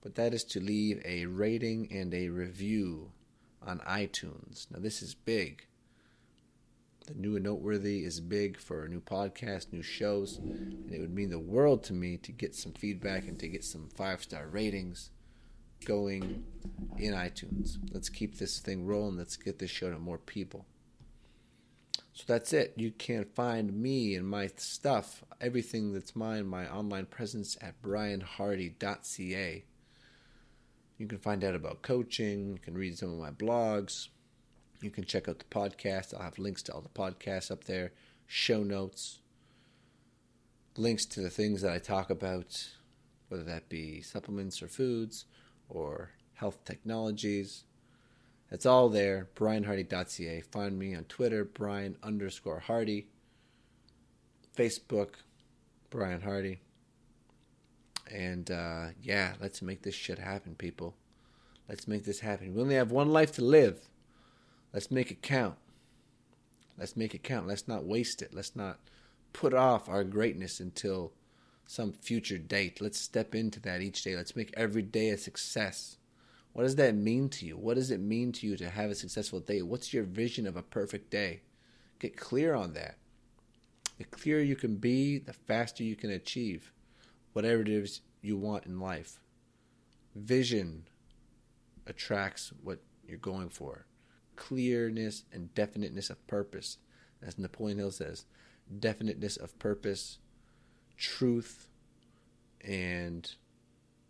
But 0.00 0.14
that 0.14 0.32
is 0.32 0.44
to 0.44 0.60
leave 0.60 1.02
a 1.04 1.26
rating 1.26 1.88
and 1.90 2.14
a 2.14 2.28
review 2.28 3.12
on 3.66 3.80
iTunes. 3.80 4.70
Now, 4.70 4.78
this 4.80 5.02
is 5.02 5.14
big. 5.14 5.66
The 7.06 7.14
new 7.14 7.36
and 7.36 7.44
noteworthy 7.44 8.04
is 8.04 8.20
big 8.20 8.58
for 8.58 8.84
a 8.84 8.88
new 8.88 9.00
podcast, 9.00 9.72
new 9.72 9.82
shows, 9.82 10.36
and 10.36 10.92
it 10.92 11.00
would 11.00 11.14
mean 11.14 11.30
the 11.30 11.38
world 11.38 11.82
to 11.84 11.94
me 11.94 12.18
to 12.18 12.32
get 12.32 12.54
some 12.54 12.72
feedback 12.72 13.26
and 13.26 13.38
to 13.40 13.48
get 13.48 13.64
some 13.64 13.88
five 13.96 14.22
star 14.22 14.46
ratings 14.46 15.10
going 15.84 16.44
in 16.98 17.14
iTunes. 17.14 17.78
Let's 17.92 18.08
keep 18.08 18.36
this 18.38 18.58
thing 18.58 18.84
rolling. 18.86 19.16
Let's 19.16 19.36
get 19.36 19.58
this 19.58 19.70
show 19.70 19.90
to 19.90 19.98
more 19.98 20.18
people. 20.18 20.66
So 22.12 22.24
that's 22.26 22.52
it. 22.52 22.74
You 22.76 22.90
can 22.90 23.24
find 23.24 23.72
me 23.72 24.14
and 24.14 24.26
my 24.26 24.48
stuff, 24.56 25.24
everything 25.40 25.92
that's 25.92 26.16
mine, 26.16 26.46
my 26.46 26.68
online 26.68 27.06
presence 27.06 27.56
at 27.62 27.80
brianhardy.ca. 27.80 29.64
You 30.98 31.06
can 31.06 31.18
find 31.18 31.44
out 31.44 31.54
about 31.54 31.82
coaching, 31.82 32.52
you 32.52 32.58
can 32.58 32.76
read 32.76 32.98
some 32.98 33.12
of 33.12 33.18
my 33.18 33.30
blogs, 33.30 34.08
you 34.82 34.90
can 34.90 35.04
check 35.04 35.28
out 35.28 35.38
the 35.38 35.44
podcast. 35.44 36.12
I'll 36.12 36.22
have 36.22 36.38
links 36.38 36.62
to 36.64 36.72
all 36.72 36.80
the 36.80 36.88
podcasts 36.88 37.50
up 37.50 37.64
there, 37.64 37.92
show 38.26 38.62
notes, 38.62 39.20
links 40.76 41.06
to 41.06 41.20
the 41.20 41.30
things 41.30 41.62
that 41.62 41.72
I 41.72 41.78
talk 41.78 42.10
about, 42.10 42.68
whether 43.28 43.44
that 43.44 43.68
be 43.68 44.02
supplements 44.02 44.60
or 44.60 44.68
foods 44.68 45.24
or 45.68 46.10
health 46.34 46.64
technologies 46.64 47.64
it's 48.50 48.66
all 48.66 48.88
there, 48.88 49.28
brianhardy.ca. 49.36 50.40
Find 50.40 50.78
me 50.78 50.94
on 50.94 51.04
Twitter, 51.04 51.44
Brian 51.44 51.96
underscore 52.02 52.60
Hardy. 52.60 53.08
Facebook, 54.56 55.10
Brian 55.90 56.22
Hardy. 56.22 56.60
And 58.12 58.50
uh, 58.50 58.88
yeah, 59.02 59.34
let's 59.40 59.62
make 59.62 59.82
this 59.82 59.94
shit 59.94 60.18
happen, 60.18 60.54
people. 60.54 60.94
Let's 61.68 61.86
make 61.86 62.04
this 62.04 62.20
happen. 62.20 62.54
We 62.54 62.62
only 62.62 62.74
have 62.76 62.90
one 62.90 63.10
life 63.10 63.32
to 63.32 63.44
live. 63.44 63.88
Let's 64.72 64.90
make 64.90 65.10
it 65.10 65.22
count. 65.22 65.56
Let's 66.78 66.96
make 66.96 67.14
it 67.14 67.22
count. 67.22 67.46
Let's 67.46 67.68
not 67.68 67.84
waste 67.84 68.22
it. 68.22 68.32
Let's 68.32 68.56
not 68.56 68.78
put 69.32 69.52
off 69.52 69.88
our 69.88 70.04
greatness 70.04 70.60
until 70.60 71.12
some 71.66 71.92
future 71.92 72.38
date. 72.38 72.80
Let's 72.80 72.98
step 72.98 73.34
into 73.34 73.60
that 73.60 73.82
each 73.82 74.02
day. 74.02 74.16
Let's 74.16 74.36
make 74.36 74.54
every 74.56 74.82
day 74.82 75.10
a 75.10 75.18
success. 75.18 75.98
What 76.52 76.62
does 76.62 76.76
that 76.76 76.94
mean 76.94 77.28
to 77.30 77.46
you? 77.46 77.56
What 77.56 77.74
does 77.74 77.90
it 77.90 78.00
mean 78.00 78.32
to 78.32 78.46
you 78.46 78.56
to 78.56 78.70
have 78.70 78.90
a 78.90 78.94
successful 78.94 79.40
day? 79.40 79.60
What's 79.60 79.92
your 79.92 80.04
vision 80.04 80.46
of 80.46 80.56
a 80.56 80.62
perfect 80.62 81.10
day? 81.10 81.42
Get 81.98 82.16
clear 82.16 82.54
on 82.54 82.72
that. 82.72 82.96
The 83.98 84.04
clearer 84.04 84.40
you 84.40 84.56
can 84.56 84.76
be, 84.76 85.18
the 85.18 85.32
faster 85.32 85.82
you 85.82 85.96
can 85.96 86.10
achieve 86.10 86.72
whatever 87.38 87.62
it 87.62 87.68
is 87.68 88.00
you 88.20 88.36
want 88.36 88.66
in 88.66 88.80
life. 88.80 89.20
Vision 90.16 90.82
attracts 91.86 92.52
what 92.64 92.80
you're 93.06 93.16
going 93.16 93.48
for. 93.48 93.86
Clearness 94.34 95.22
and 95.32 95.54
definiteness 95.54 96.10
of 96.10 96.26
purpose. 96.26 96.78
As 97.22 97.38
Napoleon 97.38 97.78
Hill 97.78 97.92
says, 97.92 98.24
definiteness 98.80 99.36
of 99.36 99.56
purpose, 99.60 100.18
truth, 100.96 101.68
and 102.60 103.30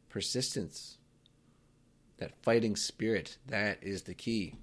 persistence 0.09 0.97
that 2.16 2.43
fighting 2.43 2.76
spirit, 2.76 3.37
that 3.47 3.76
is 3.83 4.05
the 4.05 4.14
key. 4.14 4.55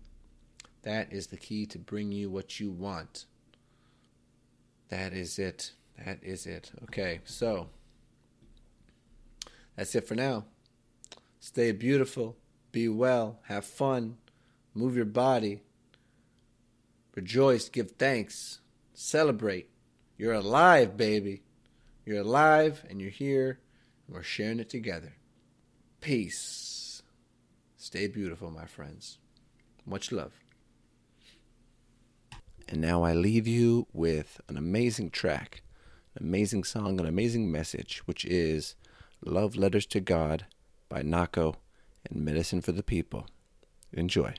That 0.82 1.14
is 1.14 1.28
the 1.28 1.38
key 1.38 1.68
to 1.68 1.78
bring 1.78 2.12
you 2.12 2.32
what 2.32 2.60
you 2.60 2.72
want. 2.72 3.26
That 4.90 5.14
is 5.14 5.38
it. 5.38 5.74
That 6.04 6.18
is 6.24 6.48
it. 6.48 6.72
Okay, 6.86 7.20
so 7.26 7.70
that's 9.76 9.96
it 9.96 10.08
for 10.08 10.16
now. 10.16 10.46
Stay 11.40 11.72
beautiful, 11.72 12.38
be 12.72 12.90
well, 12.90 13.40
have 13.44 13.66
fun, 13.66 14.18
move 14.74 14.96
your 14.96 15.06
body, 15.06 15.62
rejoice, 17.16 17.70
give 17.70 17.92
thanks, 17.92 18.60
celebrate. 18.94 19.70
You're 20.18 20.34
alive, 20.34 20.98
baby. 20.98 21.44
You're 22.06 22.22
alive 22.22 22.84
and 22.90 23.02
you're 23.02 23.10
here, 23.10 23.60
and 24.08 24.16
we're 24.16 24.24
sharing 24.24 24.60
it 24.60 24.70
together. 24.70 25.14
Peace. 26.02 27.02
Stay 27.78 28.08
beautiful, 28.08 28.50
my 28.52 28.66
friends. 28.66 29.18
Much 29.86 30.12
love. 30.12 30.34
And 32.68 32.82
now 32.82 33.04
I 33.04 33.14
leave 33.14 33.48
you 33.48 33.88
with 33.94 34.42
an 34.48 34.58
amazing 34.58 35.12
track, 35.12 35.62
an 36.16 36.26
amazing 36.26 36.64
song, 36.64 37.00
an 37.00 37.06
amazing 37.06 37.52
message, 37.52 38.02
which 38.06 38.26
is 38.26 38.76
Love 39.24 39.56
Letters 39.56 39.86
to 39.88 40.00
God 40.00 40.46
by 40.90 41.02
Nahko 41.02 41.56
and 42.10 42.24
Medicine 42.24 42.62
for 42.62 42.72
the 42.72 42.84
People. 42.84 43.28
Enjoy. 43.94 44.34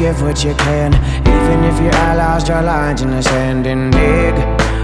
Give 0.00 0.22
what 0.22 0.42
you 0.44 0.54
can. 0.54 0.94
Even 0.94 1.64
if 1.64 1.80
your 1.80 1.94
allies 1.94 2.44
draw 2.44 2.60
lines 2.60 3.02
in 3.02 3.10
the 3.10 3.22
sand 3.22 3.66
and 3.66 3.92
dig. 3.92 4.34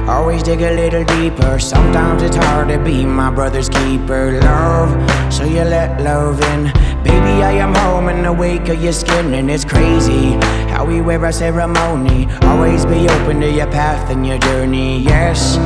Always 0.08 0.42
dig 0.42 0.60
a 0.60 0.72
little 0.74 1.04
deeper. 1.04 1.58
Sometimes 1.58 2.22
it's 2.22 2.36
hard 2.36 2.68
to 2.68 2.78
be 2.78 3.04
my 3.04 3.30
brother's 3.30 3.68
keeper. 3.68 4.38
Love, 4.40 4.90
so 5.32 5.44
you 5.44 5.62
let 5.62 6.00
love 6.02 6.40
in. 6.52 6.64
Baby, 7.02 7.42
I 7.42 7.52
am 7.52 7.74
home 7.74 8.08
in 8.08 8.22
the 8.22 8.32
wake 8.32 8.68
of 8.68 8.82
your 8.82 8.92
skin 8.92 9.32
And 9.34 9.50
it's 9.50 9.64
crazy 9.64 10.32
how 10.72 10.84
we 10.84 11.00
wear 11.00 11.24
our 11.24 11.32
ceremony. 11.32 12.28
Always 12.42 12.84
be 12.84 13.08
open 13.08 13.40
to 13.40 13.50
your 13.50 13.70
path 13.70 14.10
and 14.10 14.26
your 14.26 14.38
journey. 14.38 15.00
Yes, 15.00 15.58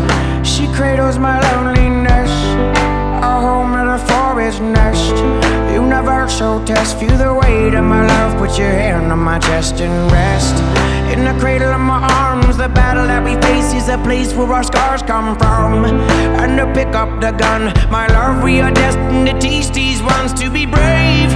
she 0.49 0.66
cradles 0.73 1.18
my 1.18 1.41
loneliness. 1.53 2.31
A 3.23 3.41
home 3.41 3.75
in 3.75 3.87
the 3.87 3.99
forest 4.11 4.61
nest. 4.61 5.59
Universal 5.73 6.64
test, 6.64 6.99
feel 6.99 7.16
the 7.16 7.33
weight 7.33 7.75
of 7.75 7.85
my 7.85 8.07
love. 8.07 8.39
Put 8.39 8.59
your 8.59 8.71
hand 8.71 9.12
on 9.12 9.18
my 9.21 9.39
chest 9.39 9.81
and 9.81 10.11
rest. 10.11 10.57
In 11.12 11.25
the 11.25 11.39
cradle 11.41 11.73
of 11.73 11.81
my 11.81 12.01
arms, 12.23 12.57
the 12.57 12.68
battle 12.68 13.07
that 13.07 13.23
we 13.25 13.35
face 13.43 13.73
is 13.73 13.89
a 13.89 13.99
place 13.99 14.35
where 14.35 14.51
our 14.53 14.62
scars 14.62 15.03
come 15.03 15.37
from. 15.37 15.85
And 16.41 16.57
to 16.59 16.66
pick 16.73 16.95
up 16.95 17.21
the 17.21 17.33
gun, 17.33 17.73
my 17.91 18.07
love, 18.09 18.43
we 18.43 18.61
are 18.61 18.71
destined 18.71 19.27
to 19.27 19.39
teach 19.39 19.71
these 19.71 20.03
ones 20.03 20.33
to 20.41 20.51
be 20.51 20.66
brave 20.66 21.31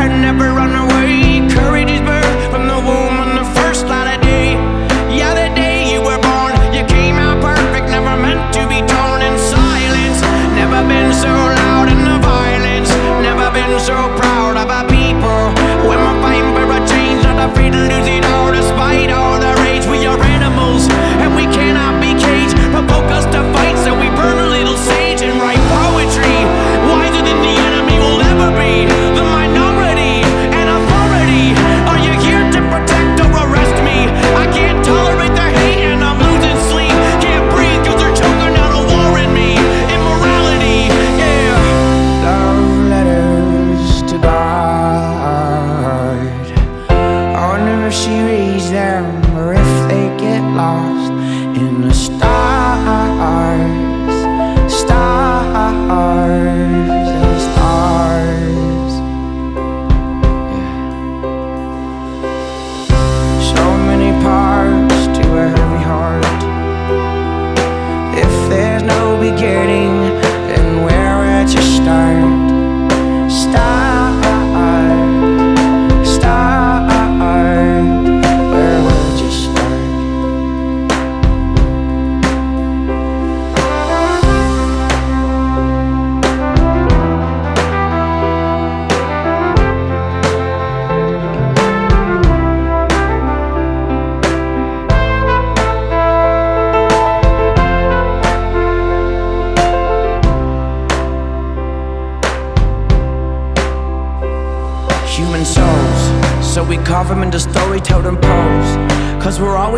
and 0.00 0.22
never 0.22 0.52
run 0.52 0.74
away. 0.74 1.48
Courage 1.52 1.90
is 1.90 2.00
birth 2.00 2.40
from 2.52 2.68
the 2.68 2.80
womb 2.88 3.16
on 3.24 3.36
the 3.36 3.46
first 3.58 3.86
light 3.86 4.16
of 4.16 4.20
day. 4.22 4.54
Yeah, 5.12 5.32
the 5.32 5.54
day 5.54 5.92
you 5.92 6.00
were 6.00 6.20
born, 6.20 6.52
you 6.72 6.84
came 6.86 7.16
out 7.16 7.40
perfect, 7.40 7.88
never 7.88 8.16
meant 8.20 8.42
to 8.56 8.62
be 8.68 8.80
torn 8.86 9.20
in 9.22 9.36
silence. 9.38 10.20
Never 10.56 10.80
been 10.88 11.12
so 11.12 11.28
loud 11.28 11.63
been 13.74 13.84
so 13.84 13.94
proud 14.16 14.56
of 14.56 14.70
our 14.70 14.86
people. 14.86 15.40
When 15.88 15.98
we're 15.98 16.22
fighting 16.22 16.54
for 16.54 16.66
a 16.70 16.80
change, 16.86 17.24
not 17.24 17.50
afraid 17.50 17.72
to 17.72 17.78
lose 17.78 18.03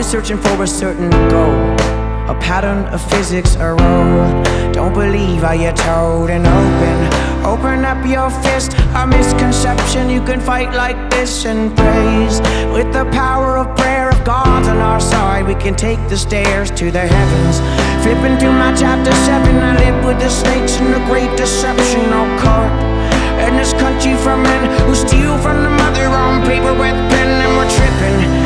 searching 0.07 0.39
for 0.39 0.63
a 0.63 0.67
certain 0.69 1.11
goal, 1.11 1.59
a 2.31 2.37
pattern 2.41 2.85
of 2.95 3.03
physics, 3.11 3.57
a 3.57 3.75
role. 3.75 4.43
Don't 4.73 4.95
believe 4.95 5.43
I 5.43 5.55
you're 5.55 5.73
told 5.73 6.31
and 6.31 6.47
open. 6.47 6.97
Open 7.45 7.85
up 7.85 7.99
your 8.07 8.31
fist, 8.31 8.73
a 8.95 9.05
misconception. 9.05 10.09
You 10.09 10.23
can 10.23 10.39
fight 10.41 10.73
like 10.75 11.11
this 11.11 11.45
and 11.45 11.77
praise. 11.77 12.41
With 12.71 12.93
the 12.93 13.05
power 13.11 13.59
of 13.59 13.77
prayer 13.77 14.09
of 14.11 14.25
God 14.25 14.63
on 14.69 14.79
our 14.79 15.01
side, 15.01 15.45
we 15.45 15.57
can 15.57 15.75
take 15.75 15.99
the 16.09 16.17
stairs 16.17 16.71
to 16.73 16.93
the 16.93 17.01
heavens. 17.01 17.59
Flipping 18.05 18.39
through 18.39 18.53
my 18.53 18.73
chapter 18.77 19.13
7, 19.13 19.57
I 19.57 19.77
live 19.85 20.05
with 20.05 20.21
the 20.21 20.31
snakes 20.31 20.79
in 20.79 20.93
the 20.93 21.03
great 21.11 21.37
deception. 21.37 22.13
I'll 22.13 22.37
in 23.49 23.57
this 23.57 23.73
country 23.75 24.15
for 24.23 24.37
men 24.37 24.63
who 24.87 24.95
steal 24.95 25.37
from 25.39 25.63
the 25.65 25.71
mother 25.71 26.07
on 26.07 26.47
paper 26.47 26.73
with 26.73 26.97
pen 27.11 27.29
and 27.43 27.53
we're 27.57 27.71
tripping 27.75 28.46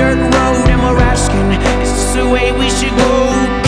dirt 0.00 0.16
road 0.16 0.70
and 0.70 0.80
we're 0.82 0.98
asking, 0.98 1.52
is 1.82 1.92
this 1.92 2.14
the 2.14 2.26
way 2.26 2.52
we 2.52 2.70
should 2.70 2.96
go? 2.96 3.59